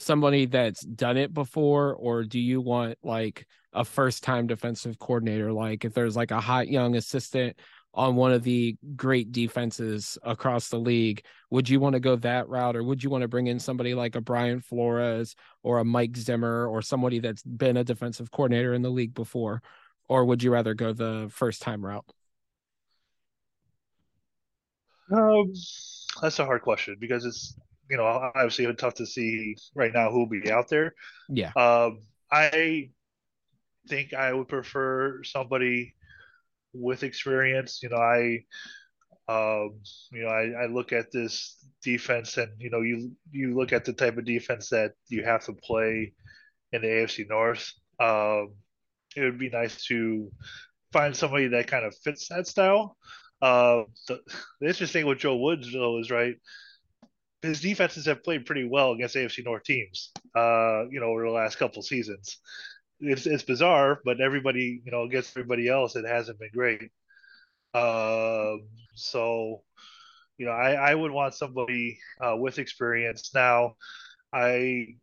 somebody 0.00 0.46
that's 0.46 0.82
done 0.82 1.16
it 1.16 1.32
before 1.32 1.94
or 1.94 2.24
do 2.24 2.38
you 2.38 2.60
want 2.60 2.98
like 3.02 3.46
a 3.72 3.84
first 3.84 4.22
time 4.24 4.46
defensive 4.46 4.98
coordinator? 4.98 5.52
Like 5.52 5.84
if 5.84 5.94
there's 5.94 6.16
like 6.16 6.30
a 6.30 6.40
hot 6.40 6.68
young 6.68 6.96
assistant 6.96 7.58
on 7.94 8.16
one 8.16 8.32
of 8.32 8.42
the 8.42 8.76
great 8.96 9.32
defenses 9.32 10.18
across 10.22 10.68
the 10.68 10.78
league 10.78 11.24
would 11.50 11.68
you 11.68 11.80
want 11.80 11.94
to 11.94 12.00
go 12.00 12.16
that 12.16 12.48
route 12.48 12.76
or 12.76 12.82
would 12.82 13.02
you 13.02 13.08
want 13.08 13.22
to 13.22 13.28
bring 13.28 13.46
in 13.46 13.58
somebody 13.58 13.94
like 13.94 14.14
a 14.14 14.20
Brian 14.20 14.60
Flores 14.60 15.34
or 15.62 15.78
a 15.78 15.84
Mike 15.84 16.16
Zimmer 16.16 16.66
or 16.66 16.82
somebody 16.82 17.18
that's 17.18 17.42
been 17.42 17.78
a 17.78 17.84
defensive 17.84 18.30
coordinator 18.30 18.74
in 18.74 18.82
the 18.82 18.90
league 18.90 19.14
before 19.14 19.62
or 20.08 20.24
would 20.24 20.42
you 20.42 20.50
rather 20.50 20.74
go 20.74 20.92
the 20.92 21.28
first 21.30 21.62
time 21.62 21.84
route 21.84 22.04
um 25.12 25.52
that's 26.20 26.38
a 26.38 26.44
hard 26.44 26.62
question 26.62 26.96
because 27.00 27.24
it's 27.24 27.56
you 27.88 27.96
know, 27.96 28.04
obviously 28.04 28.72
tough 28.74 28.94
to 28.94 29.06
see 29.06 29.56
right 29.74 29.92
now 29.92 30.10
who 30.10 30.20
will 30.20 30.40
be 30.40 30.50
out 30.50 30.68
there. 30.68 30.94
Yeah. 31.28 31.52
Um, 31.56 32.00
I 32.30 32.90
think 33.88 34.12
I 34.12 34.32
would 34.32 34.48
prefer 34.48 35.22
somebody 35.24 35.94
with 36.74 37.02
experience. 37.02 37.80
You 37.82 37.88
know, 37.88 37.96
I, 37.96 38.44
um, 39.28 39.80
you 40.12 40.22
know, 40.22 40.28
I, 40.28 40.64
I 40.64 40.66
look 40.66 40.92
at 40.92 41.10
this 41.10 41.56
defense, 41.82 42.36
and 42.36 42.52
you 42.58 42.70
know, 42.70 42.82
you 42.82 43.12
you 43.30 43.56
look 43.56 43.72
at 43.72 43.84
the 43.84 43.92
type 43.94 44.18
of 44.18 44.26
defense 44.26 44.68
that 44.70 44.92
you 45.08 45.24
have 45.24 45.44
to 45.46 45.54
play 45.54 46.12
in 46.72 46.82
the 46.82 46.88
AFC 46.88 47.28
North. 47.28 47.72
Um, 47.98 48.54
it 49.18 49.24
would 49.24 49.38
be 49.38 49.50
nice 49.50 49.84
to 49.86 50.30
find 50.92 51.16
somebody 51.16 51.48
that 51.48 51.66
kind 51.66 51.84
of 51.84 51.94
fits 51.96 52.28
that 52.28 52.46
style. 52.46 52.96
Uh, 53.40 53.82
the, 54.08 54.20
the 54.60 54.68
interesting 54.68 55.02
thing 55.02 55.06
with 55.06 55.18
Joe 55.18 55.36
Woods 55.36 55.72
though 55.72 55.98
is 55.98 56.10
right 56.10 56.36
his 57.42 57.60
defenses 57.60 58.06
have 58.06 58.24
played 58.24 58.46
pretty 58.46 58.64
well 58.64 58.92
against 58.92 59.14
AFC 59.14 59.44
North 59.44 59.62
teams, 59.62 60.10
uh, 60.34 60.84
you 60.90 61.00
know, 61.00 61.06
over 61.06 61.24
the 61.24 61.30
last 61.30 61.56
couple 61.56 61.82
seasons. 61.82 62.38
It's 63.00 63.26
it's 63.26 63.44
bizarre, 63.44 64.00
but 64.04 64.20
everybody, 64.20 64.82
you 64.84 64.90
know, 64.90 65.04
against 65.04 65.36
everybody 65.36 65.68
else, 65.68 65.94
it 65.94 66.04
hasn't 66.04 66.40
been 66.40 66.50
great. 66.52 66.90
Uh, 67.72 68.56
so, 68.94 69.62
you 70.36 70.46
know, 70.46 70.52
I, 70.52 70.72
I 70.72 70.94
would 70.94 71.12
want 71.12 71.34
somebody 71.34 72.00
uh, 72.20 72.34
with 72.36 72.58
experience. 72.58 73.30
Now, 73.32 73.74
I 74.32 74.96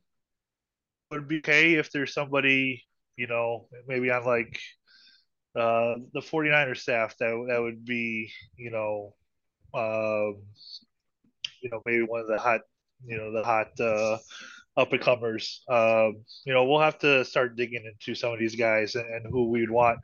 would 1.11 1.29
be 1.29 1.37
okay 1.37 1.75
if 1.75 1.89
there's 1.91 2.13
somebody, 2.13 2.83
you 3.17 3.27
know, 3.27 3.67
maybe 3.87 4.11
on 4.11 4.25
like 4.25 4.59
uh, 5.55 5.95
the 6.13 6.21
49er 6.21 6.77
staff 6.77 7.17
that 7.17 7.45
that 7.49 7.61
would 7.61 7.85
be, 7.85 8.31
you 8.57 8.71
know, 8.71 9.13
um, 9.73 10.41
you 11.61 11.69
know 11.71 11.81
maybe 11.85 12.03
one 12.03 12.21
of 12.21 12.27
the 12.27 12.37
hot 12.37 12.61
you 13.05 13.17
know 13.17 13.31
the 13.31 13.43
hot 13.43 13.71
uh, 13.79 14.17
up 14.77 14.93
and 14.93 15.01
comers. 15.01 15.63
Um, 15.67 16.23
you 16.45 16.53
know 16.53 16.65
we'll 16.65 16.79
have 16.79 16.99
to 16.99 17.25
start 17.25 17.55
digging 17.55 17.83
into 17.85 18.15
some 18.15 18.31
of 18.31 18.39
these 18.39 18.55
guys 18.55 18.95
and, 18.95 19.05
and 19.05 19.25
who 19.29 19.49
we'd 19.49 19.69
want, 19.69 19.99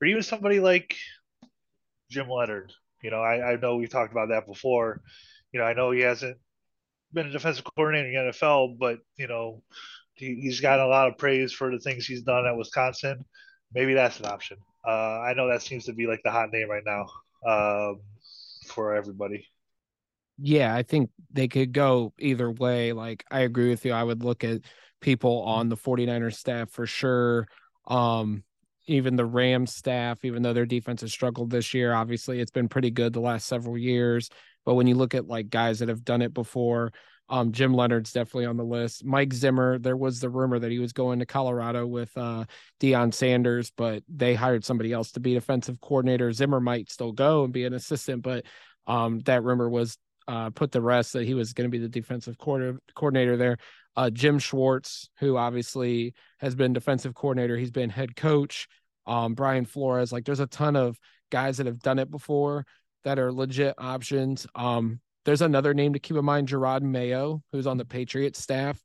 or 0.00 0.06
even 0.06 0.22
somebody 0.22 0.60
like 0.60 0.96
Jim 2.10 2.28
Leonhard. 2.28 2.72
You 3.02 3.10
know 3.10 3.20
I, 3.20 3.52
I 3.52 3.56
know 3.56 3.76
we've 3.76 3.90
talked 3.90 4.12
about 4.12 4.28
that 4.28 4.46
before. 4.46 5.02
You 5.52 5.60
know 5.60 5.66
I 5.66 5.74
know 5.74 5.90
he 5.90 6.00
hasn't 6.00 6.38
been 7.12 7.26
a 7.26 7.32
defensive 7.32 7.64
coordinator 7.64 8.08
in 8.08 8.26
the 8.26 8.32
NFL, 8.32 8.78
but 8.78 8.98
you 9.16 9.26
know 9.26 9.62
he, 10.14 10.34
he's 10.36 10.60
got 10.60 10.80
a 10.80 10.86
lot 10.86 11.08
of 11.08 11.18
praise 11.18 11.52
for 11.52 11.70
the 11.70 11.78
things 11.78 12.06
he's 12.06 12.22
done 12.22 12.46
at 12.46 12.56
Wisconsin. 12.56 13.24
Maybe 13.74 13.94
that's 13.94 14.20
an 14.20 14.26
option. 14.26 14.58
Uh, 14.86 15.20
I 15.20 15.34
know 15.34 15.48
that 15.48 15.62
seems 15.62 15.84
to 15.86 15.92
be 15.92 16.06
like 16.06 16.20
the 16.24 16.30
hot 16.30 16.52
name 16.52 16.68
right 16.70 16.84
now 16.84 17.06
um, 17.46 18.00
for 18.66 18.94
everybody 18.94 19.46
yeah, 20.38 20.74
I 20.74 20.82
think 20.82 21.10
they 21.32 21.48
could 21.48 21.72
go 21.72 22.12
either 22.18 22.50
way. 22.50 22.92
Like 22.92 23.24
I 23.30 23.40
agree 23.40 23.70
with 23.70 23.84
you. 23.84 23.92
I 23.92 24.02
would 24.02 24.24
look 24.24 24.44
at 24.44 24.62
people 25.00 25.42
on 25.42 25.68
the 25.68 25.76
49ers 25.76 26.34
staff 26.34 26.70
for 26.70 26.86
sure. 26.86 27.46
Um, 27.86 28.42
even 28.86 29.16
the 29.16 29.24
Rams 29.24 29.74
staff, 29.74 30.24
even 30.24 30.42
though 30.42 30.52
their 30.52 30.66
defense 30.66 31.00
has 31.02 31.12
struggled 31.12 31.50
this 31.50 31.72
year, 31.72 31.94
obviously 31.94 32.40
it's 32.40 32.50
been 32.50 32.68
pretty 32.68 32.90
good 32.90 33.12
the 33.12 33.20
last 33.20 33.46
several 33.46 33.78
years. 33.78 34.28
But 34.64 34.74
when 34.74 34.86
you 34.86 34.94
look 34.94 35.14
at 35.14 35.26
like 35.26 35.50
guys 35.50 35.78
that 35.78 35.88
have 35.88 36.04
done 36.04 36.22
it 36.22 36.34
before, 36.34 36.92
Um, 37.28 37.52
Jim 37.52 37.72
Leonhard's 37.72 38.12
definitely 38.12 38.46
on 38.46 38.56
the 38.56 38.64
list. 38.64 39.04
Mike 39.04 39.32
Zimmer, 39.32 39.78
there 39.78 39.96
was 39.96 40.20
the 40.20 40.28
rumor 40.28 40.58
that 40.58 40.70
he 40.70 40.78
was 40.78 40.92
going 40.92 41.20
to 41.20 41.26
Colorado 41.26 41.86
with 41.86 42.14
uh, 42.16 42.44
Deion 42.80 43.14
Sanders, 43.14 43.72
but 43.76 44.02
they 44.08 44.34
hired 44.34 44.64
somebody 44.64 44.92
else 44.92 45.12
to 45.12 45.20
be 45.20 45.34
defensive 45.34 45.80
coordinator. 45.80 46.32
Zimmer 46.32 46.60
might 46.60 46.90
still 46.90 47.12
go 47.12 47.44
and 47.44 47.52
be 47.52 47.64
an 47.64 47.72
assistant, 47.72 48.22
but 48.22 48.44
um, 48.86 49.20
that 49.20 49.42
rumor 49.42 49.68
was 49.68 49.96
uh, 50.28 50.50
put 50.50 50.72
the 50.72 50.82
rest 50.82 51.14
that 51.14 51.26
he 51.26 51.34
was 51.34 51.52
going 51.52 51.66
to 51.66 51.70
be 51.70 51.78
the 51.78 51.88
defensive 51.88 52.38
quarter, 52.38 52.78
coordinator 52.94 53.36
there. 53.36 53.56
Uh, 53.96 54.10
Jim 54.10 54.38
Schwartz, 54.38 55.08
who 55.18 55.36
obviously 55.36 56.14
has 56.38 56.54
been 56.54 56.72
defensive 56.72 57.14
coordinator, 57.14 57.56
he's 57.56 57.70
been 57.70 57.90
head 57.90 58.16
coach. 58.16 58.68
Um, 59.06 59.34
Brian 59.34 59.66
Flores, 59.66 60.12
like 60.12 60.24
there's 60.24 60.40
a 60.40 60.46
ton 60.46 60.76
of 60.76 60.98
guys 61.30 61.58
that 61.58 61.66
have 61.66 61.80
done 61.80 61.98
it 61.98 62.10
before 62.10 62.66
that 63.04 63.18
are 63.18 63.32
legit 63.32 63.74
options. 63.78 64.46
Um, 64.54 65.00
there's 65.24 65.42
another 65.42 65.74
name 65.74 65.92
to 65.94 65.98
keep 65.98 66.16
in 66.16 66.24
mind, 66.24 66.48
Jerod 66.48 66.82
Mayo, 66.82 67.42
who's 67.52 67.66
on 67.66 67.78
the 67.78 67.84
Patriots 67.84 68.40
staff. 68.40 68.82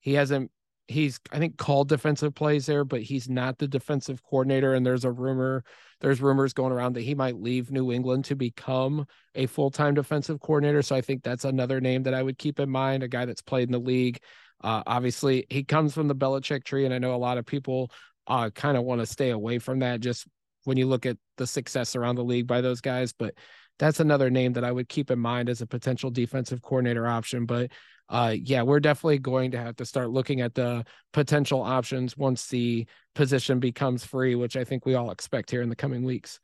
He 0.00 0.14
hasn't 0.14 0.50
he's 0.88 1.20
I 1.30 1.38
think 1.38 1.58
called 1.58 1.88
defensive 1.88 2.34
plays 2.34 2.66
there, 2.66 2.84
but 2.84 3.02
he's 3.02 3.28
not 3.28 3.58
the 3.58 3.68
defensive 3.68 4.22
coordinator. 4.22 4.74
And 4.74 4.84
there's 4.84 5.04
a 5.04 5.12
rumor, 5.12 5.62
there's 6.00 6.22
rumors 6.22 6.54
going 6.54 6.72
around 6.72 6.94
that 6.94 7.02
he 7.02 7.14
might 7.14 7.40
leave 7.40 7.70
New 7.70 7.92
England 7.92 8.24
to 8.26 8.34
become 8.34 9.06
a 9.34 9.46
full-time 9.46 9.94
defensive 9.94 10.40
coordinator. 10.40 10.82
So 10.82 10.96
I 10.96 11.02
think 11.02 11.22
that's 11.22 11.44
another 11.44 11.80
name 11.80 12.04
that 12.04 12.14
I 12.14 12.22
would 12.22 12.38
keep 12.38 12.58
in 12.58 12.70
mind, 12.70 13.02
a 13.02 13.08
guy 13.08 13.26
that's 13.26 13.42
played 13.42 13.68
in 13.68 13.72
the 13.72 13.78
league. 13.78 14.18
Uh, 14.64 14.82
obviously, 14.86 15.46
he 15.50 15.62
comes 15.62 15.94
from 15.94 16.08
the 16.08 16.16
Belichick 16.16 16.64
tree, 16.64 16.84
and 16.84 16.92
I 16.92 16.98
know 16.98 17.14
a 17.14 17.16
lot 17.16 17.38
of 17.38 17.46
people 17.46 17.92
uh, 18.26 18.50
kind 18.50 18.76
of 18.76 18.82
want 18.82 19.00
to 19.00 19.06
stay 19.06 19.30
away 19.30 19.58
from 19.58 19.80
that 19.80 20.00
just 20.00 20.26
when 20.64 20.76
you 20.76 20.86
look 20.86 21.06
at 21.06 21.16
the 21.36 21.46
success 21.46 21.94
around 21.94 22.16
the 22.16 22.24
league 22.24 22.46
by 22.46 22.60
those 22.60 22.80
guys. 22.80 23.12
But 23.12 23.34
that's 23.78 24.00
another 24.00 24.30
name 24.30 24.54
that 24.54 24.64
I 24.64 24.72
would 24.72 24.88
keep 24.88 25.10
in 25.10 25.18
mind 25.18 25.48
as 25.48 25.60
a 25.60 25.66
potential 25.66 26.10
defensive 26.10 26.62
coordinator 26.62 27.06
option. 27.06 27.46
But 27.46 27.70
uh, 28.08 28.34
yeah, 28.40 28.62
we're 28.62 28.80
definitely 28.80 29.18
going 29.18 29.50
to 29.52 29.58
have 29.58 29.76
to 29.76 29.84
start 29.84 30.10
looking 30.10 30.40
at 30.40 30.54
the 30.54 30.84
potential 31.12 31.62
options 31.62 32.16
once 32.16 32.46
the 32.48 32.86
position 33.14 33.60
becomes 33.60 34.04
free, 34.04 34.34
which 34.34 34.56
I 34.56 34.64
think 34.64 34.86
we 34.86 34.94
all 34.94 35.10
expect 35.10 35.50
here 35.50 35.62
in 35.62 35.68
the 35.68 35.76
coming 35.76 36.04
weeks. 36.04 36.40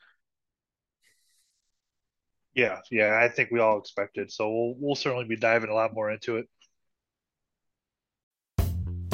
Yeah, 2.54 2.78
yeah, 2.90 3.18
I 3.20 3.28
think 3.28 3.50
we 3.50 3.58
all 3.58 3.78
expect 3.78 4.16
it. 4.16 4.30
So 4.30 4.48
we'll 4.48 4.74
we'll 4.78 4.94
certainly 4.94 5.24
be 5.24 5.36
diving 5.36 5.70
a 5.70 5.74
lot 5.74 5.92
more 5.92 6.10
into 6.10 6.36
it. 6.36 6.46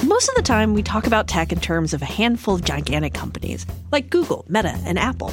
Most 0.05 0.29
of 0.29 0.35
the 0.35 0.43
time, 0.43 0.75
we 0.75 0.83
talk 0.83 1.07
about 1.07 1.29
tech 1.29 1.53
in 1.53 1.61
terms 1.61 1.95
of 1.95 2.03
a 2.03 2.07
handful 2.07 2.55
of 2.55 2.65
gigantic 2.65 3.15
companies 3.15 3.65
like 3.93 4.11
Google, 4.11 4.45
Meta, 4.49 4.77
and 4.85 4.99
Apple. 4.99 5.33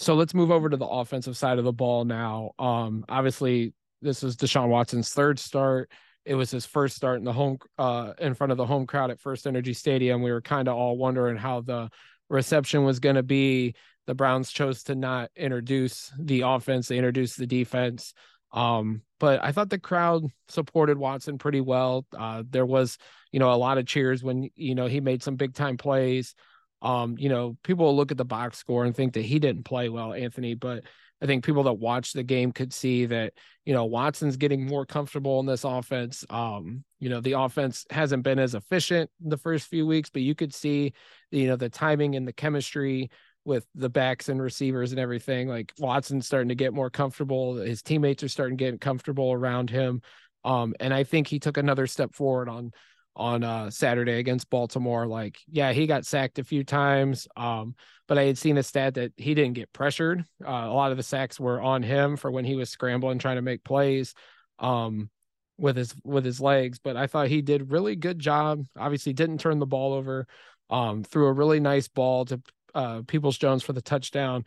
So 0.00 0.14
let's 0.14 0.32
move 0.32 0.52
over 0.52 0.70
to 0.70 0.76
the 0.76 0.86
offensive 0.86 1.36
side 1.36 1.58
of 1.58 1.64
the 1.64 1.72
ball 1.72 2.04
now. 2.04 2.52
Um, 2.56 3.04
obviously, 3.08 3.74
this 4.00 4.22
is 4.22 4.36
Deshaun 4.36 4.68
Watson's 4.68 5.12
third 5.12 5.40
start. 5.40 5.90
It 6.24 6.36
was 6.36 6.52
his 6.52 6.64
first 6.64 6.94
start 6.94 7.18
in 7.18 7.24
the 7.24 7.32
home 7.32 7.58
uh, 7.78 8.12
in 8.20 8.34
front 8.34 8.52
of 8.52 8.58
the 8.58 8.64
home 8.64 8.86
crowd 8.86 9.10
at 9.10 9.18
First 9.18 9.44
Energy 9.44 9.72
Stadium. 9.72 10.22
We 10.22 10.30
were 10.30 10.40
kind 10.40 10.68
of 10.68 10.76
all 10.76 10.96
wondering 10.96 11.36
how 11.36 11.62
the 11.62 11.90
reception 12.30 12.84
was 12.84 13.00
going 13.00 13.16
to 13.16 13.24
be. 13.24 13.74
The 14.06 14.14
Browns 14.14 14.52
chose 14.52 14.84
to 14.84 14.94
not 14.94 15.32
introduce 15.34 16.12
the 16.16 16.42
offense; 16.42 16.86
they 16.86 16.96
introduced 16.96 17.36
the 17.36 17.46
defense. 17.48 18.14
Um, 18.52 19.02
but 19.18 19.42
I 19.42 19.50
thought 19.50 19.68
the 19.68 19.80
crowd 19.80 20.22
supported 20.46 20.96
Watson 20.96 21.38
pretty 21.38 21.60
well. 21.60 22.06
Uh, 22.16 22.44
there 22.48 22.66
was, 22.66 22.98
you 23.32 23.40
know, 23.40 23.52
a 23.52 23.56
lot 23.56 23.78
of 23.78 23.86
cheers 23.86 24.22
when 24.22 24.48
you 24.54 24.76
know 24.76 24.86
he 24.86 25.00
made 25.00 25.24
some 25.24 25.34
big 25.34 25.54
time 25.54 25.76
plays 25.76 26.36
um, 26.82 27.16
you 27.18 27.28
know, 27.28 27.56
people 27.62 27.86
will 27.86 27.96
look 27.96 28.10
at 28.10 28.16
the 28.16 28.24
box 28.24 28.58
score 28.58 28.84
and 28.84 28.94
think 28.94 29.14
that 29.14 29.24
he 29.24 29.38
didn't 29.38 29.64
play 29.64 29.88
well, 29.88 30.12
Anthony, 30.12 30.54
but 30.54 30.84
I 31.20 31.26
think 31.26 31.44
people 31.44 31.64
that 31.64 31.74
watch 31.74 32.12
the 32.12 32.22
game 32.22 32.52
could 32.52 32.72
see 32.72 33.06
that, 33.06 33.32
you 33.64 33.74
know, 33.74 33.86
Watson's 33.86 34.36
getting 34.36 34.64
more 34.64 34.86
comfortable 34.86 35.40
in 35.40 35.46
this 35.46 35.64
offense. 35.64 36.24
Um, 36.30 36.84
you 37.00 37.08
know, 37.08 37.20
the 37.20 37.32
offense 37.32 37.84
hasn't 37.90 38.22
been 38.22 38.38
as 38.38 38.54
efficient 38.54 39.10
the 39.20 39.36
first 39.36 39.66
few 39.66 39.84
weeks, 39.84 40.10
but 40.10 40.22
you 40.22 40.36
could 40.36 40.54
see, 40.54 40.92
you 41.32 41.48
know, 41.48 41.56
the 41.56 41.68
timing 41.68 42.14
and 42.14 42.26
the 42.26 42.32
chemistry 42.32 43.10
with 43.44 43.66
the 43.74 43.88
backs 43.88 44.28
and 44.28 44.40
receivers 44.40 44.92
and 44.92 45.00
everything. 45.00 45.48
Like 45.48 45.72
Watson's 45.78 46.26
starting 46.26 46.50
to 46.50 46.54
get 46.54 46.72
more 46.72 46.90
comfortable. 46.90 47.56
His 47.56 47.82
teammates 47.82 48.22
are 48.22 48.28
starting 48.28 48.56
to 48.58 48.70
get 48.70 48.80
comfortable 48.80 49.32
around 49.32 49.70
him. 49.70 50.02
Um, 50.44 50.74
and 50.78 50.94
I 50.94 51.02
think 51.02 51.26
he 51.26 51.40
took 51.40 51.56
another 51.56 51.88
step 51.88 52.14
forward 52.14 52.48
on 52.48 52.72
on 53.18 53.42
uh, 53.42 53.68
Saturday 53.68 54.18
against 54.18 54.48
Baltimore. 54.48 55.06
Like, 55.06 55.38
yeah, 55.50 55.72
he 55.72 55.86
got 55.86 56.06
sacked 56.06 56.38
a 56.38 56.44
few 56.44 56.62
times, 56.62 57.26
um, 57.36 57.74
but 58.06 58.16
I 58.16 58.22
had 58.22 58.38
seen 58.38 58.56
a 58.56 58.62
stat 58.62 58.94
that 58.94 59.12
he 59.16 59.34
didn't 59.34 59.54
get 59.54 59.72
pressured. 59.72 60.24
Uh, 60.42 60.50
a 60.50 60.72
lot 60.72 60.92
of 60.92 60.96
the 60.96 61.02
sacks 61.02 61.38
were 61.38 61.60
on 61.60 61.82
him 61.82 62.16
for 62.16 62.30
when 62.30 62.44
he 62.44 62.54
was 62.54 62.70
scrambling 62.70 63.18
trying 63.18 63.36
to 63.36 63.42
make 63.42 63.64
plays 63.64 64.14
um, 64.60 65.10
with 65.58 65.76
his 65.76 65.94
with 66.04 66.24
his 66.24 66.40
legs. 66.40 66.78
But 66.78 66.96
I 66.96 67.08
thought 67.08 67.28
he 67.28 67.42
did 67.42 67.72
really 67.72 67.96
good 67.96 68.20
job. 68.20 68.64
Obviously, 68.78 69.12
didn't 69.12 69.38
turn 69.38 69.58
the 69.58 69.66
ball 69.66 69.92
over. 69.92 70.26
Um, 70.70 71.02
threw 71.02 71.26
a 71.26 71.32
really 71.32 71.60
nice 71.60 71.88
ball 71.88 72.24
to 72.26 72.40
uh, 72.74 73.02
Peoples 73.06 73.38
Jones 73.38 73.62
for 73.62 73.72
the 73.72 73.82
touchdown. 73.82 74.44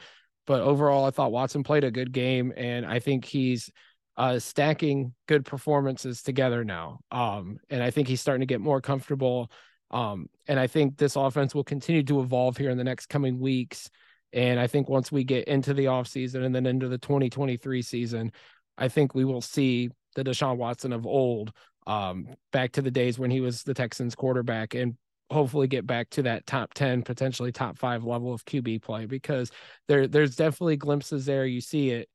But 0.48 0.62
overall, 0.62 1.06
I 1.06 1.12
thought 1.12 1.32
Watson 1.32 1.64
played 1.64 1.84
a 1.84 1.92
good 1.92 2.12
game, 2.12 2.54
and 2.56 2.86
I 2.86 3.00
think 3.00 3.26
he's 3.26 3.70
uh, 4.18 4.40
stacking 4.40 5.14
good 5.28 5.46
performances 5.46 6.22
together 6.22 6.64
now. 6.64 7.00
Um, 7.12 7.58
and 7.70 7.82
I 7.82 7.92
think 7.92 8.08
he's 8.08 8.22
starting 8.22 8.42
to 8.42 8.46
get 8.46 8.62
more 8.62 8.82
comfortable. 8.82 9.52
Um, 9.90 10.30
and 10.48 10.60
I 10.60 10.68
think 10.68 10.98
this 10.98 11.16
offense 11.16 11.56
will 11.56 11.64
continue 11.64 12.04
to 12.04 12.22
evolve 12.22 12.58
here 12.58 12.70
in 12.70 12.78
the 12.78 12.84
next 12.84 13.08
coming 13.08 13.40
weeks. 13.40 13.90
And 14.34 14.60
I 14.60 14.68
think 14.68 14.88
once 14.88 15.12
we 15.12 15.24
get 15.24 15.48
into 15.48 15.74
the 15.74 15.86
offseason 15.86 16.46
and 16.46 16.56
then 16.56 16.66
into 16.66 16.88
the 16.88 16.98
2023 16.98 17.82
season, 17.82 18.32
I 18.78 18.88
think 18.88 19.14
we 19.14 19.26
will 19.26 19.42
see 19.42 19.90
the 20.16 20.24
Deshaun 20.24 20.58
Watson 20.58 20.94
of 20.94 21.06
old 21.06 21.52
um, 21.88 22.28
back 22.52 22.72
to 22.74 22.82
the 22.82 22.92
days 22.92 23.20
when 23.20 23.32
he 23.32 23.42
was 23.42 23.64
the 23.64 23.74
Texans 23.74 24.16
quarterback 24.16 24.76
and 24.76 24.96
hopefully 25.30 25.68
get 25.68 25.88
back 25.88 26.10
to 26.12 26.24
that 26.24 26.46
top 26.46 26.74
10, 26.74 27.04
potentially 27.04 27.52
top 27.52 27.78
five 27.78 28.04
level 28.04 28.34
of 28.34 28.46
QB 28.46 28.82
play 28.82 29.06
because 29.06 29.52
there 29.88 30.08
there's 30.08 30.36
definitely 30.36 30.78
glimpses 30.78 31.26
there. 31.26 31.46
You 31.46 31.62
see 31.62 31.92
it 31.92 32.10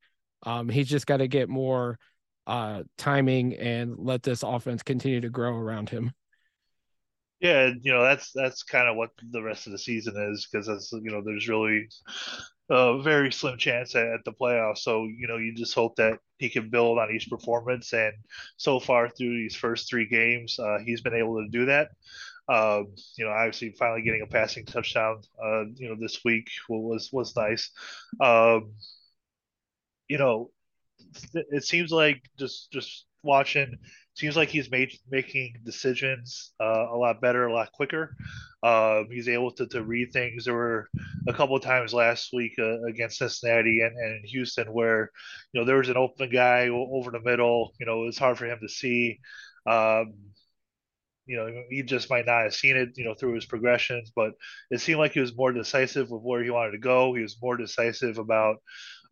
Um, 0.46 0.68
he's 0.68 0.88
just 0.88 1.06
got 1.06 1.18
to 1.18 1.28
get 1.28 1.48
more 1.48 1.98
uh, 2.46 2.84
timing 2.96 3.54
and 3.54 3.98
let 3.98 4.22
this 4.22 4.42
offense 4.42 4.82
continue 4.82 5.20
to 5.20 5.28
grow 5.28 5.56
around 5.56 5.90
him. 5.90 6.12
Yeah, 7.40 7.72
you 7.82 7.92
know 7.92 8.02
that's 8.02 8.32
that's 8.32 8.62
kind 8.62 8.88
of 8.88 8.96
what 8.96 9.10
the 9.30 9.42
rest 9.42 9.66
of 9.66 9.72
the 9.72 9.78
season 9.78 10.14
is 10.32 10.48
because 10.50 10.66
that's 10.66 10.90
you 10.92 11.10
know 11.10 11.20
there's 11.22 11.48
really 11.48 11.86
a 12.70 13.02
very 13.02 13.30
slim 13.30 13.58
chance 13.58 13.94
at, 13.94 14.06
at, 14.06 14.24
the 14.24 14.32
playoffs. 14.32 14.78
So 14.78 15.04
you 15.04 15.26
know 15.28 15.36
you 15.36 15.54
just 15.54 15.74
hope 15.74 15.96
that 15.96 16.18
he 16.38 16.48
can 16.48 16.70
build 16.70 16.98
on 16.98 17.14
each 17.14 17.28
performance, 17.28 17.92
and 17.92 18.14
so 18.56 18.80
far 18.80 19.10
through 19.10 19.36
these 19.36 19.54
first 19.54 19.90
three 19.90 20.08
games, 20.08 20.58
uh, 20.58 20.78
he's 20.84 21.02
been 21.02 21.14
able 21.14 21.42
to 21.42 21.48
do 21.50 21.66
that. 21.66 21.90
Um, 22.48 22.94
you 23.18 23.24
know, 23.24 23.32
obviously, 23.32 23.72
finally 23.72 24.02
getting 24.02 24.22
a 24.22 24.26
passing 24.26 24.64
touchdown, 24.64 25.20
uh, 25.42 25.64
you 25.74 25.88
know, 25.88 25.96
this 26.00 26.24
week 26.24 26.48
was 26.68 27.10
was 27.12 27.36
nice. 27.36 27.70
Um, 28.20 28.72
you 30.08 30.18
know, 30.18 30.50
it 31.34 31.64
seems 31.64 31.90
like 31.90 32.22
just 32.38 32.70
just 32.72 33.06
watching 33.22 33.76
seems 34.14 34.36
like 34.36 34.48
he's 34.48 34.70
made 34.70 34.92
making 35.10 35.54
decisions 35.64 36.52
uh, 36.60 36.86
a 36.90 36.96
lot 36.96 37.20
better, 37.20 37.46
a 37.46 37.52
lot 37.52 37.70
quicker. 37.72 38.14
Uh, 38.62 39.02
he's 39.10 39.28
able 39.28 39.50
to, 39.52 39.66
to 39.66 39.82
read 39.82 40.12
things. 40.12 40.44
There 40.46 40.54
were 40.54 40.88
a 41.28 41.32
couple 41.34 41.58
times 41.60 41.92
last 41.92 42.30
week 42.32 42.54
uh, 42.58 42.82
against 42.84 43.18
Cincinnati 43.18 43.80
and, 43.82 43.94
and 43.96 44.24
Houston 44.24 44.72
where, 44.72 45.10
you 45.52 45.60
know, 45.60 45.66
there 45.66 45.76
was 45.76 45.90
an 45.90 45.98
open 45.98 46.30
guy 46.30 46.68
over 46.68 47.10
the 47.10 47.20
middle. 47.20 47.74
You 47.78 47.86
know, 47.86 48.02
it 48.02 48.06
was 48.06 48.18
hard 48.18 48.38
for 48.38 48.46
him 48.46 48.58
to 48.62 48.68
see. 48.68 49.20
Um, 49.66 50.14
you 51.26 51.36
know, 51.36 51.48
he 51.70 51.82
just 51.82 52.08
might 52.08 52.26
not 52.26 52.44
have 52.44 52.54
seen 52.54 52.76
it, 52.76 52.90
you 52.96 53.04
know, 53.04 53.14
through 53.14 53.34
his 53.34 53.46
progressions, 53.46 54.12
but 54.14 54.32
it 54.70 54.80
seemed 54.80 55.00
like 55.00 55.12
he 55.12 55.20
was 55.20 55.36
more 55.36 55.52
decisive 55.52 56.08
with 56.08 56.22
where 56.22 56.42
he 56.42 56.50
wanted 56.50 56.70
to 56.72 56.78
go. 56.78 57.14
He 57.14 57.22
was 57.22 57.36
more 57.42 57.56
decisive 57.56 58.18
about 58.18 58.56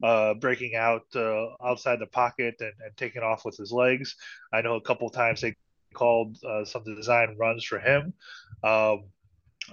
uh, 0.02 0.35
breaking 0.35 0.74
out 0.74 1.04
uh, 1.14 1.48
outside 1.64 1.98
the 1.98 2.07
pocket 2.07 2.57
and, 2.61 2.72
and 2.85 2.96
taking 2.96 3.22
off 3.22 3.44
with 3.44 3.57
his 3.57 3.72
legs. 3.72 4.16
I 4.52 4.62
know 4.62 4.76
a 4.76 4.80
couple 4.80 5.09
times 5.11 5.40
they 5.40 5.54
called 5.94 6.37
uh, 6.44 6.64
some 6.64 6.85
design 6.85 7.37
runs 7.38 7.64
for 7.64 7.78
him. 7.78 8.12
Um, 8.62 9.04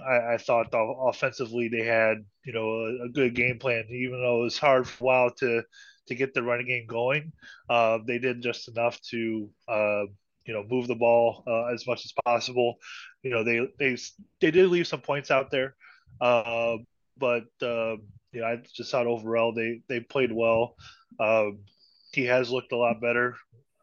I, 0.00 0.34
I, 0.34 0.38
thought 0.38 0.68
offensively 0.72 1.68
they 1.68 1.84
had 1.84 2.24
you 2.44 2.52
know 2.54 2.70
a, 2.70 3.04
a, 3.04 3.08
good 3.08 3.34
game 3.34 3.58
plan, 3.58 3.84
even 3.90 4.22
though 4.22 4.40
it 4.40 4.44
was 4.44 4.58
hard 4.58 4.88
for 4.88 5.04
a 5.04 5.06
while 5.06 5.30
to 5.40 5.62
to 6.06 6.14
get 6.14 6.32
the 6.32 6.42
running 6.42 6.66
game 6.66 6.86
going. 6.86 7.32
Uh, 7.68 7.98
they 8.06 8.18
did 8.18 8.42
just 8.42 8.68
enough 8.68 9.00
to 9.10 9.50
uh, 9.68 10.04
you 10.46 10.54
know 10.54 10.64
move 10.68 10.88
the 10.88 10.94
ball 10.94 11.44
uh, 11.46 11.66
as 11.66 11.86
much 11.86 12.04
as 12.04 12.12
possible. 12.24 12.76
You 13.22 13.30
know 13.30 13.44
they 13.44 13.68
they 13.78 13.96
they 14.40 14.50
did 14.50 14.70
leave 14.70 14.86
some 14.86 15.00
points 15.00 15.30
out 15.30 15.50
there, 15.50 15.74
uh, 16.20 16.76
but 17.18 17.44
you 18.32 18.40
know 18.40 18.46
I 18.46 18.62
just 18.74 18.90
thought 18.90 19.06
overall 19.06 19.52
they 19.52 19.82
they 19.88 20.00
played 20.00 20.32
well. 20.32 20.76
Um, 21.20 21.60
he 22.12 22.24
has 22.26 22.50
looked 22.50 22.72
a 22.72 22.76
lot 22.76 23.00
better. 23.00 23.36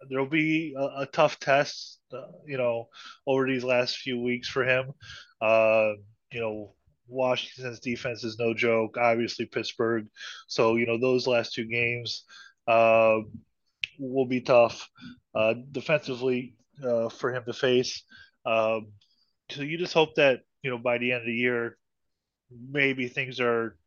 There'll 0.09 0.25
be 0.27 0.75
a, 0.77 1.01
a 1.01 1.05
tough 1.11 1.39
test, 1.39 1.99
uh, 2.13 2.27
you 2.45 2.57
know, 2.57 2.89
over 3.27 3.45
these 3.47 3.63
last 3.63 3.97
few 3.97 4.19
weeks 4.21 4.47
for 4.47 4.63
him. 4.63 4.93
Uh, 5.41 5.91
you 6.31 6.39
know, 6.39 6.73
Washington's 7.07 7.79
defense 7.79 8.23
is 8.23 8.37
no 8.39 8.53
joke. 8.53 8.97
Obviously, 8.97 9.45
Pittsburgh. 9.45 10.07
So 10.47 10.75
you 10.75 10.85
know 10.85 10.97
those 10.99 11.27
last 11.27 11.53
two 11.53 11.65
games. 11.65 12.23
Uh, 12.67 13.21
will 13.99 14.25
be 14.25 14.41
tough 14.41 14.89
uh, 15.35 15.53
defensively 15.71 16.55
uh, 16.83 17.09
for 17.09 17.33
him 17.33 17.43
to 17.45 17.53
face. 17.53 18.03
Um, 18.45 18.87
so 19.51 19.61
you 19.61 19.77
just 19.77 19.93
hope 19.93 20.15
that 20.15 20.41
you 20.61 20.69
know 20.71 20.77
by 20.77 20.97
the 20.97 21.11
end 21.11 21.21
of 21.21 21.27
the 21.27 21.33
year, 21.33 21.77
maybe 22.51 23.07
things 23.07 23.39
are 23.39 23.77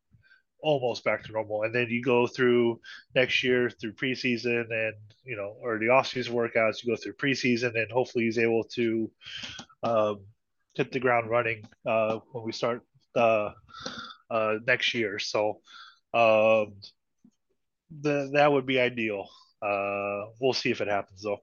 almost 0.62 1.05
back 1.05 1.25
to 1.25 1.33
normal, 1.33 1.64
and 1.64 1.75
then 1.75 1.88
you 1.88 2.03
go 2.03 2.27
through 2.27 2.81
next 3.14 3.42
year 3.42 3.68
through 3.68 3.92
preseason 3.92 4.70
and 4.70 4.94
you 5.25 5.37
know 5.37 5.57
or 5.61 5.79
the 5.79 5.87
offseason 5.87 6.31
workouts. 6.31 6.83
You 6.83 6.94
go 6.94 6.96
through 6.96 7.14
preseason, 7.14 7.75
and 7.75 7.90
hopefully 7.90 8.25
he's 8.25 8.38
able 8.38 8.64
to 8.75 9.11
um, 9.83 10.20
hit 10.75 10.92
the 10.92 11.01
ground 11.01 11.29
running 11.29 11.64
uh, 11.87 12.18
when 12.33 12.44
we 12.44 12.53
start 12.53 12.83
uh, 13.16 13.51
uh, 14.31 14.55
next 14.66 14.94
year. 14.94 15.18
So 15.18 15.61
um, 16.14 16.75
the, 18.01 18.31
that 18.33 18.51
would 18.51 18.66
be 18.66 18.81
ideal. 18.81 19.29
Uh, 19.61 20.27
we'll 20.40 20.53
see 20.53 20.70
if 20.70 20.81
it 20.81 20.88
happens 20.88 21.22
though. 21.22 21.38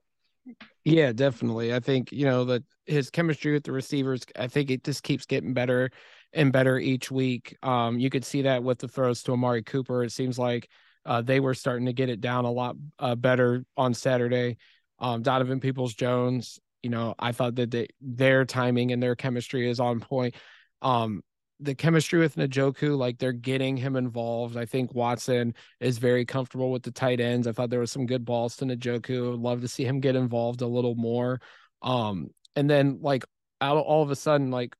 Yeah, 0.84 1.12
definitely. 1.12 1.74
I 1.74 1.80
think 1.80 2.12
you 2.12 2.24
know 2.24 2.44
that 2.46 2.62
his 2.86 3.10
chemistry 3.10 3.52
with 3.52 3.64
the 3.64 3.72
receivers. 3.72 4.22
I 4.36 4.48
think 4.48 4.70
it 4.70 4.84
just 4.84 5.02
keeps 5.02 5.26
getting 5.26 5.54
better 5.54 5.90
and 6.32 6.52
better 6.52 6.78
each 6.78 7.10
week. 7.10 7.56
Um, 7.62 7.98
you 7.98 8.10
could 8.10 8.24
see 8.24 8.42
that 8.42 8.62
with 8.62 8.78
the 8.78 8.88
throws 8.88 9.22
to 9.24 9.32
Amari 9.32 9.62
Cooper. 9.62 10.04
It 10.04 10.12
seems 10.12 10.38
like 10.38 10.68
uh, 11.04 11.22
they 11.22 11.40
were 11.40 11.54
starting 11.54 11.86
to 11.86 11.92
get 11.92 12.08
it 12.08 12.20
down 12.20 12.44
a 12.44 12.50
lot 12.50 12.76
uh, 12.98 13.14
better 13.14 13.64
on 13.76 13.94
Saturday. 13.94 14.58
Um, 14.98 15.22
Donovan 15.22 15.60
Peoples 15.60 15.94
Jones, 15.94 16.60
you 16.82 16.90
know, 16.90 17.14
I 17.18 17.32
thought 17.32 17.54
that 17.56 17.70
they, 17.70 17.88
their 18.00 18.44
timing 18.44 18.92
and 18.92 19.02
their 19.02 19.16
chemistry 19.16 19.68
is 19.68 19.80
on 19.80 20.00
point. 20.00 20.34
Um, 20.82 21.22
the 21.58 21.74
chemistry 21.74 22.18
with 22.18 22.36
Njoku, 22.36 22.96
like 22.96 23.18
they're 23.18 23.32
getting 23.32 23.76
him 23.76 23.96
involved. 23.96 24.56
I 24.56 24.64
think 24.64 24.94
Watson 24.94 25.54
is 25.78 25.98
very 25.98 26.24
comfortable 26.24 26.70
with 26.70 26.82
the 26.82 26.90
tight 26.90 27.20
ends. 27.20 27.46
I 27.46 27.52
thought 27.52 27.70
there 27.70 27.80
was 27.80 27.92
some 27.92 28.06
good 28.06 28.24
balls 28.24 28.56
to 28.56 28.64
Njoku. 28.64 29.40
Love 29.40 29.60
to 29.60 29.68
see 29.68 29.84
him 29.84 30.00
get 30.00 30.16
involved 30.16 30.62
a 30.62 30.66
little 30.66 30.94
more. 30.94 31.40
Um, 31.82 32.30
and 32.56 32.68
then 32.68 33.00
like 33.02 33.24
out 33.60 33.76
all 33.76 34.02
of 34.02 34.10
a 34.10 34.16
sudden, 34.16 34.50
like 34.50 34.74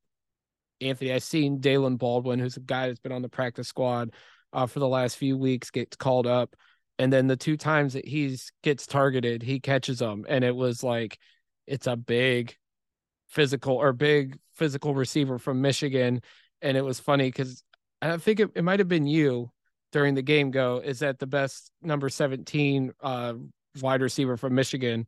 Anthony, 0.80 1.12
I've 1.12 1.22
seen 1.22 1.60
Daylen 1.60 1.98
Baldwin, 1.98 2.38
who's 2.38 2.56
a 2.56 2.60
guy 2.60 2.86
that's 2.86 3.00
been 3.00 3.12
on 3.12 3.22
the 3.22 3.28
practice 3.28 3.68
squad 3.68 4.12
uh, 4.52 4.66
for 4.66 4.78
the 4.80 4.88
last 4.88 5.16
few 5.16 5.36
weeks, 5.36 5.70
gets 5.70 5.96
called 5.96 6.26
up. 6.26 6.56
And 6.98 7.12
then 7.12 7.26
the 7.26 7.36
two 7.36 7.56
times 7.56 7.94
that 7.94 8.06
he's 8.06 8.52
gets 8.62 8.86
targeted, 8.86 9.42
he 9.42 9.60
catches 9.60 10.00
them. 10.00 10.26
And 10.28 10.44
it 10.44 10.54
was 10.54 10.82
like 10.82 11.18
it's 11.66 11.86
a 11.86 11.96
big 11.96 12.56
physical 13.28 13.76
or 13.76 13.92
big 13.92 14.38
physical 14.54 14.94
receiver 14.94 15.38
from 15.38 15.62
Michigan 15.62 16.20
and 16.62 16.76
it 16.76 16.84
was 16.84 17.00
funny 17.00 17.28
because 17.28 17.62
I 18.02 18.16
think 18.16 18.40
it, 18.40 18.50
it 18.54 18.64
might 18.64 18.78
have 18.78 18.88
been 18.88 19.06
you 19.06 19.50
during 19.92 20.14
the 20.14 20.22
game. 20.22 20.50
Go 20.50 20.80
is 20.84 21.00
that 21.00 21.18
the 21.18 21.26
best 21.26 21.70
number 21.82 22.08
seventeen 22.08 22.92
uh, 23.00 23.34
wide 23.80 24.02
receiver 24.02 24.36
from 24.36 24.54
Michigan 24.54 25.06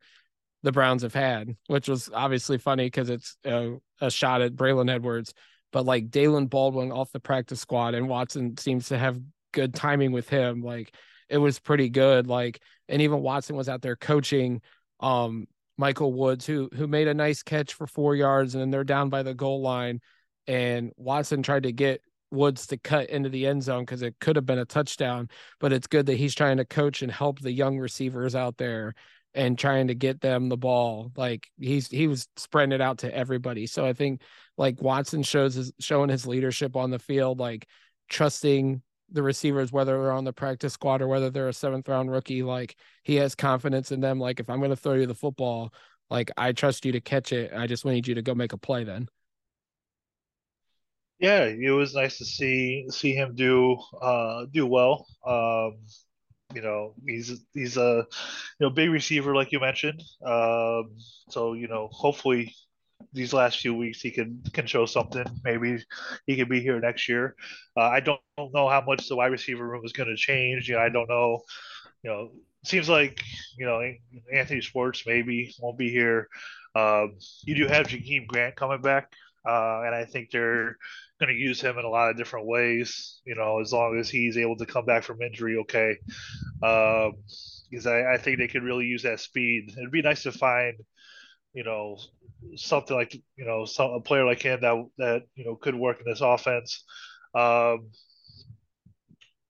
the 0.62 0.72
Browns 0.72 1.02
have 1.02 1.14
had, 1.14 1.56
which 1.66 1.88
was 1.88 2.08
obviously 2.12 2.56
funny 2.56 2.86
because 2.86 3.10
it's 3.10 3.36
a, 3.44 3.78
a, 4.00 4.08
shot 4.10 4.42
at 4.42 4.54
Braylon 4.54 4.88
Edwards. 4.88 5.34
But 5.72 5.86
like 5.86 6.10
Daylen 6.10 6.48
Baldwin 6.48 6.92
off 6.92 7.12
the 7.12 7.20
practice 7.20 7.60
squad, 7.60 7.94
and 7.94 8.08
Watson 8.08 8.56
seems 8.58 8.88
to 8.88 8.98
have 8.98 9.20
good 9.52 9.74
timing 9.74 10.12
with 10.12 10.28
him. 10.28 10.62
Like 10.62 10.94
it 11.28 11.38
was 11.38 11.58
pretty 11.58 11.88
good. 11.88 12.26
Like 12.26 12.60
and 12.88 13.02
even 13.02 13.20
Watson 13.22 13.56
was 13.56 13.68
out 13.68 13.82
there 13.82 13.96
coaching 13.96 14.60
um 15.00 15.46
Michael 15.78 16.12
Woods, 16.12 16.46
who 16.46 16.68
who 16.74 16.86
made 16.86 17.08
a 17.08 17.14
nice 17.14 17.42
catch 17.42 17.74
for 17.74 17.86
four 17.86 18.14
yards, 18.14 18.54
and 18.54 18.60
then 18.62 18.70
they're 18.70 18.84
down 18.84 19.08
by 19.08 19.22
the 19.22 19.34
goal 19.34 19.60
line 19.62 20.00
and 20.46 20.92
Watson 20.96 21.42
tried 21.42 21.64
to 21.64 21.72
get 21.72 22.02
Woods 22.30 22.66
to 22.68 22.78
cut 22.78 23.10
into 23.10 23.28
the 23.28 23.46
end 23.46 23.62
zone 23.62 23.82
because 23.82 24.02
it 24.02 24.16
could 24.20 24.36
have 24.36 24.46
been 24.46 24.58
a 24.58 24.64
touchdown. 24.64 25.28
But 25.60 25.72
it's 25.72 25.86
good 25.86 26.06
that 26.06 26.16
he's 26.16 26.34
trying 26.34 26.56
to 26.56 26.64
coach 26.64 27.02
and 27.02 27.12
help 27.12 27.40
the 27.40 27.52
young 27.52 27.78
receivers 27.78 28.34
out 28.34 28.56
there 28.56 28.94
and 29.34 29.58
trying 29.58 29.88
to 29.88 29.94
get 29.94 30.20
them 30.20 30.48
the 30.48 30.56
ball. 30.56 31.12
Like 31.16 31.48
he's 31.58 31.88
he 31.88 32.06
was 32.06 32.28
spreading 32.36 32.72
it 32.72 32.80
out 32.80 32.98
to 32.98 33.14
everybody. 33.14 33.66
So 33.66 33.84
I 33.86 33.92
think 33.92 34.22
like 34.56 34.80
Watson 34.82 35.22
shows 35.22 35.54
his 35.54 35.72
showing 35.80 36.10
his 36.10 36.26
leadership 36.26 36.76
on 36.76 36.90
the 36.90 36.98
field, 36.98 37.40
like 37.40 37.66
trusting 38.08 38.82
the 39.10 39.22
receivers, 39.22 39.72
whether 39.72 39.92
they're 39.92 40.12
on 40.12 40.24
the 40.24 40.32
practice 40.32 40.72
squad 40.72 41.02
or 41.02 41.08
whether 41.08 41.30
they're 41.30 41.48
a 41.48 41.52
seventh 41.52 41.88
round 41.88 42.10
rookie, 42.10 42.42
like 42.42 42.76
he 43.02 43.16
has 43.16 43.34
confidence 43.34 43.92
in 43.92 44.00
them. 44.00 44.18
Like 44.18 44.40
if 44.40 44.48
I'm 44.48 44.58
going 44.58 44.70
to 44.70 44.76
throw 44.76 44.94
you 44.94 45.06
the 45.06 45.14
football, 45.14 45.72
like 46.10 46.30
I 46.36 46.52
trust 46.52 46.84
you 46.84 46.92
to 46.92 47.00
catch 47.00 47.32
it. 47.32 47.52
I 47.54 47.66
just 47.66 47.84
need 47.84 48.06
you 48.08 48.14
to 48.14 48.22
go 48.22 48.34
make 48.34 48.52
a 48.52 48.58
play 48.58 48.84
then 48.84 49.08
yeah, 51.22 51.44
it 51.44 51.70
was 51.70 51.94
nice 51.94 52.18
to 52.18 52.24
see 52.24 52.86
see 52.90 53.14
him 53.14 53.36
do 53.36 53.78
uh, 54.02 54.44
do 54.52 54.66
well. 54.66 55.06
Um, 55.24 55.78
you 56.54 56.62
know, 56.62 56.94
he's 57.06 57.44
he's 57.54 57.76
a 57.76 58.06
you 58.58 58.66
know 58.66 58.70
big 58.70 58.90
receiver 58.90 59.34
like 59.34 59.52
you 59.52 59.60
mentioned. 59.60 60.02
Um, 60.24 60.96
so 61.30 61.54
you 61.54 61.68
know, 61.68 61.88
hopefully 61.92 62.54
these 63.12 63.32
last 63.32 63.58
few 63.58 63.74
weeks 63.74 64.00
he 64.00 64.10
can 64.10 64.42
can 64.52 64.66
show 64.66 64.86
something. 64.86 65.24
Maybe 65.44 65.82
he 66.26 66.36
could 66.36 66.48
be 66.48 66.60
here 66.60 66.80
next 66.80 67.08
year. 67.08 67.34
Uh, 67.76 67.88
I 67.88 68.00
don't, 68.00 68.20
don't 68.36 68.54
know 68.54 68.68
how 68.68 68.82
much 68.86 69.08
the 69.08 69.16
wide 69.16 69.32
receiver 69.32 69.66
room 69.66 69.84
is 69.84 69.92
going 69.92 70.08
to 70.08 70.16
change. 70.16 70.68
You 70.68 70.76
know, 70.76 70.82
I 70.82 70.88
don't 70.88 71.08
know. 71.08 71.42
You 72.02 72.10
know, 72.10 72.30
seems 72.64 72.88
like 72.88 73.20
you 73.56 73.66
know 73.66 73.80
Anthony 74.32 74.60
Schwartz 74.60 75.04
maybe 75.06 75.54
won't 75.60 75.78
be 75.78 75.90
here. 75.90 76.28
Um, 76.74 77.18
you 77.44 77.54
do 77.54 77.66
have 77.66 77.86
Jakeem 77.86 78.26
Grant 78.26 78.56
coming 78.56 78.80
back, 78.80 79.12
uh, 79.46 79.82
and 79.84 79.94
I 79.94 80.04
think 80.04 80.30
they're 80.30 80.76
going 81.20 81.34
to 81.34 81.40
use 81.40 81.60
him 81.60 81.78
in 81.78 81.84
a 81.84 81.88
lot 81.88 82.10
of 82.10 82.16
different 82.16 82.46
ways. 82.46 83.20
You 83.24 83.34
know, 83.34 83.60
as 83.60 83.72
long 83.72 83.98
as 83.98 84.08
he's 84.08 84.36
able 84.36 84.56
to 84.56 84.66
come 84.66 84.84
back 84.84 85.04
from 85.04 85.22
injury, 85.22 85.56
okay. 85.58 85.96
Um, 86.62 87.14
because 87.70 87.86
I, 87.86 88.14
I 88.14 88.18
think 88.18 88.38
they 88.38 88.48
could 88.48 88.62
really 88.62 88.84
use 88.84 89.02
that 89.04 89.20
speed. 89.20 89.72
It'd 89.76 89.90
be 89.90 90.02
nice 90.02 90.24
to 90.24 90.32
find, 90.32 90.74
you 91.54 91.64
know, 91.64 91.96
something 92.56 92.96
like 92.96 93.14
you 93.14 93.44
know, 93.44 93.64
some 93.64 93.92
a 93.92 94.00
player 94.00 94.24
like 94.24 94.42
him 94.42 94.60
that 94.60 94.84
that 94.98 95.22
you 95.34 95.44
know 95.44 95.56
could 95.56 95.74
work 95.74 95.98
in 96.00 96.10
this 96.10 96.20
offense. 96.20 96.84
Um, 97.34 97.88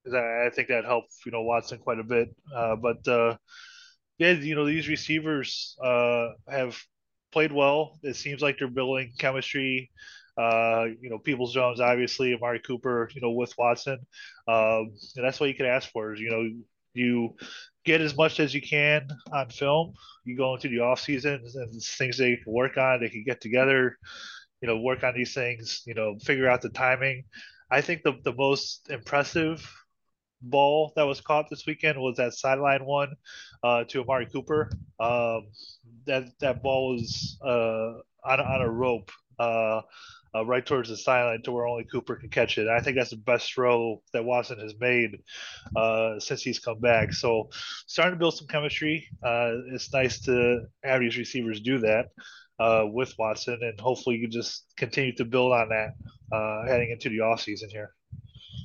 I 0.07 0.51
think 0.53 0.69
that 0.69 0.85
helped 0.85 1.15
you 1.25 1.33
know 1.33 1.43
Watson 1.43 1.79
quite 1.79 1.99
a 1.99 2.05
bit. 2.05 2.35
Uh, 2.55 2.77
but 2.77 3.07
uh, 3.09 3.37
yeah, 4.19 4.33
you 4.33 4.55
know 4.55 4.67
these 4.67 4.89
receivers 4.89 5.77
uh, 5.83 6.29
have 6.49 6.81
played 7.33 7.53
well. 7.53 7.99
It 8.03 8.17
seems 8.17 8.43
like 8.43 8.59
they're 8.59 8.69
building 8.69 9.13
chemistry. 9.19 9.91
Uh, 10.39 10.87
you 11.01 11.11
know, 11.11 11.19
Peoples 11.19 11.53
Jones, 11.53 11.81
obviously, 11.81 12.35
Amari 12.35 12.61
Cooper, 12.61 13.11
you 13.15 13.21
know, 13.21 13.33
with 13.33 13.53
Watson. 13.59 13.99
Um, 14.49 14.93
and 15.17 15.25
that's 15.25 15.41
what 15.41 15.49
you 15.49 15.55
can 15.55 15.67
ask 15.67 15.91
for 15.91 16.15
is, 16.15 16.21
you 16.21 16.31
know, 16.31 16.49
you 16.95 17.35
get 17.85 18.01
as 18.01 18.17
much 18.17 18.41
as 18.41 18.55
you 18.55 18.63
can 18.63 19.09
on 19.33 19.51
film. 19.51 19.93
You 20.25 20.37
go 20.37 20.55
into 20.55 20.69
the 20.69 20.81
off 20.81 21.01
season 21.01 21.43
and 21.55 21.83
things 21.83 22.17
they 22.19 22.37
can 22.37 22.53
work 22.53 22.77
on, 22.79 23.01
they 23.01 23.09
can 23.09 23.25
get 23.25 23.41
together, 23.41 23.99
you 24.61 24.69
know, 24.69 24.79
work 24.81 25.05
on 25.05 25.15
these 25.15 25.35
things, 25.35 25.83
you 25.87 25.95
know, 25.95 26.17
figure 26.23 26.49
out 26.49 26.63
the 26.63 26.71
timing. 26.71 27.25
I 27.71 27.81
think 27.81 28.03
the, 28.03 28.15
the 28.25 28.35
most 28.35 28.91
impressive 28.91 29.69
ball 30.43 30.93
that 30.97 31.05
was 31.05 31.21
caught 31.21 31.49
this 31.49 31.67
weekend 31.67 31.99
was 31.99 32.17
that 32.17 32.35
sideline 32.35 32.85
one 32.85 33.15
uh, 33.63 33.85
to 33.85 34.03
Amari 34.03 34.27
Cooper. 34.27 34.71
Um, 35.01 35.49
that 36.07 36.25
that 36.41 36.63
ball 36.63 36.95
was 36.95 37.39
uh, 37.45 38.01
on, 38.25 38.41
on 38.41 38.63
a 38.63 38.71
rope 38.71 39.11
uh, 39.39 39.83
uh, 40.35 40.45
right 40.45 40.65
towards 40.65 40.89
the 40.89 40.97
sideline 40.97 41.43
to 41.43 41.53
where 41.53 41.67
only 41.67 41.85
Cooper 41.85 42.17
can 42.17 42.31
catch 42.31 42.59
it. 42.59 42.63
And 42.67 42.71
I 42.71 42.81
think 42.81 42.97
that's 42.97 43.11
the 43.11 43.17
best 43.17 43.53
throw 43.53 44.03
that 44.13 44.25
Watson 44.25 44.59
has 44.59 44.75
made 44.81 45.21
uh, 45.77 46.19
since 46.19 46.43
he's 46.43 46.59
come 46.59 46.81
back. 46.81 47.13
So 47.13 47.51
starting 47.87 48.15
to 48.15 48.19
build 48.19 48.37
some 48.37 48.49
chemistry. 48.49 49.07
Uh, 49.23 49.53
it's 49.73 49.93
nice 49.93 50.21
to 50.23 50.67
have 50.83 51.01
these 51.01 51.19
receivers 51.19 51.61
do 51.61 51.79
that. 51.81 52.07
With 52.93 53.13
Watson, 53.19 53.59
and 53.61 53.81
hopefully 53.81 54.19
you 54.19 54.29
just 54.29 54.67
continue 54.77 55.13
to 55.17 55.25
build 55.25 55.53
on 55.53 55.71
that 55.71 55.95
heading 56.69 56.93
into 56.93 57.09
the 57.09 57.19
off 57.19 57.41
season 57.41 57.69
here. 57.71 57.93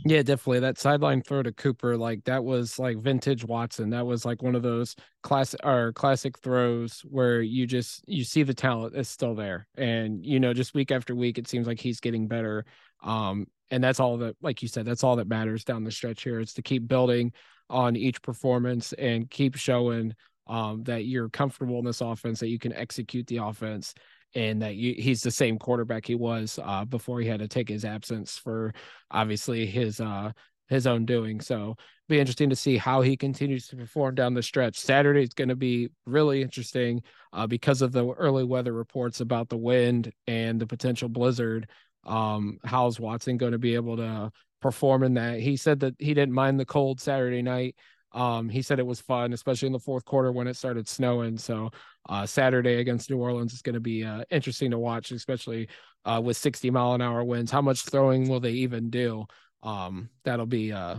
Yeah, 0.06 0.22
definitely. 0.22 0.62
That 0.62 0.78
sideline 0.78 1.22
throw 1.22 1.44
to 1.44 1.52
Cooper, 1.52 1.98
like 1.98 2.24
that 2.26 2.44
was 2.46 2.80
like 2.80 2.98
vintage 3.00 3.44
Watson. 3.44 3.90
That 3.90 4.06
was 4.06 4.24
like 4.26 4.42
one 4.42 4.56
of 4.56 4.62
those 4.64 4.96
classic 5.22 5.60
or 5.66 5.92
classic 5.92 6.38
throws 6.40 7.02
where 7.02 7.42
you 7.42 7.66
just 7.68 8.08
you 8.08 8.24
see 8.24 8.44
the 8.44 8.54
talent 8.54 8.96
is 8.96 9.10
still 9.10 9.36
there. 9.36 9.68
And 9.76 10.26
you 10.26 10.40
know, 10.40 10.54
just 10.54 10.74
week 10.74 10.92
after 10.92 11.14
week, 11.14 11.38
it 11.38 11.48
seems 11.48 11.68
like 11.68 11.80
he's 11.80 12.00
getting 12.00 12.28
better. 12.28 12.64
Um, 13.04 13.48
and 13.70 13.84
that's 13.84 14.00
all 14.00 14.18
that, 14.18 14.38
like 14.42 14.62
you 14.62 14.70
said, 14.70 14.86
that's 14.86 15.04
all 15.04 15.18
that 15.18 15.28
matters 15.28 15.66
down 15.66 15.84
the 15.84 15.92
stretch 15.92 16.24
here. 16.24 16.40
Is 16.40 16.54
to 16.54 16.62
keep 16.62 16.88
building 16.88 17.34
on 17.70 17.98
each 17.98 18.22
performance 18.22 18.94
and 18.94 19.30
keep 19.30 19.56
showing 19.58 20.14
um 20.48 20.84
that 20.84 21.04
you're 21.06 21.28
comfortable 21.30 21.80
in 21.80 21.86
this 21.86 22.00
offense, 22.02 22.40
that 22.40 22.48
you 22.48 22.60
can 22.60 22.72
execute 22.72 23.28
the 23.28 23.38
offense 23.38 23.94
and 24.36 24.62
that 24.62 24.76
you, 24.76 24.94
he's 24.98 25.22
the 25.22 25.32
same 25.32 25.58
quarterback 25.58 26.06
he 26.06 26.16
was 26.16 26.60
uh, 26.64 26.86
before 26.86 27.20
he 27.20 27.28
had 27.28 27.40
to 27.40 27.48
take 27.48 27.70
his 27.70 27.86
absence 27.86 28.38
for 28.38 28.74
obviously 29.12 29.66
his 29.66 30.00
uh, 30.00 30.32
his 30.68 30.86
own 30.86 31.06
doing. 31.06 31.40
So 31.42 31.76
be 32.10 32.20
interesting 32.20 32.50
to 32.50 32.56
see 32.56 32.78
how 32.78 33.02
he 33.02 33.18
continues 33.18 33.68
to 33.68 33.76
perform 33.76 34.16
down 34.16 34.34
the 34.34 34.44
stretch. 34.44 34.78
Saturday 34.78 35.24
is 35.24 35.34
going 35.34 35.50
to 35.50 35.56
be 35.56 35.90
really 36.06 36.42
interesting 36.42 37.02
uh, 37.34 37.48
because 37.48 37.82
of 37.82 37.92
the 37.92 38.06
early 38.14 38.44
weather 38.44 38.74
reports 38.74 39.20
about 39.20 39.50
the 39.50 39.58
wind 39.58 40.12
and 40.26 40.60
the 40.60 40.68
potential 40.68 41.10
blizzard. 41.10 41.68
Um, 42.06 42.60
how's 42.64 43.00
Watson 43.00 43.38
going 43.38 43.52
to 43.52 43.58
be 43.58 43.76
able 43.76 43.98
to 43.98 44.32
perform 44.62 45.04
in 45.04 45.16
that? 45.16 45.40
He 45.40 45.58
said 45.58 45.82
that 45.82 45.96
he 46.00 46.14
didn't 46.14 46.34
mind 46.34 46.60
the 46.60 46.66
cold 46.66 47.02
Saturday 47.02 47.42
night. 47.42 47.76
Um, 48.14 48.48
he 48.48 48.62
said 48.62 48.80
it 48.80 48.86
was 48.86 49.02
fun, 49.02 49.34
especially 49.34 49.68
in 49.68 49.74
the 49.74 49.80
fourth 49.80 50.06
quarter 50.06 50.32
when 50.32 50.48
it 50.48 50.56
started 50.56 50.88
snowing. 50.88 51.38
So 51.38 51.72
uh, 52.10 52.26
Saturday 52.26 52.76
against 52.76 53.10
New 53.10 53.18
Orleans 53.18 53.54
is 53.54 53.62
going 53.62 53.76
to 53.76 53.80
be 53.80 54.04
uh, 54.04 54.24
interesting 54.30 54.72
to 54.72 54.80
watch, 54.80 55.12
especially 55.12 55.68
uh, 56.06 56.22
with 56.24 56.38
60 56.38 56.70
mile 56.72 56.94
an 56.94 57.02
hour 57.02 57.24
winds. 57.24 57.52
How 57.52 57.62
much 57.62 57.82
throwing 57.82 58.30
will 58.30 58.40
they 58.40 58.52
even 58.52 58.90
do? 58.90 59.26
Um, 59.64 60.10
that'll 60.24 60.46
be 60.46 60.72
uh, 60.72 60.98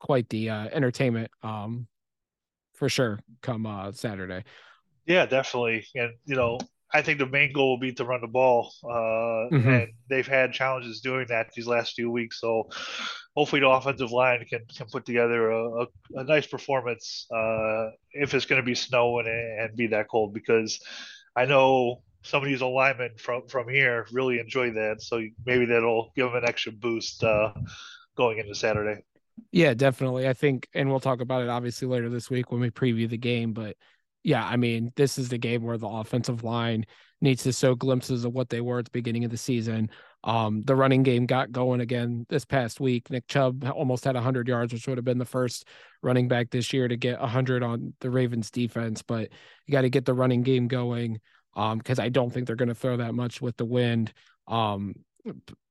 quite 0.00 0.28
the 0.28 0.50
uh, 0.50 0.68
entertainment 0.72 1.30
um, 1.42 1.86
for 2.74 2.88
sure 2.88 3.20
come 3.40 3.66
uh, 3.66 3.92
Saturday. 3.92 4.44
Yeah, 5.06 5.26
definitely. 5.26 5.86
And, 5.94 6.12
you 6.24 6.36
know, 6.36 6.58
I 6.92 7.02
think 7.02 7.18
the 7.18 7.26
main 7.26 7.52
goal 7.52 7.70
will 7.70 7.80
be 7.80 7.92
to 7.94 8.04
run 8.04 8.20
the 8.20 8.26
ball, 8.26 8.72
uh, 8.84 9.48
mm-hmm. 9.54 9.68
and 9.68 9.88
they've 10.08 10.26
had 10.26 10.52
challenges 10.52 11.00
doing 11.00 11.26
that 11.28 11.50
these 11.54 11.66
last 11.66 11.94
few 11.94 12.10
weeks. 12.10 12.40
So 12.40 12.68
hopefully, 13.36 13.60
the 13.60 13.68
offensive 13.68 14.12
line 14.12 14.44
can 14.48 14.60
can 14.74 14.86
put 14.86 15.04
together 15.04 15.50
a, 15.50 15.82
a, 15.82 15.86
a 16.16 16.24
nice 16.24 16.46
performance 16.46 17.26
uh, 17.34 17.90
if 18.12 18.34
it's 18.34 18.46
going 18.46 18.60
to 18.60 18.66
be 18.66 18.74
snowing 18.74 19.26
and, 19.26 19.60
and 19.60 19.76
be 19.76 19.88
that 19.88 20.08
cold. 20.08 20.34
Because 20.34 20.80
I 21.36 21.46
know 21.46 22.02
some 22.22 22.42
of 22.42 22.48
these 22.48 22.62
linemen 22.62 23.12
from 23.18 23.46
from 23.48 23.68
here 23.68 24.06
really 24.12 24.38
enjoy 24.38 24.72
that, 24.72 25.02
so 25.02 25.22
maybe 25.46 25.66
that'll 25.66 26.12
give 26.16 26.26
them 26.26 26.36
an 26.42 26.48
extra 26.48 26.72
boost 26.72 27.22
uh, 27.24 27.52
going 28.16 28.38
into 28.38 28.54
Saturday. 28.54 29.02
Yeah, 29.50 29.74
definitely. 29.74 30.28
I 30.28 30.34
think, 30.34 30.68
and 30.74 30.88
we'll 30.88 31.00
talk 31.00 31.20
about 31.20 31.42
it 31.42 31.48
obviously 31.48 31.88
later 31.88 32.08
this 32.08 32.30
week 32.30 32.52
when 32.52 32.60
we 32.60 32.70
preview 32.70 33.08
the 33.08 33.18
game, 33.18 33.52
but 33.52 33.76
yeah, 34.22 34.44
I 34.44 34.56
mean, 34.56 34.92
this 34.94 35.18
is 35.18 35.28
the 35.28 35.38
game 35.38 35.62
where 35.62 35.78
the 35.78 35.88
offensive 35.88 36.44
line 36.44 36.86
needs 37.20 37.42
to 37.42 37.52
show 37.52 37.74
glimpses 37.74 38.24
of 38.24 38.32
what 38.32 38.48
they 38.48 38.60
were 38.60 38.78
at 38.78 38.84
the 38.84 38.90
beginning 38.92 39.24
of 39.24 39.30
the 39.30 39.36
season. 39.36 39.90
Um, 40.24 40.62
the 40.62 40.76
running 40.76 41.02
game 41.02 41.26
got 41.26 41.50
going 41.50 41.80
again 41.80 42.26
this 42.28 42.44
past 42.44 42.80
week. 42.80 43.10
Nick 43.10 43.26
Chubb 43.26 43.64
almost 43.64 44.04
had 44.04 44.14
100 44.14 44.46
yards, 44.46 44.72
which 44.72 44.86
would 44.86 44.98
have 44.98 45.04
been 45.04 45.18
the 45.18 45.24
first 45.24 45.66
running 46.02 46.28
back 46.28 46.50
this 46.50 46.72
year 46.72 46.86
to 46.86 46.96
get 46.96 47.20
100 47.20 47.62
on 47.62 47.94
the 48.00 48.10
Ravens 48.10 48.50
defense. 48.50 49.02
But 49.02 49.30
you 49.66 49.72
got 49.72 49.82
to 49.82 49.90
get 49.90 50.04
the 50.04 50.14
running 50.14 50.42
game 50.42 50.68
going 50.68 51.20
because 51.54 51.98
um, 51.98 52.04
I 52.04 52.08
don't 52.08 52.32
think 52.32 52.46
they're 52.46 52.56
going 52.56 52.68
to 52.68 52.74
throw 52.74 52.98
that 52.98 53.14
much 53.14 53.40
with 53.40 53.56
the 53.56 53.64
wind. 53.64 54.12
Um, 54.46 54.94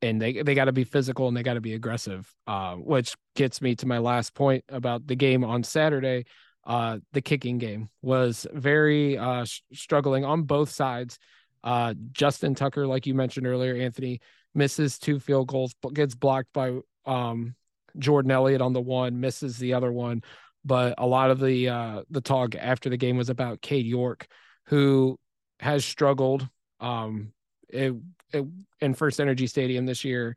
and 0.01 0.21
they 0.21 0.41
they 0.41 0.55
got 0.55 0.65
to 0.65 0.71
be 0.71 0.85
physical 0.85 1.27
and 1.27 1.35
they 1.35 1.43
got 1.43 1.55
to 1.55 1.61
be 1.61 1.73
aggressive, 1.73 2.33
uh, 2.47 2.75
which 2.75 3.15
gets 3.35 3.61
me 3.61 3.75
to 3.75 3.85
my 3.85 3.97
last 3.97 4.33
point 4.33 4.63
about 4.69 5.07
the 5.07 5.15
game 5.15 5.43
on 5.43 5.63
Saturday 5.63 6.25
uh, 6.65 6.99
the 7.13 7.21
kicking 7.21 7.57
game 7.57 7.89
was 8.01 8.45
very 8.53 9.17
uh, 9.17 9.45
struggling 9.73 10.25
on 10.25 10.43
both 10.43 10.69
sides. 10.69 11.17
Uh, 11.63 11.93
Justin 12.11 12.55
Tucker, 12.55 12.87
like 12.87 13.05
you 13.05 13.13
mentioned 13.13 13.47
earlier, 13.47 13.75
Anthony 13.75 14.19
misses 14.53 14.99
two 14.99 15.19
field 15.19 15.47
goals, 15.47 15.73
but 15.81 15.93
gets 15.93 16.15
blocked 16.15 16.51
by 16.53 16.79
um, 17.05 17.55
Jordan 17.97 18.31
Elliott 18.31 18.61
on 18.61 18.73
the 18.73 18.81
one, 18.81 19.19
misses 19.19 19.57
the 19.57 19.73
other 19.73 19.91
one. 19.91 20.23
But 20.63 20.95
a 20.97 21.07
lot 21.07 21.31
of 21.31 21.39
the 21.39 21.69
uh, 21.69 22.01
the 22.09 22.21
talk 22.21 22.55
after 22.55 22.89
the 22.89 22.97
game 22.97 23.17
was 23.17 23.29
about 23.29 23.61
Cade 23.61 23.85
York, 23.85 24.27
who 24.67 25.17
has 25.59 25.83
struggled 25.83 26.47
um, 26.79 27.33
it, 27.69 27.95
it, 28.31 28.45
in 28.79 28.93
First 28.93 29.19
Energy 29.19 29.47
Stadium 29.47 29.85
this 29.85 30.03
year, 30.03 30.35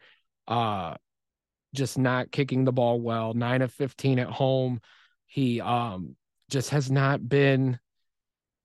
uh, 0.48 0.94
just 1.74 1.98
not 1.98 2.30
kicking 2.30 2.64
the 2.64 2.72
ball 2.72 3.00
well. 3.00 3.34
Nine 3.34 3.60
of 3.60 3.72
fifteen 3.72 4.18
at 4.18 4.28
home 4.30 4.80
he 5.34 5.60
um 5.60 6.14
just 6.48 6.70
has 6.70 6.90
not 6.90 7.28
been 7.28 7.78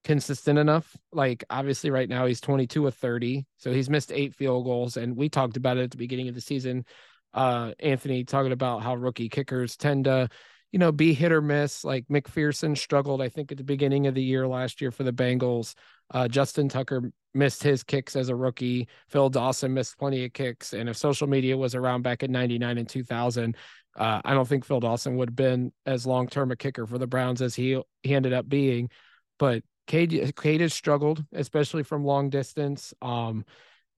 consistent 0.04 0.58
enough. 0.58 0.96
Like 1.12 1.44
obviously 1.50 1.90
right 1.90 2.08
now 2.08 2.26
he's 2.26 2.40
22 2.40 2.86
of 2.86 2.94
30, 2.94 3.46
so 3.56 3.72
he's 3.72 3.90
missed 3.90 4.12
eight 4.12 4.34
field 4.34 4.64
goals 4.64 4.96
and 4.96 5.16
we 5.16 5.28
talked 5.28 5.56
about 5.56 5.76
it 5.76 5.84
at 5.84 5.90
the 5.90 5.96
beginning 5.96 6.28
of 6.28 6.34
the 6.34 6.40
season. 6.40 6.84
Uh 7.32 7.72
Anthony 7.78 8.24
talking 8.24 8.52
about 8.52 8.82
how 8.82 8.94
rookie 8.94 9.28
kickers 9.28 9.76
tend 9.76 10.04
to 10.04 10.28
you 10.72 10.78
know, 10.78 10.92
be 10.92 11.12
hit 11.12 11.32
or 11.32 11.42
miss. 11.42 11.84
Like 11.84 12.06
McPherson 12.08 12.76
struggled, 12.76 13.20
I 13.20 13.28
think, 13.28 13.50
at 13.50 13.58
the 13.58 13.64
beginning 13.64 14.06
of 14.06 14.14
the 14.14 14.22
year 14.22 14.46
last 14.46 14.80
year 14.80 14.90
for 14.90 15.02
the 15.02 15.12
Bengals. 15.12 15.74
Uh, 16.12 16.28
Justin 16.28 16.68
Tucker 16.68 17.10
missed 17.34 17.62
his 17.62 17.82
kicks 17.82 18.16
as 18.16 18.28
a 18.28 18.36
rookie. 18.36 18.88
Phil 19.08 19.30
Dawson 19.30 19.74
missed 19.74 19.98
plenty 19.98 20.24
of 20.24 20.32
kicks. 20.32 20.72
And 20.72 20.88
if 20.88 20.96
social 20.96 21.26
media 21.26 21.56
was 21.56 21.74
around 21.74 22.02
back 22.02 22.22
in 22.22 22.32
99 22.32 22.78
and 22.78 22.88
2000, 22.88 23.56
uh, 23.96 24.20
I 24.24 24.34
don't 24.34 24.46
think 24.46 24.64
Phil 24.64 24.80
Dawson 24.80 25.16
would 25.16 25.30
have 25.30 25.36
been 25.36 25.72
as 25.86 26.06
long 26.06 26.28
term 26.28 26.52
a 26.52 26.56
kicker 26.56 26.86
for 26.86 26.98
the 26.98 27.06
Browns 27.06 27.42
as 27.42 27.54
he 27.54 27.80
he 28.02 28.14
ended 28.14 28.32
up 28.32 28.48
being. 28.48 28.90
But 29.38 29.64
Cade, 29.90 30.36
Cade 30.36 30.60
has 30.60 30.72
struggled, 30.72 31.24
especially 31.32 31.82
from 31.82 32.04
long 32.04 32.30
distance. 32.30 32.94
Um, 33.02 33.44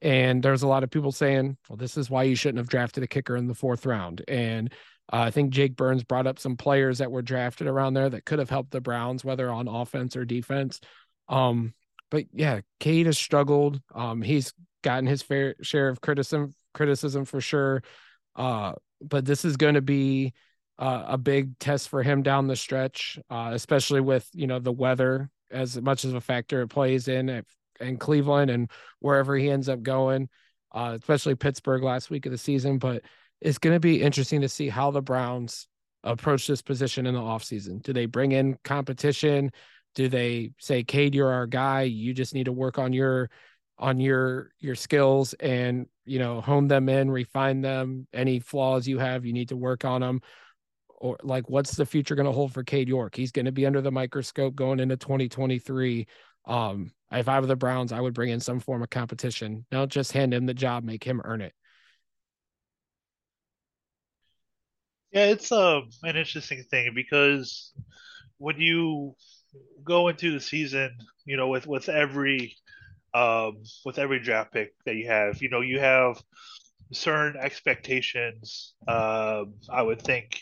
and 0.00 0.42
there's 0.42 0.62
a 0.62 0.66
lot 0.66 0.84
of 0.84 0.90
people 0.90 1.12
saying, 1.12 1.58
well, 1.68 1.76
this 1.76 1.98
is 1.98 2.08
why 2.08 2.22
you 2.22 2.34
shouldn't 2.34 2.60
have 2.60 2.70
drafted 2.70 3.02
a 3.02 3.06
kicker 3.06 3.36
in 3.36 3.46
the 3.46 3.54
fourth 3.54 3.84
round. 3.84 4.24
And 4.26 4.72
uh, 5.12 5.18
I 5.18 5.30
think 5.30 5.50
Jake 5.50 5.76
Burns 5.76 6.02
brought 6.02 6.26
up 6.26 6.38
some 6.38 6.56
players 6.56 6.96
that 6.96 7.10
were 7.10 7.20
drafted 7.20 7.66
around 7.66 7.92
there 7.92 8.08
that 8.08 8.24
could 8.24 8.38
have 8.38 8.48
helped 8.48 8.70
the 8.70 8.80
Browns, 8.80 9.22
whether 9.22 9.50
on 9.50 9.68
offense 9.68 10.16
or 10.16 10.24
defense. 10.24 10.80
Um, 11.28 11.74
but 12.10 12.24
yeah, 12.32 12.62
Cade 12.80 13.04
has 13.04 13.18
struggled. 13.18 13.78
Um, 13.94 14.22
he's 14.22 14.54
gotten 14.82 15.06
his 15.06 15.20
fair 15.20 15.56
share 15.60 15.90
of 15.90 16.00
criticism, 16.00 16.54
criticism 16.72 17.26
for 17.26 17.42
sure. 17.42 17.82
Uh, 18.34 18.72
but 19.02 19.26
this 19.26 19.44
is 19.44 19.58
going 19.58 19.74
to 19.74 19.82
be 19.82 20.32
uh, 20.78 21.04
a 21.08 21.18
big 21.18 21.58
test 21.58 21.90
for 21.90 22.02
him 22.02 22.22
down 22.22 22.46
the 22.46 22.56
stretch, 22.56 23.18
uh, 23.28 23.50
especially 23.52 24.00
with 24.00 24.26
you 24.32 24.46
know 24.46 24.58
the 24.58 24.72
weather 24.72 25.28
as 25.52 25.80
much 25.80 26.04
as 26.04 26.14
a 26.14 26.20
factor 26.20 26.62
it 26.62 26.68
plays 26.68 27.08
in 27.08 27.28
at, 27.28 27.44
in 27.80 27.96
Cleveland 27.96 28.50
and 28.50 28.70
wherever 29.00 29.36
he 29.36 29.50
ends 29.50 29.68
up 29.68 29.82
going, 29.82 30.28
uh, 30.72 30.96
especially 30.98 31.34
Pittsburgh 31.34 31.82
last 31.82 32.10
week 32.10 32.26
of 32.26 32.32
the 32.32 32.38
season. 32.38 32.78
But 32.78 33.02
it's 33.40 33.58
going 33.58 33.74
to 33.74 33.80
be 33.80 34.02
interesting 34.02 34.40
to 34.40 34.48
see 34.48 34.68
how 34.68 34.90
the 34.90 35.02
Browns 35.02 35.68
approach 36.04 36.46
this 36.46 36.62
position 36.62 37.06
in 37.06 37.14
the 37.14 37.20
offseason. 37.20 37.82
Do 37.82 37.92
they 37.92 38.06
bring 38.06 38.32
in 38.32 38.58
competition? 38.64 39.50
Do 39.94 40.08
they 40.08 40.52
say, 40.58 40.82
Cade, 40.82 41.14
you're 41.14 41.32
our 41.32 41.46
guy. 41.46 41.82
You 41.82 42.14
just 42.14 42.34
need 42.34 42.44
to 42.44 42.52
work 42.52 42.78
on 42.78 42.92
your 42.92 43.30
on 43.78 43.98
your 43.98 44.50
your 44.60 44.76
skills 44.76 45.34
and 45.34 45.86
you 46.04 46.18
know 46.18 46.40
hone 46.40 46.68
them 46.68 46.88
in 46.88 47.10
refine 47.10 47.60
them 47.62 48.06
any 48.12 48.38
flaws 48.38 48.86
you 48.86 48.98
have 48.98 49.24
you 49.24 49.32
need 49.32 49.48
to 49.48 49.56
work 49.56 49.84
on 49.84 50.00
them 50.00 50.20
or 51.02 51.18
like 51.24 51.50
what's 51.50 51.74
the 51.74 51.84
future 51.84 52.14
going 52.14 52.26
to 52.26 52.32
hold 52.32 52.54
for 52.54 52.62
Cade 52.62 52.88
York? 52.88 53.16
He's 53.16 53.32
going 53.32 53.44
to 53.46 53.52
be 53.52 53.66
under 53.66 53.80
the 53.80 53.90
microscope 53.90 54.54
going 54.54 54.78
into 54.78 54.96
2023. 54.96 56.06
Um, 56.46 56.92
if 57.10 57.28
I 57.28 57.40
were 57.40 57.46
the 57.46 57.56
Browns, 57.56 57.92
I 57.92 58.00
would 58.00 58.14
bring 58.14 58.30
in 58.30 58.40
some 58.40 58.60
form 58.60 58.82
of 58.82 58.90
competition. 58.90 59.66
Don't 59.72 59.90
just 59.90 60.12
hand 60.12 60.32
him 60.32 60.46
the 60.46 60.54
job, 60.54 60.84
make 60.84 61.02
him 61.02 61.20
earn 61.24 61.40
it. 61.40 61.52
Yeah, 65.10 65.26
it's 65.26 65.50
um 65.52 65.90
an 66.04 66.16
interesting 66.16 66.62
thing 66.70 66.92
because 66.94 67.72
when 68.38 68.60
you 68.60 69.14
go 69.84 70.08
into 70.08 70.32
the 70.32 70.40
season, 70.40 70.96
you 71.26 71.36
know, 71.36 71.48
with 71.48 71.66
with 71.66 71.88
every 71.88 72.56
um 73.12 73.62
with 73.84 73.98
every 73.98 74.20
draft 74.20 74.52
pick 74.52 74.72
that 74.86 74.94
you 74.94 75.08
have, 75.08 75.42
you 75.42 75.50
know, 75.50 75.60
you 75.60 75.80
have 75.80 76.22
certain 76.92 77.40
expectations. 77.40 78.74
Um, 78.86 79.54
I 79.68 79.82
would 79.82 80.00
think 80.00 80.40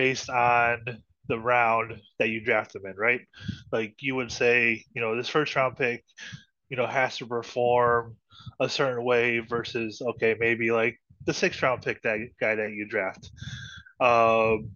based 0.00 0.30
on 0.30 0.82
the 1.28 1.38
round 1.38 2.00
that 2.18 2.30
you 2.30 2.40
draft 2.40 2.72
them 2.72 2.86
in, 2.86 2.96
right? 2.96 3.20
Like 3.70 3.96
you 4.00 4.14
would 4.14 4.32
say, 4.32 4.82
you 4.94 5.02
know, 5.02 5.14
this 5.14 5.28
first 5.28 5.54
round 5.54 5.76
pick, 5.76 6.02
you 6.70 6.78
know, 6.78 6.86
has 6.86 7.18
to 7.18 7.26
perform 7.26 8.16
a 8.60 8.66
certain 8.66 9.04
way 9.04 9.40
versus 9.40 10.00
okay, 10.00 10.34
maybe 10.40 10.70
like 10.70 10.98
the 11.26 11.34
sixth 11.34 11.62
round 11.62 11.82
pick 11.82 12.00
that 12.00 12.18
guy 12.40 12.54
that 12.54 12.72
you 12.72 12.86
draft. 12.88 13.30
Um, 14.00 14.70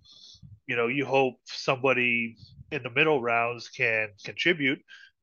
you 0.67 0.77
know, 0.77 0.89
you 0.89 1.07
hope 1.07 1.37
somebody 1.45 2.37
in 2.71 2.83
the 2.83 2.91
middle 2.91 3.23
rounds 3.23 3.71
can 3.71 4.09
contribute, 4.27 4.81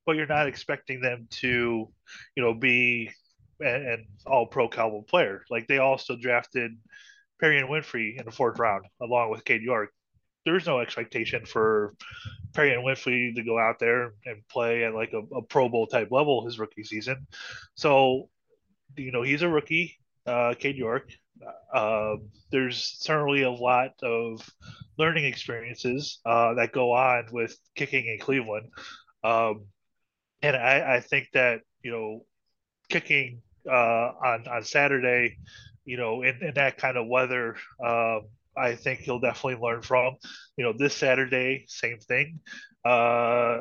but 0.08 0.16
you're 0.16 0.26
not 0.26 0.48
expecting 0.48 1.00
them 1.00 1.28
to, 1.42 1.88
you 2.36 2.44
know, 2.44 2.56
be 2.56 3.12
an, 3.60 3.86
an 3.86 4.06
all 4.26 4.48
pro 4.48 4.68
caliber 4.68 5.06
player. 5.06 5.44
Like 5.52 5.68
they 5.68 5.78
also 5.78 6.16
drafted 6.16 6.72
Perrion 7.42 7.70
Winfrey 7.70 8.20
in 8.20 8.26
the 8.26 8.32
fourth 8.32 8.60
round 8.60 8.86
along 9.02 9.32
with 9.32 9.46
Cade 9.46 9.64
York. 9.64 9.90
There's 10.46 10.66
no 10.66 10.80
expectation 10.80 11.46
for 11.46 11.94
Perrion 12.54 12.84
Winfrey 12.84 13.36
to 13.36 13.44
go 13.44 13.60
out 13.60 13.80
there 13.80 14.14
and 14.26 14.48
play 14.50 14.84
at 14.86 14.94
like 14.94 15.14
a, 15.14 15.20
a 15.36 15.42
Pro 15.42 15.70
Bowl 15.70 15.88
type 15.88 16.10
level 16.12 16.46
his 16.46 16.60
rookie 16.60 16.84
season. 16.84 17.28
So, 17.76 18.30
you 18.98 19.12
know, 19.12 19.22
he's 19.22 19.42
a 19.42 19.50
rookie, 19.50 20.00
uh, 20.26 20.56
Cade 20.58 20.78
York. 20.78 21.12
Uh, 21.74 22.16
there's 22.52 22.98
certainly 23.00 23.44
a 23.44 23.52
lot 23.52 23.92
of 24.04 24.48
learning 24.98 25.26
experiences 25.26 26.20
uh, 26.26 26.54
that 26.56 26.72
go 26.72 26.92
on 26.92 27.26
with 27.32 27.56
kicking 27.76 28.06
in 28.06 28.20
Cleveland. 28.20 28.68
Um, 29.24 29.66
and 30.42 30.56
I, 30.56 30.96
I 30.96 31.00
think 31.00 31.30
that, 31.34 31.62
you 31.84 31.92
know, 31.92 32.26
kicking 32.90 33.42
uh, 33.68 34.12
on, 34.24 34.48
on 34.48 34.64
Saturday, 34.64 35.38
you 35.92 35.98
know, 35.98 36.22
in, 36.22 36.42
in 36.42 36.54
that 36.54 36.78
kind 36.78 36.96
of 36.96 37.06
weather, 37.06 37.58
um, 37.86 38.22
I 38.56 38.76
think 38.76 39.02
he'll 39.02 39.20
definitely 39.20 39.62
learn 39.62 39.82
from. 39.82 40.16
You 40.56 40.64
know, 40.64 40.74
this 40.74 40.96
Saturday, 40.96 41.66
same 41.68 41.98
thing. 42.00 42.40
Uh, 42.86 43.60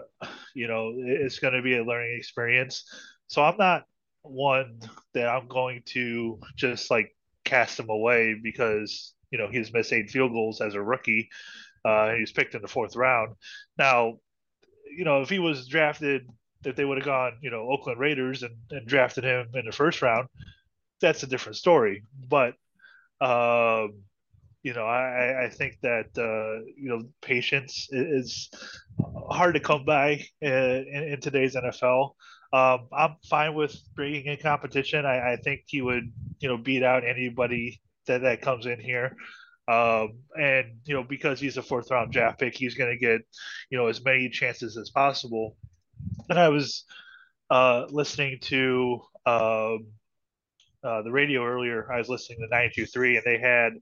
you 0.54 0.68
know, 0.68 0.92
it's 0.94 1.40
going 1.40 1.54
to 1.54 1.62
be 1.62 1.76
a 1.76 1.82
learning 1.82 2.14
experience. 2.16 2.84
So 3.26 3.42
I'm 3.42 3.56
not 3.56 3.82
one 4.22 4.78
that 5.12 5.26
I'm 5.26 5.48
going 5.48 5.82
to 5.86 6.38
just 6.54 6.88
like 6.88 7.16
cast 7.44 7.80
him 7.80 7.90
away 7.90 8.36
because 8.40 9.12
you 9.32 9.38
know 9.38 9.48
he's 9.50 9.72
missed 9.72 9.92
eight 9.92 10.08
field 10.08 10.30
goals 10.30 10.60
as 10.60 10.74
a 10.74 10.82
rookie. 10.82 11.30
Uh, 11.84 12.12
he 12.12 12.20
was 12.20 12.30
picked 12.30 12.54
in 12.54 12.62
the 12.62 12.68
fourth 12.68 12.94
round. 12.94 13.34
Now, 13.76 14.18
you 14.96 15.04
know, 15.04 15.22
if 15.22 15.28
he 15.28 15.40
was 15.40 15.66
drafted, 15.66 16.28
if 16.64 16.76
they 16.76 16.84
would 16.84 16.98
have 16.98 17.06
gone, 17.06 17.38
you 17.42 17.50
know, 17.50 17.68
Oakland 17.72 17.98
Raiders 17.98 18.44
and, 18.44 18.54
and 18.70 18.86
drafted 18.86 19.24
him 19.24 19.48
in 19.54 19.64
the 19.64 19.72
first 19.72 20.00
round, 20.00 20.28
that's 21.00 21.22
a 21.22 21.26
different 21.26 21.56
story. 21.56 22.04
But, 22.28 22.54
um, 23.20 24.02
you 24.62 24.74
know, 24.74 24.84
I, 24.84 25.44
I 25.44 25.48
think 25.48 25.78
that 25.82 26.06
uh, 26.18 26.64
you 26.76 26.88
know 26.88 27.02
patience 27.22 27.88
is 27.90 28.50
hard 29.30 29.54
to 29.54 29.60
come 29.60 29.84
by 29.84 30.22
in, 30.42 31.10
in, 31.12 31.20
today's 31.20 31.54
NFL. 31.54 32.10
Um, 32.52 32.88
I'm 32.92 33.16
fine 33.28 33.54
with 33.54 33.74
bringing 33.94 34.26
in 34.26 34.36
competition. 34.38 35.06
I, 35.06 35.32
I, 35.32 35.36
think 35.36 35.62
he 35.66 35.80
would, 35.80 36.12
you 36.40 36.48
know, 36.48 36.58
beat 36.58 36.82
out 36.82 37.06
anybody 37.06 37.80
that, 38.06 38.22
that 38.22 38.42
comes 38.42 38.66
in 38.66 38.80
here. 38.80 39.16
Um, 39.68 40.18
and 40.36 40.80
you 40.84 40.94
know, 40.94 41.04
because 41.04 41.40
he's 41.40 41.56
a 41.56 41.62
fourth 41.62 41.90
round 41.90 42.12
draft 42.12 42.40
pick, 42.40 42.56
he's 42.56 42.74
going 42.74 42.90
to 42.90 42.98
get, 42.98 43.22
you 43.70 43.78
know, 43.78 43.86
as 43.86 44.04
many 44.04 44.28
chances 44.28 44.76
as 44.76 44.90
possible. 44.90 45.56
And 46.28 46.38
I 46.38 46.48
was 46.48 46.84
uh, 47.50 47.86
listening 47.88 48.38
to 48.42 49.00
um, 49.26 49.86
uh, 50.84 51.02
the 51.02 51.10
radio 51.10 51.44
earlier. 51.44 51.90
I 51.92 51.98
was 51.98 52.08
listening 52.08 52.38
to 52.40 52.54
92.3, 52.54 53.16
and 53.16 53.22
they 53.24 53.38
had 53.38 53.72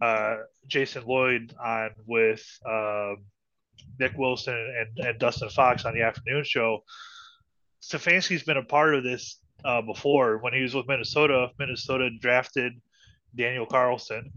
uh, 0.00 0.42
Jason 0.66 1.04
Lloyd 1.06 1.54
on 1.62 1.90
with 2.06 2.44
um, 2.68 3.24
Nick 3.98 4.16
Wilson 4.16 4.54
and, 4.54 5.06
and 5.06 5.18
Dustin 5.18 5.48
Fox 5.50 5.84
on 5.84 5.94
the 5.94 6.02
afternoon 6.02 6.44
show 6.44 6.82
Stefanski's 7.86 8.42
been 8.42 8.56
a 8.56 8.64
part 8.64 8.94
of 8.94 9.04
this 9.04 9.38
uh, 9.64 9.80
before. 9.82 10.38
When 10.38 10.52
he 10.52 10.62
was 10.62 10.74
with 10.74 10.88
Minnesota, 10.88 11.50
Minnesota 11.58 12.10
drafted 12.20 12.72
Daniel 13.34 13.66
Carlson. 13.66 14.32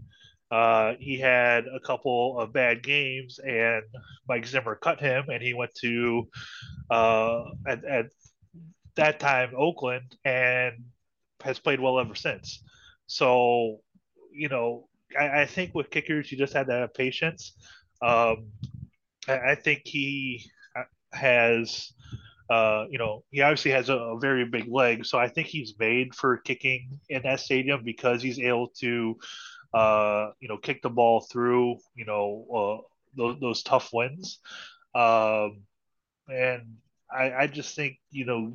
Uh, 0.50 0.94
he 0.98 1.18
had 1.18 1.66
a 1.66 1.80
couple 1.80 2.38
of 2.38 2.52
bad 2.52 2.82
games, 2.82 3.38
and 3.38 3.82
Mike 4.28 4.46
Zimmer 4.46 4.74
cut 4.74 5.00
him, 5.00 5.24
and 5.28 5.42
he 5.42 5.54
went 5.54 5.74
to 5.76 6.28
uh, 6.90 7.44
at, 7.66 7.84
at 7.84 8.06
that 8.96 9.20
time 9.20 9.52
Oakland, 9.56 10.16
and 10.24 10.74
has 11.42 11.58
played 11.58 11.80
well 11.80 11.98
ever 11.98 12.14
since. 12.14 12.62
So, 13.06 13.80
you 14.32 14.48
know, 14.48 14.88
I, 15.18 15.42
I 15.42 15.46
think 15.46 15.74
with 15.74 15.90
kickers, 15.90 16.30
you 16.30 16.38
just 16.38 16.52
have 16.52 16.66
to 16.68 16.72
have 16.72 16.94
patience. 16.94 17.54
Um, 18.02 18.48
I, 19.28 19.50
I 19.50 19.54
think 19.54 19.82
he 19.84 20.50
has 21.12 21.92
uh, 22.50 22.86
you 22.90 22.98
know, 22.98 23.22
he 23.30 23.40
obviously 23.42 23.70
has 23.70 23.88
a, 23.88 23.96
a, 23.96 24.18
very 24.18 24.44
big 24.44 24.66
leg, 24.68 25.06
so 25.06 25.18
I 25.18 25.28
think 25.28 25.46
he's 25.46 25.74
made 25.78 26.12
for 26.16 26.38
kicking 26.38 26.98
in 27.08 27.22
that 27.22 27.38
stadium 27.38 27.84
because 27.84 28.20
he's 28.20 28.40
able 28.40 28.66
to, 28.80 29.16
uh, 29.72 30.30
you 30.40 30.48
know, 30.48 30.56
kick 30.56 30.82
the 30.82 30.90
ball 30.90 31.20
through, 31.20 31.76
you 31.94 32.04
know, 32.04 32.44
uh, 32.52 32.82
those, 33.16 33.38
those 33.40 33.62
tough 33.62 33.90
wins. 33.92 34.40
Um, 34.96 35.62
and 36.26 36.78
I, 37.08 37.32
I 37.32 37.46
just 37.46 37.76
think, 37.76 37.98
you 38.10 38.24
know, 38.24 38.52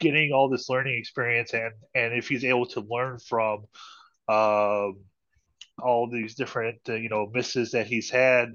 getting 0.00 0.32
all 0.32 0.48
this 0.48 0.68
learning 0.68 0.98
experience 0.98 1.54
and 1.54 1.72
and 1.94 2.14
if 2.14 2.28
he's 2.28 2.44
able 2.44 2.66
to 2.66 2.80
learn 2.80 3.18
from 3.18 3.64
um, 4.28 4.96
all 5.82 6.08
these 6.10 6.34
different 6.34 6.78
uh, 6.88 6.94
you 6.94 7.08
know 7.08 7.30
misses 7.32 7.72
that 7.72 7.86
he's 7.86 8.10
had 8.10 8.54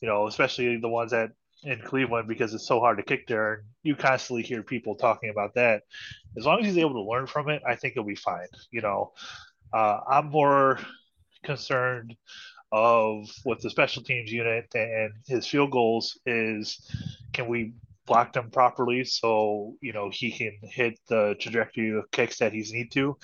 you 0.00 0.08
know 0.08 0.26
especially 0.26 0.78
the 0.78 0.88
ones 0.88 1.10
that 1.12 1.30
in 1.64 1.80
Cleveland 1.80 2.28
because 2.28 2.54
it's 2.54 2.66
so 2.66 2.80
hard 2.80 2.98
to 2.98 3.02
kick 3.02 3.26
there. 3.26 3.54
And 3.54 3.62
you 3.82 3.96
constantly 3.96 4.42
hear 4.42 4.62
people 4.62 4.94
talking 4.94 5.30
about 5.30 5.54
that. 5.54 5.82
As 6.36 6.44
long 6.44 6.60
as 6.60 6.66
he's 6.66 6.78
able 6.78 6.94
to 6.94 7.10
learn 7.10 7.26
from 7.26 7.48
it, 7.48 7.62
I 7.66 7.74
think 7.74 7.94
he'll 7.94 8.04
be 8.04 8.14
fine. 8.14 8.46
You 8.70 8.82
know, 8.82 9.12
uh, 9.72 10.00
I'm 10.08 10.30
more 10.30 10.78
concerned 11.42 12.14
of 12.70 13.28
with 13.44 13.60
the 13.60 13.70
special 13.70 14.02
teams 14.02 14.30
unit 14.30 14.66
and 14.74 15.12
his 15.26 15.46
field 15.46 15.70
goals 15.70 16.18
is 16.26 16.78
can 17.32 17.48
we 17.48 17.72
block 18.08 18.32
them 18.32 18.50
properly 18.50 19.04
so 19.04 19.74
you 19.80 19.92
know 19.92 20.10
he 20.12 20.32
can 20.32 20.58
hit 20.62 20.98
the 21.08 21.36
trajectory 21.38 21.96
of 21.96 22.10
kicks 22.10 22.38
that 22.38 22.52
he's 22.52 22.72
need 22.72 22.90
to 22.90 23.16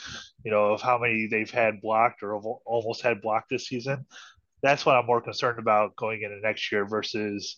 you 0.44 0.50
know 0.50 0.74
of 0.74 0.80
how 0.80 0.98
many 0.98 1.26
they've 1.26 1.50
had 1.50 1.80
blocked 1.80 2.22
or 2.22 2.34
almost 2.64 3.02
had 3.02 3.20
blocked 3.20 3.50
this 3.50 3.66
season 3.66 4.06
that's 4.62 4.86
what 4.86 4.94
i'm 4.94 5.06
more 5.06 5.20
concerned 5.20 5.58
about 5.58 5.96
going 5.96 6.22
into 6.22 6.38
next 6.40 6.70
year 6.70 6.86
versus 6.86 7.56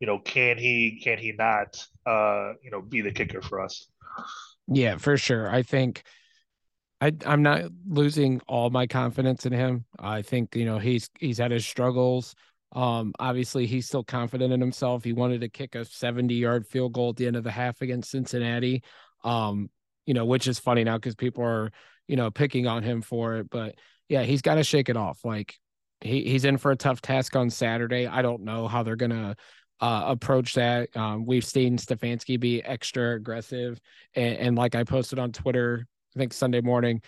you 0.00 0.06
know, 0.06 0.18
can 0.18 0.58
he 0.58 1.00
can 1.02 1.18
he 1.18 1.32
not 1.32 1.84
uh, 2.06 2.52
you 2.62 2.70
know, 2.70 2.80
be 2.80 3.00
the 3.00 3.10
kicker 3.10 3.42
for 3.42 3.60
us? 3.60 3.88
Yeah, 4.68 4.96
for 4.96 5.16
sure. 5.16 5.50
I 5.50 5.62
think 5.62 6.04
I 7.00 7.12
I'm 7.26 7.42
not 7.42 7.64
losing 7.86 8.40
all 8.46 8.70
my 8.70 8.86
confidence 8.86 9.46
in 9.46 9.52
him. 9.52 9.84
I 9.98 10.22
think, 10.22 10.54
you 10.54 10.64
know, 10.64 10.78
he's 10.78 11.10
he's 11.18 11.38
had 11.38 11.50
his 11.50 11.66
struggles. 11.66 12.34
Um, 12.72 13.14
obviously 13.18 13.66
he's 13.66 13.86
still 13.86 14.04
confident 14.04 14.52
in 14.52 14.60
himself. 14.60 15.04
He 15.04 15.12
wanted 15.12 15.40
to 15.40 15.48
kick 15.48 15.74
a 15.74 15.84
70 15.84 16.34
yard 16.34 16.66
field 16.66 16.92
goal 16.92 17.10
at 17.10 17.16
the 17.16 17.26
end 17.26 17.36
of 17.36 17.44
the 17.44 17.50
half 17.50 17.80
against 17.80 18.10
Cincinnati. 18.10 18.82
Um, 19.24 19.70
you 20.06 20.14
know, 20.14 20.24
which 20.24 20.46
is 20.46 20.58
funny 20.58 20.84
now 20.84 20.96
because 20.96 21.14
people 21.14 21.44
are, 21.44 21.70
you 22.06 22.16
know, 22.16 22.30
picking 22.30 22.66
on 22.66 22.82
him 22.82 23.02
for 23.02 23.36
it. 23.36 23.50
But 23.50 23.74
yeah, 24.08 24.22
he's 24.22 24.42
got 24.42 24.54
to 24.54 24.64
shake 24.64 24.88
it 24.88 24.96
off. 24.96 25.24
Like 25.24 25.54
he, 26.00 26.24
he's 26.24 26.44
in 26.44 26.56
for 26.58 26.70
a 26.70 26.76
tough 26.76 27.00
task 27.02 27.36
on 27.36 27.50
Saturday. 27.50 28.06
I 28.06 28.22
don't 28.22 28.42
know 28.42 28.68
how 28.68 28.82
they're 28.82 28.96
gonna 28.96 29.36
uh, 29.80 30.04
approach 30.06 30.54
that. 30.54 30.94
Um, 30.96 31.26
we've 31.26 31.44
seen 31.44 31.78
Stefanski 31.78 32.38
be 32.38 32.62
extra 32.62 33.14
aggressive, 33.14 33.80
and, 34.14 34.36
and, 34.36 34.56
like 34.56 34.74
I 34.74 34.84
posted 34.84 35.18
on 35.18 35.32
Twitter, 35.32 35.86
I 36.16 36.18
think 36.18 36.32
Sunday 36.32 36.60
morning, 36.60 37.00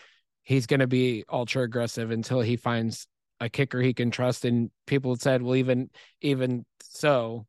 he's 0.42 0.66
going 0.66 0.80
to 0.80 0.86
be 0.86 1.24
ultra 1.30 1.62
aggressive 1.62 2.10
until 2.10 2.40
he 2.40 2.56
finds 2.56 3.06
a 3.40 3.48
kicker 3.48 3.80
he 3.80 3.94
can 3.94 4.10
trust. 4.10 4.44
And 4.44 4.70
people 4.86 5.16
said, 5.16 5.42
well, 5.42 5.56
even 5.56 5.90
even 6.20 6.64
so, 6.82 7.46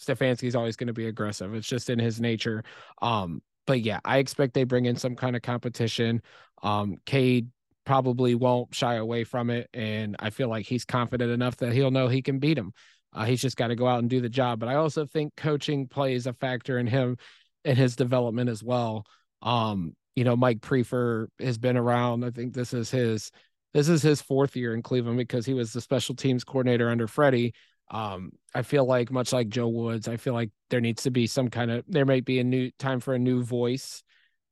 Stefanski's 0.00 0.54
always 0.54 0.76
going 0.76 0.88
to 0.88 0.92
be 0.92 1.06
aggressive. 1.06 1.54
It's 1.54 1.66
just 1.66 1.90
in 1.90 1.98
his 1.98 2.20
nature. 2.20 2.64
Um, 3.02 3.42
but 3.66 3.80
yeah, 3.80 4.00
I 4.04 4.18
expect 4.18 4.54
they 4.54 4.64
bring 4.64 4.86
in 4.86 4.96
some 4.96 5.16
kind 5.16 5.36
of 5.36 5.42
competition. 5.42 6.22
Um, 6.62 6.96
Cade 7.06 7.48
probably 7.84 8.34
won't 8.34 8.74
shy 8.74 8.94
away 8.94 9.24
from 9.24 9.50
it. 9.50 9.68
And 9.74 10.16
I 10.18 10.30
feel 10.30 10.48
like 10.48 10.66
he's 10.66 10.84
confident 10.84 11.30
enough 11.30 11.56
that 11.58 11.72
he'll 11.72 11.90
know 11.90 12.08
he 12.08 12.22
can 12.22 12.38
beat 12.38 12.58
him. 12.58 12.72
Uh, 13.12 13.24
he's 13.24 13.40
just 13.40 13.56
got 13.56 13.68
to 13.68 13.76
go 13.76 13.86
out 13.86 14.00
and 14.00 14.10
do 14.10 14.20
the 14.20 14.28
job. 14.28 14.58
But 14.58 14.68
I 14.68 14.74
also 14.74 15.06
think 15.06 15.36
coaching 15.36 15.86
plays 15.86 16.26
a 16.26 16.32
factor 16.32 16.78
in 16.78 16.86
him 16.86 17.16
and 17.64 17.78
his 17.78 17.96
development 17.96 18.50
as 18.50 18.62
well. 18.62 19.06
Um, 19.42 19.94
you 20.16 20.24
know, 20.24 20.36
Mike 20.36 20.60
Priefer 20.60 21.28
has 21.40 21.58
been 21.58 21.76
around. 21.76 22.24
I 22.24 22.30
think 22.30 22.54
this 22.54 22.72
is 22.72 22.90
his 22.90 23.30
this 23.74 23.88
is 23.88 24.02
his 24.02 24.22
fourth 24.22 24.56
year 24.56 24.72
in 24.72 24.82
Cleveland 24.82 25.18
because 25.18 25.44
he 25.44 25.52
was 25.52 25.72
the 25.72 25.80
special 25.80 26.14
teams 26.14 26.44
coordinator 26.44 26.88
under 26.88 27.06
Freddie. 27.08 27.52
Um, 27.90 28.30
I 28.54 28.62
feel 28.62 28.86
like 28.86 29.10
much 29.10 29.32
like 29.32 29.48
Joe 29.48 29.68
Woods, 29.68 30.08
I 30.08 30.16
feel 30.16 30.32
like 30.32 30.50
there 30.70 30.80
needs 30.80 31.02
to 31.02 31.10
be 31.10 31.26
some 31.26 31.50
kind 31.50 31.70
of 31.70 31.84
there 31.86 32.06
might 32.06 32.24
be 32.24 32.38
a 32.38 32.44
new 32.44 32.70
time 32.78 33.00
for 33.00 33.14
a 33.14 33.18
new 33.18 33.42
voice 33.42 34.02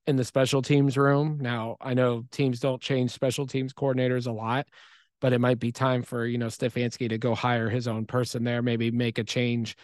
in 0.06 0.16
the 0.16 0.24
special 0.24 0.60
teams 0.60 0.98
room. 0.98 1.38
Now, 1.40 1.76
I 1.80 1.94
know 1.94 2.24
teams 2.30 2.60
don't 2.60 2.82
change 2.82 3.12
special 3.12 3.46
teams 3.46 3.72
coordinators 3.72 4.26
a 4.26 4.32
lot, 4.32 4.66
but 5.20 5.32
it 5.32 5.38
might 5.40 5.60
be 5.60 5.72
time 5.72 6.02
for, 6.02 6.26
you 6.26 6.36
know, 6.36 6.48
Stefanski 6.48 7.08
to 7.08 7.18
go 7.18 7.34
hire 7.34 7.70
his 7.70 7.86
own 7.88 8.04
person 8.04 8.44
there, 8.44 8.60
maybe 8.60 8.90
make 8.90 9.18
a 9.18 9.24
change 9.24 9.76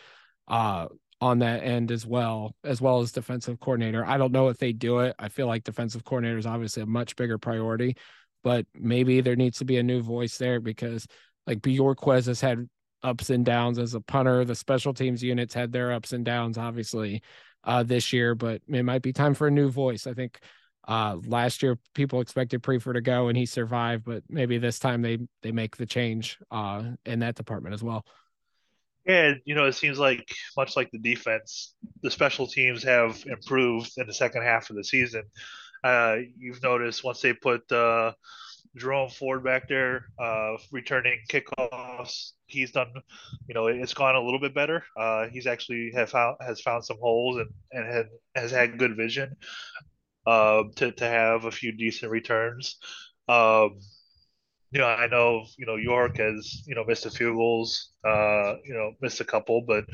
uh 0.48 0.88
on 1.20 1.40
that 1.40 1.64
end 1.64 1.90
as 1.90 2.06
well, 2.06 2.54
as 2.62 2.80
well 2.80 3.00
as 3.00 3.12
defensive 3.12 3.58
coordinator. 3.58 4.04
I 4.04 4.18
don't 4.18 4.32
know 4.32 4.48
if 4.48 4.58
they 4.58 4.72
do 4.72 5.00
it. 5.00 5.16
I 5.18 5.28
feel 5.28 5.46
like 5.46 5.64
defensive 5.64 6.04
coordinator 6.04 6.38
is 6.38 6.46
obviously 6.46 6.82
a 6.82 6.86
much 6.86 7.16
bigger 7.16 7.38
priority, 7.38 7.96
but 8.42 8.66
maybe 8.74 9.20
there 9.20 9.36
needs 9.36 9.58
to 9.58 9.64
be 9.64 9.76
a 9.78 9.82
new 9.82 10.02
voice 10.02 10.38
there 10.38 10.60
because 10.60 11.06
like 11.46 11.60
Bojorquez 11.60 12.26
has 12.26 12.40
had 12.40 12.68
ups 13.02 13.30
and 13.30 13.44
downs 13.44 13.78
as 13.78 13.94
a 13.94 14.00
punter. 14.00 14.44
The 14.44 14.54
special 14.54 14.92
teams 14.92 15.22
units 15.22 15.54
had 15.54 15.72
their 15.72 15.92
ups 15.92 16.12
and 16.12 16.24
downs, 16.24 16.58
obviously, 16.58 17.22
uh, 17.64 17.82
this 17.82 18.12
year, 18.12 18.34
but 18.34 18.62
it 18.68 18.84
might 18.84 19.02
be 19.02 19.12
time 19.12 19.34
for 19.34 19.46
a 19.46 19.50
new 19.50 19.70
voice. 19.70 20.06
I 20.06 20.14
think 20.14 20.38
uh, 20.86 21.18
last 21.26 21.62
year 21.62 21.78
people 21.94 22.20
expected 22.20 22.62
Priefer 22.62 22.94
to 22.94 23.00
go 23.00 23.28
and 23.28 23.36
he 23.36 23.46
survived, 23.46 24.04
but 24.04 24.22
maybe 24.28 24.58
this 24.58 24.78
time 24.78 25.02
they 25.02 25.18
they 25.42 25.52
make 25.52 25.76
the 25.76 25.86
change 25.86 26.38
uh, 26.50 26.82
in 27.04 27.20
that 27.20 27.34
department 27.34 27.74
as 27.74 27.82
well. 27.82 28.04
Yeah, 29.06 29.34
you 29.44 29.54
know, 29.54 29.64
it 29.64 29.72
seems 29.72 29.98
like 29.98 30.30
much 30.56 30.76
like 30.76 30.90
the 30.90 30.98
defense, 30.98 31.74
the 32.02 32.10
special 32.10 32.46
teams 32.46 32.82
have 32.82 33.22
improved 33.26 33.92
in 33.96 34.06
the 34.06 34.12
second 34.12 34.42
half 34.42 34.68
of 34.68 34.76
the 34.76 34.84
season. 34.84 35.22
Uh, 35.84 36.16
you've 36.36 36.62
noticed 36.62 37.04
once 37.04 37.20
they 37.20 37.32
put 37.32 37.70
uh, 37.72 38.12
Jerome 38.76 39.10
Ford 39.10 39.44
back 39.44 39.68
there, 39.68 40.06
uh, 40.18 40.56
returning 40.72 41.20
kickoffs, 41.30 42.32
he's 42.46 42.72
done. 42.72 42.92
You 43.48 43.54
know, 43.54 43.66
it's 43.68 43.94
gone 43.94 44.16
a 44.16 44.22
little 44.22 44.40
bit 44.40 44.54
better. 44.54 44.84
Uh, 44.96 45.28
he's 45.28 45.46
actually 45.46 45.92
have 45.94 46.10
found 46.10 46.36
has 46.40 46.60
found 46.60 46.84
some 46.84 46.98
holes 47.00 47.38
and 47.38 47.50
and 47.72 47.92
had, 47.92 48.06
has 48.34 48.50
had 48.50 48.78
good 48.78 48.96
vision 48.96 49.36
uh, 50.26 50.64
to 50.76 50.92
to 50.92 51.04
have 51.04 51.44
a 51.44 51.50
few 51.50 51.72
decent 51.72 52.10
returns. 52.12 52.76
Um, 53.28 53.78
you 54.70 54.80
know, 54.80 54.86
I 54.86 55.06
know, 55.06 55.46
you 55.56 55.66
know, 55.66 55.76
York 55.76 56.18
has, 56.18 56.62
you 56.66 56.74
know, 56.74 56.84
missed 56.84 57.06
a 57.06 57.10
few 57.10 57.32
goals, 57.34 57.92
uh, 58.04 58.56
you 58.64 58.74
know, 58.74 58.92
missed 59.00 59.20
a 59.20 59.24
couple, 59.24 59.62
but, 59.62 59.84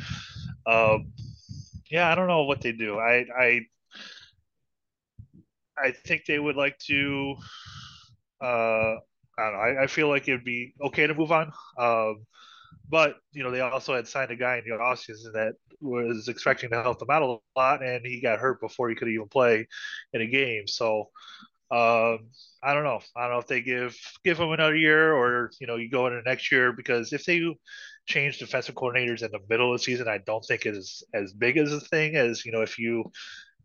um, 0.67 1.13
yeah, 1.91 2.11
I 2.11 2.15
don't 2.17 2.27
know 2.27 2.43
what 2.45 2.61
they 2.61 2.73
do. 2.73 2.99
I, 2.99 3.25
I, 3.39 3.61
I 5.79 5.91
think 5.91 6.25
they 6.27 6.39
would 6.39 6.57
like 6.57 6.79
to, 6.87 7.35
uh, 8.41 8.45
I 8.47 9.39
don't 9.39 9.53
know. 9.53 9.59
I, 9.59 9.83
I 9.85 9.87
feel 9.87 10.09
like 10.09 10.29
it'd 10.29 10.45
be 10.45 10.75
okay 10.81 11.07
to 11.07 11.15
move 11.15 11.33
on. 11.33 11.53
Um, 11.79 12.25
but 12.89 13.17
you 13.33 13.43
know, 13.43 13.51
they 13.51 13.61
also 13.61 13.95
had 13.95 14.07
signed 14.07 14.31
a 14.31 14.37
guy 14.37 14.59
in 14.59 14.65
the 14.65 14.77
offseason 14.77 15.33
that 15.35 15.55
was 15.81 16.29
expecting 16.29 16.71
to 16.71 16.83
help 16.83 16.99
them 16.99 17.11
out 17.11 17.23
a 17.23 17.59
lot, 17.59 17.83
and 17.83 18.05
he 18.07 18.21
got 18.21 18.39
hurt 18.39 18.61
before 18.61 18.89
he 18.89 18.95
could 18.95 19.09
even 19.09 19.29
play 19.29 19.67
in 20.13 20.21
a 20.21 20.27
game. 20.27 20.67
So, 20.67 21.11
um, 21.71 22.29
I 22.63 22.75
don't 22.75 22.85
know. 22.85 23.01
I 23.17 23.23
don't 23.23 23.33
know 23.33 23.39
if 23.39 23.47
they 23.47 23.63
give 23.63 23.97
give 24.23 24.39
him 24.39 24.53
another 24.53 24.77
year 24.77 25.13
or 25.15 25.51
you 25.61 25.67
know 25.67 25.77
you 25.77 25.91
go 25.91 26.07
into 26.07 26.23
next 26.23 26.53
year 26.53 26.73
because 26.73 27.13
if 27.13 27.25
they 27.25 27.43
change 28.07 28.39
defensive 28.39 28.75
coordinators 28.75 29.23
in 29.23 29.31
the 29.31 29.41
middle 29.49 29.73
of 29.73 29.81
the 29.81 29.85
season, 29.85 30.09
I 30.09 30.19
don't 30.19 30.45
think 30.45 30.67
it 30.67 30.77
is 30.77 31.03
as 31.15 31.33
big 31.33 31.57
as 31.57 31.73
a 31.73 31.81
thing 31.81 32.17
as 32.17 32.45
you 32.45 32.53
know 32.53 32.63
if 32.63 32.79
you 32.79 33.11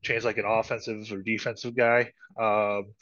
change 0.02 0.24
like 0.24 0.38
an 0.38 0.46
offensive 0.46 1.12
or 1.12 1.22
defensive 1.22 1.76
guy. 1.76 2.12
Um, 2.40 2.94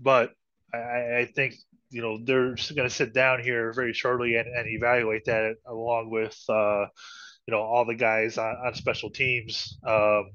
but 0.00 0.32
I, 0.72 0.78
I 1.18 1.32
think 1.34 1.54
you 1.90 2.02
know 2.02 2.18
they're 2.22 2.54
going 2.74 2.88
to 2.88 2.90
sit 2.90 3.12
down 3.12 3.42
here 3.42 3.72
very 3.72 3.92
shortly 3.92 4.36
and, 4.36 4.48
and 4.48 4.68
evaluate 4.68 5.24
that 5.26 5.56
along 5.66 6.10
with 6.10 6.38
uh, 6.48 6.86
you 7.46 7.52
know 7.52 7.60
all 7.60 7.84
the 7.84 7.94
guys 7.94 8.38
on, 8.38 8.56
on 8.64 8.74
special 8.74 9.10
teams 9.10 9.78
um, 9.86 10.30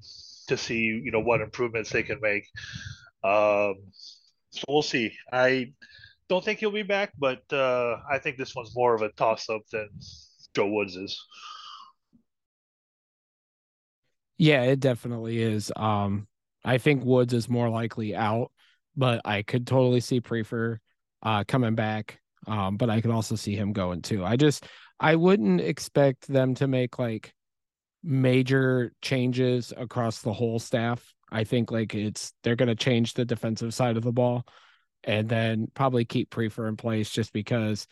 to 0.47 0.57
see 0.57 1.01
you 1.03 1.11
know 1.11 1.21
what 1.21 1.41
improvements 1.41 1.89
they 1.89 2.03
can 2.03 2.19
make. 2.21 2.45
Um, 3.23 3.75
so 4.51 4.63
we'll 4.67 4.81
see. 4.81 5.11
I 5.31 5.73
don't 6.29 6.43
think 6.43 6.59
he'll 6.59 6.71
be 6.71 6.83
back, 6.83 7.13
but 7.17 7.41
uh, 7.51 7.97
I 8.09 8.19
think 8.19 8.37
this 8.37 8.55
one's 8.55 8.75
more 8.75 8.95
of 8.95 9.01
a 9.01 9.09
toss 9.09 9.49
up 9.49 9.61
than 9.71 9.89
Joe 10.55 10.67
Woods 10.67 10.95
is. 10.95 11.19
Yeah, 14.37 14.63
it 14.63 14.79
definitely 14.79 15.41
is. 15.41 15.71
Um, 15.75 16.27
I 16.63 16.77
think 16.77 17.03
Woods 17.03 17.33
is 17.33 17.47
more 17.49 17.69
likely 17.69 18.15
out, 18.15 18.51
but 18.95 19.21
I 19.25 19.43
could 19.43 19.65
totally 19.67 19.99
see 20.01 20.19
Priefer 20.21 20.77
uh, 21.23 21.43
coming 21.47 21.75
back. 21.75 22.19
Um, 22.47 22.77
but 22.77 22.89
I 22.89 23.01
could 23.01 23.11
also 23.11 23.35
see 23.35 23.55
him 23.55 23.73
going 23.73 24.01
too. 24.01 24.23
I 24.23 24.35
just 24.35 24.65
I 24.99 25.15
wouldn't 25.15 25.61
expect 25.61 26.27
them 26.27 26.53
to 26.55 26.67
make 26.67 26.99
like 26.99 27.33
major 28.03 28.93
changes 29.01 29.73
across 29.75 30.21
the 30.21 30.33
whole 30.33 30.59
staff. 30.59 31.13
I 31.31 31.43
think 31.43 31.71
like 31.71 31.95
it's 31.95 32.33
they're 32.43 32.55
going 32.55 32.69
to 32.69 32.75
change 32.75 33.13
the 33.13 33.25
defensive 33.25 33.73
side 33.73 33.97
of 33.97 34.03
the 34.03 34.11
ball 34.11 34.45
and 35.03 35.29
then 35.29 35.67
probably 35.73 36.05
keep 36.05 36.29
Priefer 36.29 36.67
in 36.69 36.77
place 36.77 37.09
just 37.09 37.33
because 37.33 37.87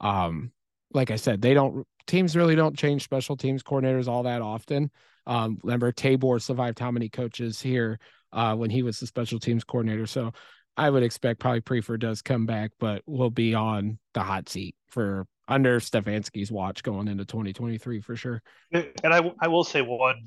um 0.00 0.52
like 0.92 1.10
I 1.10 1.16
said, 1.16 1.42
they 1.42 1.54
don't 1.54 1.86
teams 2.06 2.36
really 2.36 2.56
don't 2.56 2.78
change 2.78 3.04
special 3.04 3.36
teams 3.36 3.62
coordinators 3.62 4.08
all 4.08 4.24
that 4.24 4.42
often. 4.42 4.90
Um 5.26 5.58
remember 5.62 5.92
Tabor 5.92 6.38
survived 6.38 6.78
how 6.78 6.90
many 6.90 7.08
coaches 7.08 7.60
here 7.60 7.98
uh 8.32 8.54
when 8.54 8.70
he 8.70 8.82
was 8.82 9.00
the 9.00 9.06
special 9.06 9.38
teams 9.38 9.64
coordinator. 9.64 10.06
So 10.06 10.32
I 10.76 10.90
would 10.90 11.02
expect 11.02 11.40
probably 11.40 11.60
Priefer 11.60 11.98
does 11.98 12.20
come 12.22 12.46
back, 12.46 12.72
but 12.80 13.02
will 13.06 13.30
be 13.30 13.54
on 13.54 13.98
the 14.12 14.20
hot 14.20 14.48
seat 14.48 14.74
for 14.88 15.26
under 15.46 15.78
Stefanski's 15.78 16.50
watch 16.50 16.82
going 16.82 17.06
into 17.06 17.24
2023 17.24 18.00
for 18.00 18.16
sure. 18.16 18.42
And 18.72 18.92
I, 19.04 19.32
I 19.40 19.48
will 19.48 19.64
say 19.64 19.82
one 19.82 20.24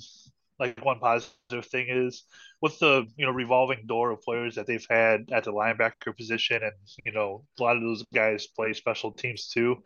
like 0.59 0.83
one 0.83 0.99
positive 0.99 1.65
thing 1.65 1.87
is 1.89 2.23
with 2.61 2.79
the 2.79 3.05
you 3.15 3.25
know 3.25 3.31
revolving 3.31 3.85
door 3.85 4.11
of 4.11 4.21
players 4.21 4.55
that 4.55 4.65
they've 4.65 4.85
had 4.89 5.29
at 5.31 5.43
the 5.43 5.51
linebacker 5.51 6.15
position, 6.15 6.61
and 6.63 6.73
you 7.05 7.11
know 7.11 7.43
a 7.59 7.63
lot 7.63 7.75
of 7.75 7.83
those 7.83 8.03
guys 8.13 8.47
play 8.47 8.73
special 8.73 9.11
teams 9.11 9.49
too. 9.49 9.83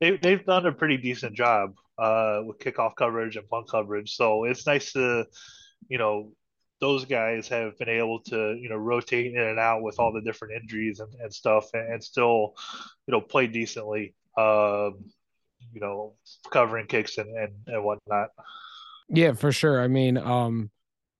They 0.00 0.16
they've 0.16 0.44
done 0.44 0.66
a 0.66 0.72
pretty 0.72 0.96
decent 0.96 1.34
job 1.34 1.74
uh, 1.98 2.40
with 2.44 2.58
kickoff 2.58 2.94
coverage 2.96 3.36
and 3.36 3.48
punt 3.48 3.68
coverage, 3.68 4.14
so 4.14 4.44
it's 4.44 4.66
nice 4.66 4.92
to 4.92 5.26
you 5.88 5.98
know 5.98 6.32
those 6.80 7.04
guys 7.04 7.48
have 7.48 7.76
been 7.78 7.88
able 7.88 8.20
to 8.20 8.56
you 8.60 8.68
know 8.68 8.76
rotate 8.76 9.34
in 9.34 9.40
and 9.40 9.58
out 9.58 9.82
with 9.82 9.98
all 9.98 10.12
the 10.12 10.20
different 10.20 10.54
injuries 10.54 11.00
and, 11.00 11.12
and 11.20 11.34
stuff 11.34 11.68
and, 11.74 11.92
and 11.92 12.04
still 12.04 12.54
you 13.06 13.12
know 13.12 13.20
play 13.20 13.48
decently 13.48 14.14
um, 14.36 15.04
you 15.72 15.80
know 15.80 16.14
covering 16.52 16.86
kicks 16.86 17.18
and, 17.18 17.36
and, 17.36 17.52
and 17.66 17.82
whatnot 17.82 18.28
yeah, 19.08 19.32
for 19.32 19.52
sure. 19.52 19.80
I 19.80 19.88
mean, 19.88 20.18
um, 20.18 20.70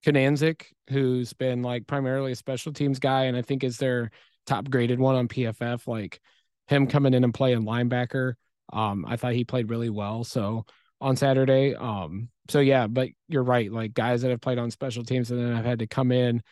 Kunaszyk, 0.05 0.67
who's 0.91 1.33
been 1.33 1.63
like 1.63 1.87
primarily 1.87 2.33
a 2.33 2.37
special 2.37 2.73
teams 2.73 2.99
guy, 2.99 3.25
and 3.25 3.37
I 3.37 3.43
think 3.43 3.65
is 3.65 3.79
their 3.79 4.11
top 4.47 4.69
graded 4.71 4.99
one 4.99 5.17
on 5.17 5.29
PFF. 5.29 5.87
Like 5.87 6.21
him 6.69 6.87
coming 6.87 7.15
in 7.15 7.25
and 7.25 7.33
playing 7.33 7.63
linebacker, 7.63 8.35
um, 8.73 9.05
I 9.07 9.17
thought 9.17 9.33
he 9.33 9.45
played 9.45 9.71
really 9.71 9.91
well. 9.91 10.25
So 10.25 10.65
on 11.01 11.17
Saturday, 11.17 11.75
um, 11.75 12.29
so 12.49 12.61
yeah, 12.61 12.87
but 12.87 13.09
you're 13.29 13.43
right. 13.43 13.71
Like 13.71 13.95
guys 13.95 14.23
that 14.23 14.31
have 14.31 14.41
played 14.41 14.59
on 14.59 14.71
special 14.71 15.05
teams 15.05 15.31
and 15.31 15.41
then 15.41 15.55
have 15.55 15.65
had 15.65 15.79
to 15.81 15.87
come 15.87 16.13
in, 16.13 16.43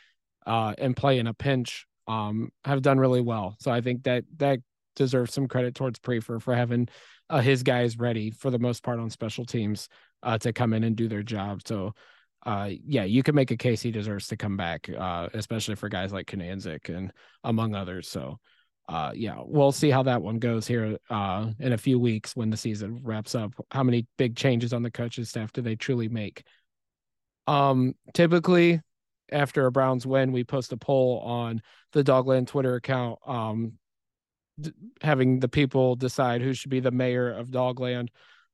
uh, 0.47 0.75
and 0.79 0.97
play 0.97 1.19
in 1.19 1.27
a 1.27 1.35
pinch, 1.35 1.87
um, 2.07 2.51
have 2.65 2.83
done 2.83 2.99
really 2.99 3.21
well. 3.21 3.57
So 3.61 3.71
I 3.71 3.81
think 3.81 4.05
that 4.05 4.25
that 4.37 4.61
deserves 4.95 5.35
some 5.35 5.49
credit 5.49 5.75
towards 5.75 5.99
Priefer 5.99 6.41
for 6.41 6.55
having 6.55 6.89
uh, 7.29 7.41
his 7.41 7.63
guys 7.63 7.99
ready 7.99 8.31
for 8.31 8.51
the 8.51 8.59
most 8.59 8.83
part 8.83 8.99
on 8.99 9.11
special 9.11 9.45
teams 9.45 9.89
uh, 10.23 10.39
to 10.39 10.53
come 10.53 10.73
in 10.73 10.85
and 10.85 10.97
do 10.97 11.09
their 11.09 11.23
job. 11.23 11.61
So, 11.67 11.93
uh, 12.45 12.71
yeah, 12.85 13.05
you 13.05 13.23
can 13.23 13.35
make 13.35 13.51
a 13.51 13.57
case 13.57 13.83
he 13.83 13.91
deserves 13.91 14.29
to 14.29 14.37
come 14.37 14.57
back, 14.57 14.89
uh, 14.89 15.29
especially 15.35 15.75
for 15.75 15.89
guys 15.89 16.13
like 16.13 16.27
Kunaszyk 16.27 16.89
and 16.89 17.13
among 17.45 17.75
others. 17.75 18.09
So, 18.09 18.39
uh, 18.89 19.11
yeah, 19.15 19.37
we'll 19.45 19.73
see 19.73 19.91
how 19.91 20.05
that 20.05 20.23
one 20.23 20.39
goes 20.39 20.67
here 20.67 20.97
uh, 21.11 21.51
in 21.59 21.73
a 21.73 21.79
few 21.79 21.99
weeks 21.99 22.37
when 22.37 22.51
the 22.51 22.57
season 22.57 23.01
wraps 23.03 23.35
up. 23.35 23.53
How 23.73 23.83
many 23.83 24.07
big 24.17 24.37
changes 24.37 24.73
on 24.73 24.83
the 24.83 24.91
coaches 24.91 25.29
staff 25.29 25.53
do 25.53 25.61
they 25.61 25.75
truly 25.75 26.09
make? 26.09 26.45
Um, 27.49 27.95
typically, 28.15 28.81
after 29.33 29.67
a 29.67 29.73
Browns 29.73 30.07
win, 30.07 30.31
we 30.31 30.45
post 30.45 30.73
a 30.73 30.77
poll 30.77 31.21
on 31.21 31.63
the 31.93 32.05
Dogland 32.05 32.47
Twitter 32.47 32.77
account, 32.77 33.19
um, 33.27 33.73
d- 34.61 34.73
having 35.03 35.41
the 35.41 35.49
people 35.49 35.97
decide 35.97 36.41
who 36.41 36.55
should 36.55 36.71
be 36.71 36.81
the 36.81 36.93
mayor 36.93 37.33
of 37.33 37.49
Dogland 37.49 38.09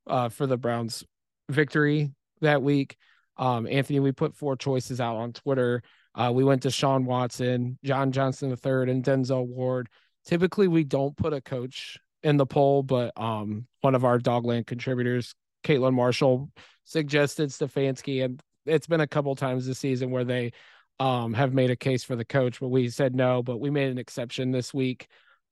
uh, 0.07 0.31
for 0.31 0.47
the 0.47 0.57
Browns 0.57 1.05
victory 1.51 2.11
that 2.41 2.63
week. 2.63 2.97
Um, 3.37 3.67
Anthony, 3.67 4.01
we 4.01 4.13
put 4.13 4.35
four 4.35 4.57
choices 4.57 5.01
out 5.01 5.17
on 5.17 5.33
Twitter. 5.35 5.83
Uh, 6.15 6.31
we 6.35 6.45
went 6.45 6.63
to 6.63 6.71
Sean 6.71 7.05
Watson, 7.05 7.79
John 7.85 8.13
Johnson 8.13 8.51
III, 8.51 8.91
and 8.91 9.05
Denzel 9.05 9.47
Ward. 9.47 9.89
Typically 10.27 10.69
we 10.69 10.85
don't 10.85 11.17
put 11.17 11.33
a 11.33 11.41
coach 11.41 11.99
in 12.23 12.37
the 12.37 12.47
poll, 12.47 12.83
but 12.83 13.13
um, 13.17 13.67
one 13.81 13.95
of 13.95 14.05
our 14.05 14.19
Dogland 14.19 14.67
contributors, 14.67 15.35
Caitlin 15.65 15.95
Marshall, 15.95 16.51
suggested 16.85 17.51
Stefanski, 17.51 18.25
and 18.25 18.43
it's 18.67 18.87
been 18.87 19.01
a 19.01 19.07
couple 19.07 19.35
times 19.35 19.67
this 19.67 19.79
season 19.79 20.11
where 20.11 20.25
they 20.25 20.53
um, 21.01 21.35
have 21.35 21.53
made 21.53 21.71
a 21.71 21.77
case 21.77 22.05
for 22.05 22.17
the 22.17 22.25
coach, 22.25 22.61
but 22.61 22.69
we 22.69 22.89
said 22.89 23.15
no. 23.15 23.43
But 23.43 23.59
we 23.59 23.71
made 23.71 23.91
an 23.91 23.99
exception 23.99 24.53
this 24.53 24.73
week. 24.73 25.09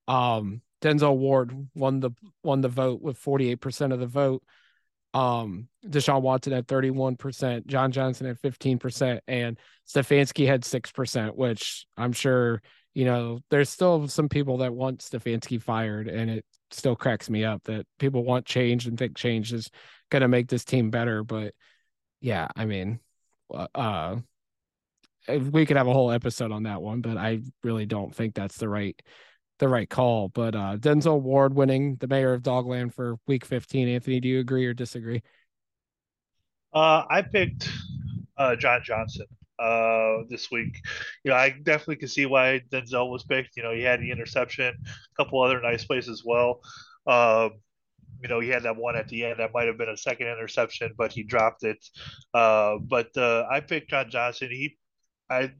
Um, 0.07 0.61
Denzel 0.81 1.17
Ward 1.17 1.67
won 1.75 1.99
the 1.99 2.11
won 2.43 2.61
the 2.61 2.69
vote 2.69 3.01
with 3.01 3.21
48% 3.21 3.93
of 3.93 3.99
the 3.99 4.07
vote. 4.07 4.43
Um, 5.13 5.67
Deshaun 5.85 6.21
Watson 6.21 6.53
had 6.53 6.67
31%, 6.67 7.65
John 7.65 7.91
Johnson 7.91 8.27
had 8.27 8.41
15%, 8.41 9.19
and 9.27 9.59
Stefanski 9.87 10.47
had 10.47 10.61
6%, 10.61 11.35
which 11.35 11.85
I'm 11.97 12.13
sure, 12.13 12.61
you 12.93 13.05
know, 13.05 13.39
there's 13.49 13.69
still 13.69 14.07
some 14.07 14.29
people 14.29 14.57
that 14.57 14.73
want 14.73 14.99
Stefanski 14.99 15.61
fired, 15.61 16.07
and 16.07 16.29
it 16.29 16.45
still 16.71 16.95
cracks 16.95 17.29
me 17.29 17.45
up 17.45 17.63
that 17.63 17.85
people 17.99 18.23
want 18.23 18.45
change 18.45 18.87
and 18.87 18.97
think 18.97 19.15
change 19.15 19.53
is 19.53 19.69
going 20.09 20.21
to 20.21 20.27
make 20.27 20.49
this 20.49 20.65
team 20.65 20.89
better. 20.89 21.23
But 21.23 21.53
yeah, 22.19 22.47
I 22.55 22.65
mean, 22.65 22.99
uh, 23.53 23.67
uh 23.73 24.15
we 25.27 25.65
could 25.65 25.77
have 25.77 25.87
a 25.87 25.93
whole 25.93 26.11
episode 26.11 26.51
on 26.51 26.63
that 26.63 26.81
one, 26.81 27.01
but 27.01 27.17
I 27.17 27.41
really 27.63 27.85
don't 27.85 28.13
think 28.13 28.33
that's 28.33 28.57
the 28.57 28.67
right 28.69 28.99
the 29.59 29.67
right 29.67 29.89
call. 29.89 30.29
But 30.29 30.55
uh 30.55 30.77
Denzel 30.77 31.21
Ward 31.21 31.53
winning 31.53 31.95
the 31.97 32.07
mayor 32.07 32.33
of 32.33 32.41
Dogland 32.41 32.93
for 32.93 33.17
week 33.27 33.45
15. 33.45 33.87
Anthony, 33.87 34.19
do 34.19 34.27
you 34.27 34.39
agree 34.39 34.65
or 34.65 34.73
disagree? 34.73 35.21
Uh 36.73 37.03
I 37.09 37.21
picked 37.21 37.69
uh 38.37 38.55
John 38.55 38.81
Johnson 38.83 39.27
uh 39.61 40.23
this 40.29 40.49
week. 40.51 40.77
You 41.23 41.31
know, 41.31 41.37
I 41.37 41.51
definitely 41.51 41.97
can 41.97 42.07
see 42.07 42.25
why 42.25 42.61
Denzel 42.71 43.11
was 43.11 43.23
picked. 43.23 43.57
You 43.57 43.63
know, 43.63 43.73
he 43.73 43.83
had 43.83 44.01
the 44.01 44.11
interception, 44.11 44.73
a 44.85 45.23
couple 45.23 45.41
other 45.41 45.61
nice 45.61 45.85
plays 45.85 46.09
as 46.09 46.23
well. 46.25 46.61
Um 47.07 47.51
you 48.21 48.29
know, 48.29 48.39
he 48.39 48.49
had 48.49 48.63
that 48.63 48.77
one 48.77 48.95
at 48.95 49.07
the 49.07 49.25
end 49.25 49.39
that 49.39 49.51
might 49.53 49.67
have 49.67 49.77
been 49.77 49.89
a 49.89 49.97
second 49.97 50.27
interception, 50.27 50.93
but 50.95 51.11
he 51.11 51.23
dropped 51.23 51.63
it. 51.63 51.83
Uh, 52.33 52.75
but 52.77 53.15
uh, 53.17 53.45
I 53.49 53.61
picked 53.61 53.89
John 53.89 54.11
Johnson. 54.11 54.49
He, 54.51 54.77
I 55.29 55.51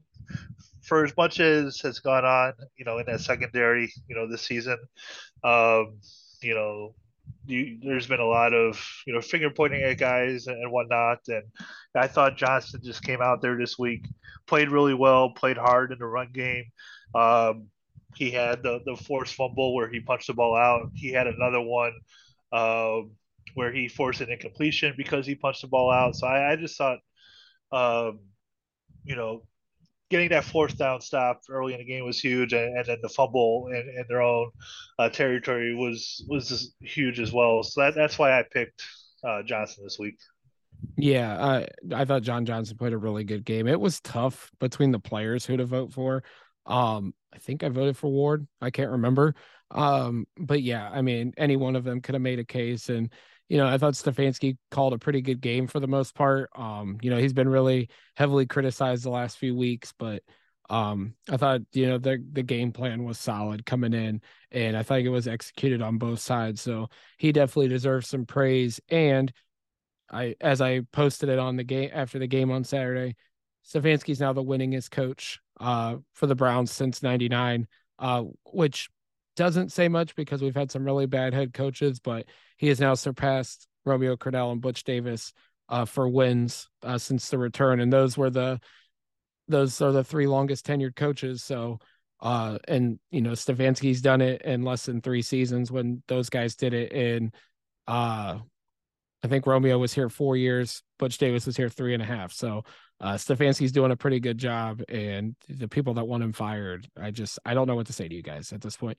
for 0.82 1.04
as 1.04 1.16
much 1.16 1.40
as 1.40 1.80
has 1.80 2.00
gone 2.00 2.24
on, 2.24 2.54
you 2.76 2.84
know, 2.84 2.98
in 2.98 3.06
that 3.06 3.20
secondary, 3.20 3.92
you 4.08 4.14
know, 4.14 4.28
this 4.28 4.42
season, 4.42 4.78
um, 5.44 5.98
you 6.42 6.54
know, 6.54 6.94
you, 7.46 7.78
there's 7.82 8.06
been 8.06 8.20
a 8.20 8.26
lot 8.26 8.54
of 8.54 8.84
you 9.06 9.12
know 9.12 9.20
finger 9.20 9.50
pointing 9.50 9.82
at 9.82 9.98
guys 9.98 10.46
and, 10.46 10.70
whatnot, 10.70 11.18
and 11.28 11.42
I 11.94 12.06
thought 12.06 12.36
Johnson 12.36 12.80
just 12.82 13.02
came 13.02 13.20
out 13.20 13.42
there 13.42 13.56
this 13.56 13.78
week, 13.78 14.06
played 14.46 14.70
really 14.70 14.94
well, 14.94 15.30
played 15.30 15.56
hard 15.56 15.92
in 15.92 15.98
the 15.98 16.06
run 16.06 16.30
game. 16.32 16.64
Um, 17.14 17.66
he 18.14 18.30
had 18.30 18.62
the 18.62 18.80
the 18.84 18.96
forced 18.96 19.34
fumble 19.34 19.74
where 19.74 19.88
he 19.88 20.00
punched 20.00 20.28
the 20.28 20.34
ball 20.34 20.56
out. 20.56 20.90
He 20.94 21.12
had 21.12 21.26
another 21.26 21.60
one 21.60 21.92
um, 22.52 23.12
where 23.54 23.72
he 23.72 23.88
forced 23.88 24.20
an 24.20 24.30
incompletion 24.30 24.94
because 24.96 25.26
he 25.26 25.34
punched 25.34 25.62
the 25.62 25.68
ball 25.68 25.90
out. 25.90 26.14
So 26.16 26.26
I, 26.26 26.52
I 26.52 26.56
just 26.56 26.76
thought, 26.76 26.98
um, 27.72 28.20
you 29.04 29.16
know, 29.16 29.42
getting 30.12 30.28
that 30.28 30.44
fourth 30.44 30.76
down 30.76 31.00
stop 31.00 31.40
early 31.48 31.72
in 31.72 31.78
the 31.78 31.84
game 31.84 32.04
was 32.04 32.20
huge, 32.20 32.52
and, 32.52 32.76
and 32.76 32.86
then 32.86 32.98
the 33.02 33.08
fumble 33.08 33.68
in, 33.68 33.88
in 33.96 34.04
their 34.08 34.20
own 34.22 34.50
uh, 34.98 35.08
territory 35.08 35.74
was 35.74 36.24
was 36.28 36.74
huge 36.80 37.18
as 37.18 37.32
well. 37.32 37.62
So 37.62 37.80
that, 37.80 37.94
that's 37.94 38.18
why 38.18 38.38
I 38.38 38.44
picked 38.44 38.82
uh, 39.24 39.42
Johnson 39.42 39.82
this 39.82 39.98
week. 39.98 40.18
Yeah, 40.96 41.42
I 41.42 41.66
I 41.94 42.04
thought 42.04 42.22
John 42.22 42.44
Johnson 42.44 42.76
played 42.76 42.92
a 42.92 42.98
really 42.98 43.24
good 43.24 43.44
game. 43.44 43.66
It 43.66 43.80
was 43.80 44.00
tough 44.00 44.50
between 44.60 44.92
the 44.92 45.00
players 45.00 45.46
who 45.46 45.56
to 45.56 45.64
vote 45.64 45.92
for. 45.92 46.22
Um, 46.66 47.14
I 47.32 47.38
think 47.38 47.64
I 47.64 47.70
voted 47.70 47.96
for 47.96 48.10
Ward. 48.10 48.46
I 48.60 48.70
can't 48.70 48.90
remember. 48.90 49.34
Um, 49.70 50.26
but 50.36 50.62
yeah, 50.62 50.90
I 50.90 51.00
mean, 51.00 51.32
any 51.38 51.56
one 51.56 51.74
of 51.74 51.84
them 51.84 52.02
could 52.02 52.14
have 52.14 52.22
made 52.22 52.38
a 52.38 52.44
case, 52.44 52.90
and 52.90 53.10
you 53.52 53.58
know, 53.58 53.66
I 53.66 53.76
thought 53.76 53.92
Stefanski 53.92 54.56
called 54.70 54.94
a 54.94 54.98
pretty 54.98 55.20
good 55.20 55.42
game 55.42 55.66
for 55.66 55.78
the 55.78 55.86
most 55.86 56.14
part. 56.14 56.48
Um, 56.56 56.96
you 57.02 57.10
know, 57.10 57.18
he's 57.18 57.34
been 57.34 57.50
really 57.50 57.90
heavily 58.16 58.46
criticized 58.46 59.04
the 59.04 59.10
last 59.10 59.36
few 59.36 59.54
weeks, 59.54 59.92
but 59.98 60.22
um, 60.70 61.12
I 61.30 61.36
thought, 61.36 61.60
you 61.74 61.86
know, 61.86 61.98
the 61.98 62.24
the 62.32 62.42
game 62.42 62.72
plan 62.72 63.04
was 63.04 63.18
solid 63.18 63.66
coming 63.66 63.92
in, 63.92 64.22
and 64.52 64.74
I 64.74 64.82
think 64.82 65.04
it 65.04 65.10
was 65.10 65.28
executed 65.28 65.82
on 65.82 65.98
both 65.98 66.20
sides. 66.20 66.62
So 66.62 66.88
he 67.18 67.30
definitely 67.30 67.68
deserves 67.68 68.08
some 68.08 68.24
praise. 68.24 68.80
And 68.88 69.30
I, 70.10 70.34
as 70.40 70.62
I 70.62 70.80
posted 70.90 71.28
it 71.28 71.38
on 71.38 71.56
the 71.56 71.64
game 71.64 71.90
after 71.92 72.18
the 72.18 72.26
game 72.26 72.50
on 72.50 72.64
Saturday, 72.64 73.16
Stefanski's 73.70 74.20
now 74.20 74.32
the 74.32 74.42
winningest 74.42 74.90
coach 74.90 75.40
uh, 75.60 75.96
for 76.14 76.26
the 76.26 76.34
Browns 76.34 76.70
since 76.70 77.02
'99, 77.02 77.68
uh, 77.98 78.24
which 78.46 78.88
doesn't 79.36 79.72
say 79.72 79.88
much 79.88 80.14
because 80.14 80.42
we've 80.42 80.54
had 80.54 80.70
some 80.70 80.84
really 80.84 81.06
bad 81.06 81.34
head 81.34 81.52
coaches, 81.52 82.00
but 82.00 82.26
he 82.56 82.68
has 82.68 82.80
now 82.80 82.94
surpassed 82.94 83.66
Romeo 83.84 84.16
Crennel 84.16 84.52
and 84.52 84.60
Butch 84.60 84.84
Davis 84.84 85.32
uh, 85.68 85.84
for 85.84 86.08
wins 86.08 86.68
uh, 86.82 86.98
since 86.98 87.28
the 87.28 87.38
return, 87.38 87.80
and 87.80 87.92
those 87.92 88.16
were 88.16 88.30
the 88.30 88.60
those 89.48 89.80
are 89.80 89.92
the 89.92 90.04
three 90.04 90.26
longest 90.26 90.66
tenured 90.66 90.96
coaches. 90.96 91.42
So, 91.42 91.78
uh, 92.20 92.58
and 92.68 92.98
you 93.10 93.20
know, 93.20 93.32
Stefanski's 93.32 94.00
done 94.02 94.20
it 94.20 94.42
in 94.42 94.62
less 94.62 94.86
than 94.86 95.00
three 95.00 95.22
seasons 95.22 95.72
when 95.72 96.02
those 96.08 96.30
guys 96.30 96.54
did 96.54 96.74
it 96.74 96.92
in. 96.92 97.32
Uh, 97.86 98.38
I 99.24 99.28
think 99.28 99.46
Romeo 99.46 99.78
was 99.78 99.94
here 99.94 100.08
four 100.08 100.36
years, 100.36 100.82
Butch 100.98 101.16
Davis 101.18 101.46
was 101.46 101.56
here 101.56 101.68
three 101.68 101.94
and 101.94 102.02
a 102.02 102.06
half. 102.06 102.32
So, 102.32 102.64
uh, 103.00 103.14
Stefanski's 103.14 103.72
doing 103.72 103.92
a 103.92 103.96
pretty 103.96 104.20
good 104.20 104.38
job, 104.38 104.82
and 104.88 105.34
the 105.48 105.68
people 105.68 105.94
that 105.94 106.06
want 106.06 106.22
him 106.22 106.32
fired, 106.32 106.88
I 107.00 107.10
just 107.10 107.38
I 107.44 107.54
don't 107.54 107.66
know 107.66 107.76
what 107.76 107.86
to 107.86 107.92
say 107.92 108.08
to 108.08 108.14
you 108.14 108.22
guys 108.22 108.52
at 108.52 108.60
this 108.60 108.76
point. 108.76 108.98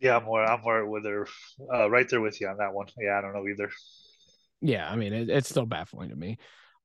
Yeah, 0.00 0.16
I'm 0.16 0.24
more. 0.24 0.42
I'm 0.42 0.62
more 0.62 0.86
with 0.86 1.04
her. 1.04 1.28
Uh, 1.72 1.90
right 1.90 2.08
there 2.08 2.20
with 2.20 2.40
you 2.40 2.48
on 2.48 2.56
that 2.56 2.72
one. 2.72 2.86
Yeah, 2.98 3.18
I 3.18 3.20
don't 3.20 3.34
know 3.34 3.46
either. 3.46 3.70
Yeah, 4.62 4.90
I 4.90 4.96
mean, 4.96 5.12
it, 5.12 5.28
it's 5.28 5.48
still 5.48 5.66
baffling 5.66 6.10
to 6.10 6.16
me. 6.16 6.38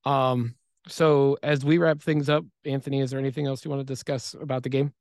Um, 0.06 0.56
so 0.88 1.38
as 1.42 1.66
we 1.66 1.78
wrap 1.78 2.02
things 2.02 2.30
up, 2.30 2.46
Anthony, 2.64 3.02
is 3.02 3.12
there 3.12 3.20
anything 3.20 3.48
else 3.48 3.66
you 3.66 3.72
want 3.72 3.82
to 3.82 3.86
discuss 3.86 4.36
about 4.40 4.64
the 4.64 4.70
game? 4.70 4.94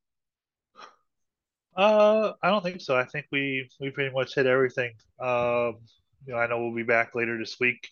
Uh, 1.75 2.31
I 2.41 2.49
don't 2.49 2.63
think 2.63 2.81
so. 2.81 2.95
I 2.95 3.03
think 3.03 3.27
we 3.31 3.69
we 3.81 3.89
pretty 3.89 4.13
much 4.13 4.33
hit 4.33 4.45
everything. 4.45 4.93
Um, 5.19 5.77
you 6.25 6.33
know, 6.33 6.37
I 6.37 6.47
know 6.47 6.61
we'll 6.61 6.75
be 6.75 6.83
back 6.83 7.15
later 7.15 7.37
this 7.37 7.59
week, 7.59 7.89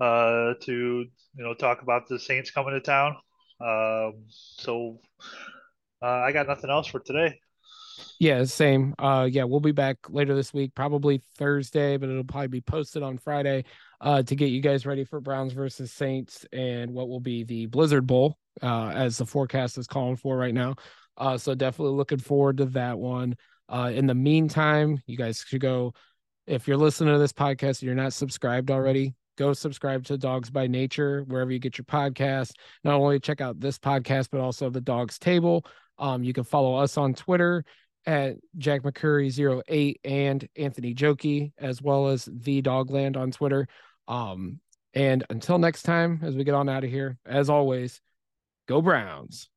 uh, 0.00 0.54
to 0.62 0.72
you 0.72 1.44
know 1.44 1.54
talk 1.54 1.82
about 1.82 2.08
the 2.08 2.18
Saints 2.18 2.50
coming 2.50 2.74
to 2.74 2.80
town. 2.80 3.16
Um, 3.60 4.24
so 4.28 5.00
uh, 6.02 6.06
I 6.06 6.32
got 6.32 6.46
nothing 6.46 6.70
else 6.70 6.86
for 6.86 7.00
today. 7.00 7.40
Yeah, 8.18 8.44
same. 8.44 8.94
Uh, 8.98 9.28
yeah, 9.30 9.44
we'll 9.44 9.60
be 9.60 9.72
back 9.72 9.98
later 10.08 10.34
this 10.34 10.54
week, 10.54 10.74
probably 10.74 11.20
Thursday, 11.36 11.98
but 11.98 12.08
it'll 12.08 12.24
probably 12.24 12.48
be 12.48 12.60
posted 12.62 13.02
on 13.02 13.18
Friday 13.18 13.64
uh, 14.00 14.22
to 14.22 14.34
get 14.34 14.46
you 14.46 14.62
guys 14.62 14.86
ready 14.86 15.04
for 15.04 15.20
Browns 15.20 15.52
versus 15.52 15.92
Saints 15.92 16.46
and 16.52 16.92
what 16.94 17.08
will 17.08 17.20
be 17.20 17.44
the 17.44 17.66
Blizzard 17.66 18.06
Bowl, 18.06 18.38
uh, 18.62 18.88
as 18.88 19.18
the 19.18 19.26
forecast 19.26 19.76
is 19.76 19.86
calling 19.86 20.16
for 20.16 20.36
right 20.36 20.54
now. 20.54 20.76
Uh, 21.18 21.36
so 21.36 21.54
definitely 21.54 21.94
looking 21.94 22.18
forward 22.18 22.56
to 22.58 22.66
that 22.66 22.98
one. 22.98 23.36
Uh, 23.68 23.90
in 23.94 24.06
the 24.06 24.14
meantime, 24.14 24.98
you 25.06 25.16
guys 25.16 25.44
should 25.46 25.60
go. 25.60 25.92
If 26.46 26.68
you're 26.68 26.76
listening 26.76 27.12
to 27.12 27.18
this 27.18 27.32
podcast 27.32 27.80
and 27.80 27.82
you're 27.82 27.94
not 27.94 28.12
subscribed 28.12 28.70
already, 28.70 29.14
go 29.36 29.52
subscribe 29.52 30.04
to 30.04 30.16
Dawgs 30.16 30.48
By 30.48 30.68
Nature 30.68 31.24
wherever 31.24 31.50
you 31.50 31.58
get 31.58 31.76
your 31.76 31.84
podcast. 31.84 32.52
Not 32.82 32.94
only 32.94 33.20
check 33.20 33.40
out 33.40 33.60
this 33.60 33.78
podcast, 33.78 34.28
but 34.30 34.40
also 34.40 34.70
the 34.70 34.80
Dogs 34.80 35.18
Table. 35.18 35.66
Um, 35.98 36.22
you 36.22 36.32
can 36.32 36.44
follow 36.44 36.76
us 36.76 36.96
on 36.96 37.14
Twitter 37.14 37.64
at 38.06 38.36
Jack 38.56 38.82
McCurry08 38.82 39.96
and 40.04 40.48
Anthony 40.56 40.94
Jokey, 40.94 41.52
as 41.58 41.82
well 41.82 42.08
as 42.08 42.28
the 42.32 42.62
Dogland 42.62 43.16
on 43.16 43.30
Twitter. 43.30 43.68
Um, 44.08 44.60
and 44.94 45.24
until 45.28 45.58
next 45.58 45.82
time, 45.82 46.20
as 46.22 46.36
we 46.36 46.44
get 46.44 46.54
on 46.54 46.68
out 46.68 46.84
of 46.84 46.90
here, 46.90 47.18
as 47.26 47.50
always, 47.50 48.00
go 48.68 48.80
Browns. 48.80 49.48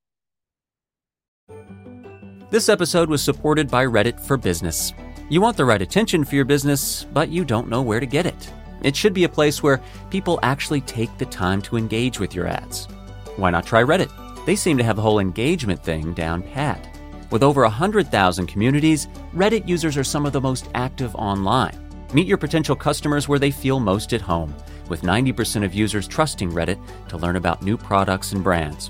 This 2.50 2.68
episode 2.68 3.10
was 3.10 3.24
supported 3.24 3.70
by 3.70 3.86
Reddit 3.86 4.20
for 4.20 4.36
Business. 4.36 4.92
You 5.30 5.40
want 5.42 5.56
the 5.56 5.66
right 5.66 5.82
attention 5.82 6.26
for 6.26 6.36
your 6.36 6.46
business, 6.46 7.04
but 7.14 7.30
you 7.30 7.46
don't 7.46 7.70
know 7.70 7.84
where 7.84 8.00
to 8.00 8.08
get 8.08 8.26
it. 8.26 8.52
It 8.82 8.96
should 8.96 9.14
be 9.14 9.26
a 9.26 9.30
place 9.30 9.62
where 9.62 9.82
people 10.10 10.40
actually 10.42 10.82
take 10.82 11.16
the 11.18 11.26
time 11.26 11.62
to 11.64 11.78
engage 11.78 12.20
with 12.20 12.34
your 12.34 12.48
ads. 12.48 12.88
Why 13.36 13.52
not 13.52 13.68
try 13.68 13.84
Reddit? 13.84 14.12
They 14.46 14.56
seem 14.56 14.78
to 14.80 14.84
have 14.84 14.96
the 14.96 15.02
whole 15.04 15.20
engagement 15.20 15.84
thing 15.84 16.14
down 16.14 16.42
pat. 16.42 16.89
With 17.32 17.44
over 17.44 17.62
100,000 17.62 18.48
communities, 18.48 19.08
Reddit 19.36 19.68
users 19.68 19.98
are 19.98 20.04
some 20.04 20.26
of 20.26 20.34
the 20.34 20.42
most 20.42 20.68
active 20.74 21.16
online. 21.16 21.78
Meet 22.14 22.28
your 22.28 22.38
potential 22.38 22.76
customers 22.76 23.28
where 23.28 23.40
they 23.40 23.52
feel 23.52 23.80
most 23.80 24.14
at 24.14 24.22
home, 24.22 24.56
with 24.88 25.04
90% 25.04 25.64
of 25.64 25.74
users 25.74 26.08
trusting 26.08 26.52
Reddit 26.52 26.80
to 27.10 27.18
learn 27.18 27.36
about 27.36 27.62
new 27.62 27.78
products 27.78 28.32
and 28.32 28.44
brands. 28.44 28.90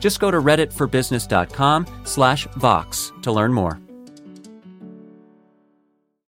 Just 0.00 0.20
go 0.20 0.30
to 0.30 0.38
redditforbusiness.com 0.38 1.86
slash 2.04 2.46
Vox 2.56 3.12
to 3.22 3.32
learn 3.32 3.52
more. 3.52 3.85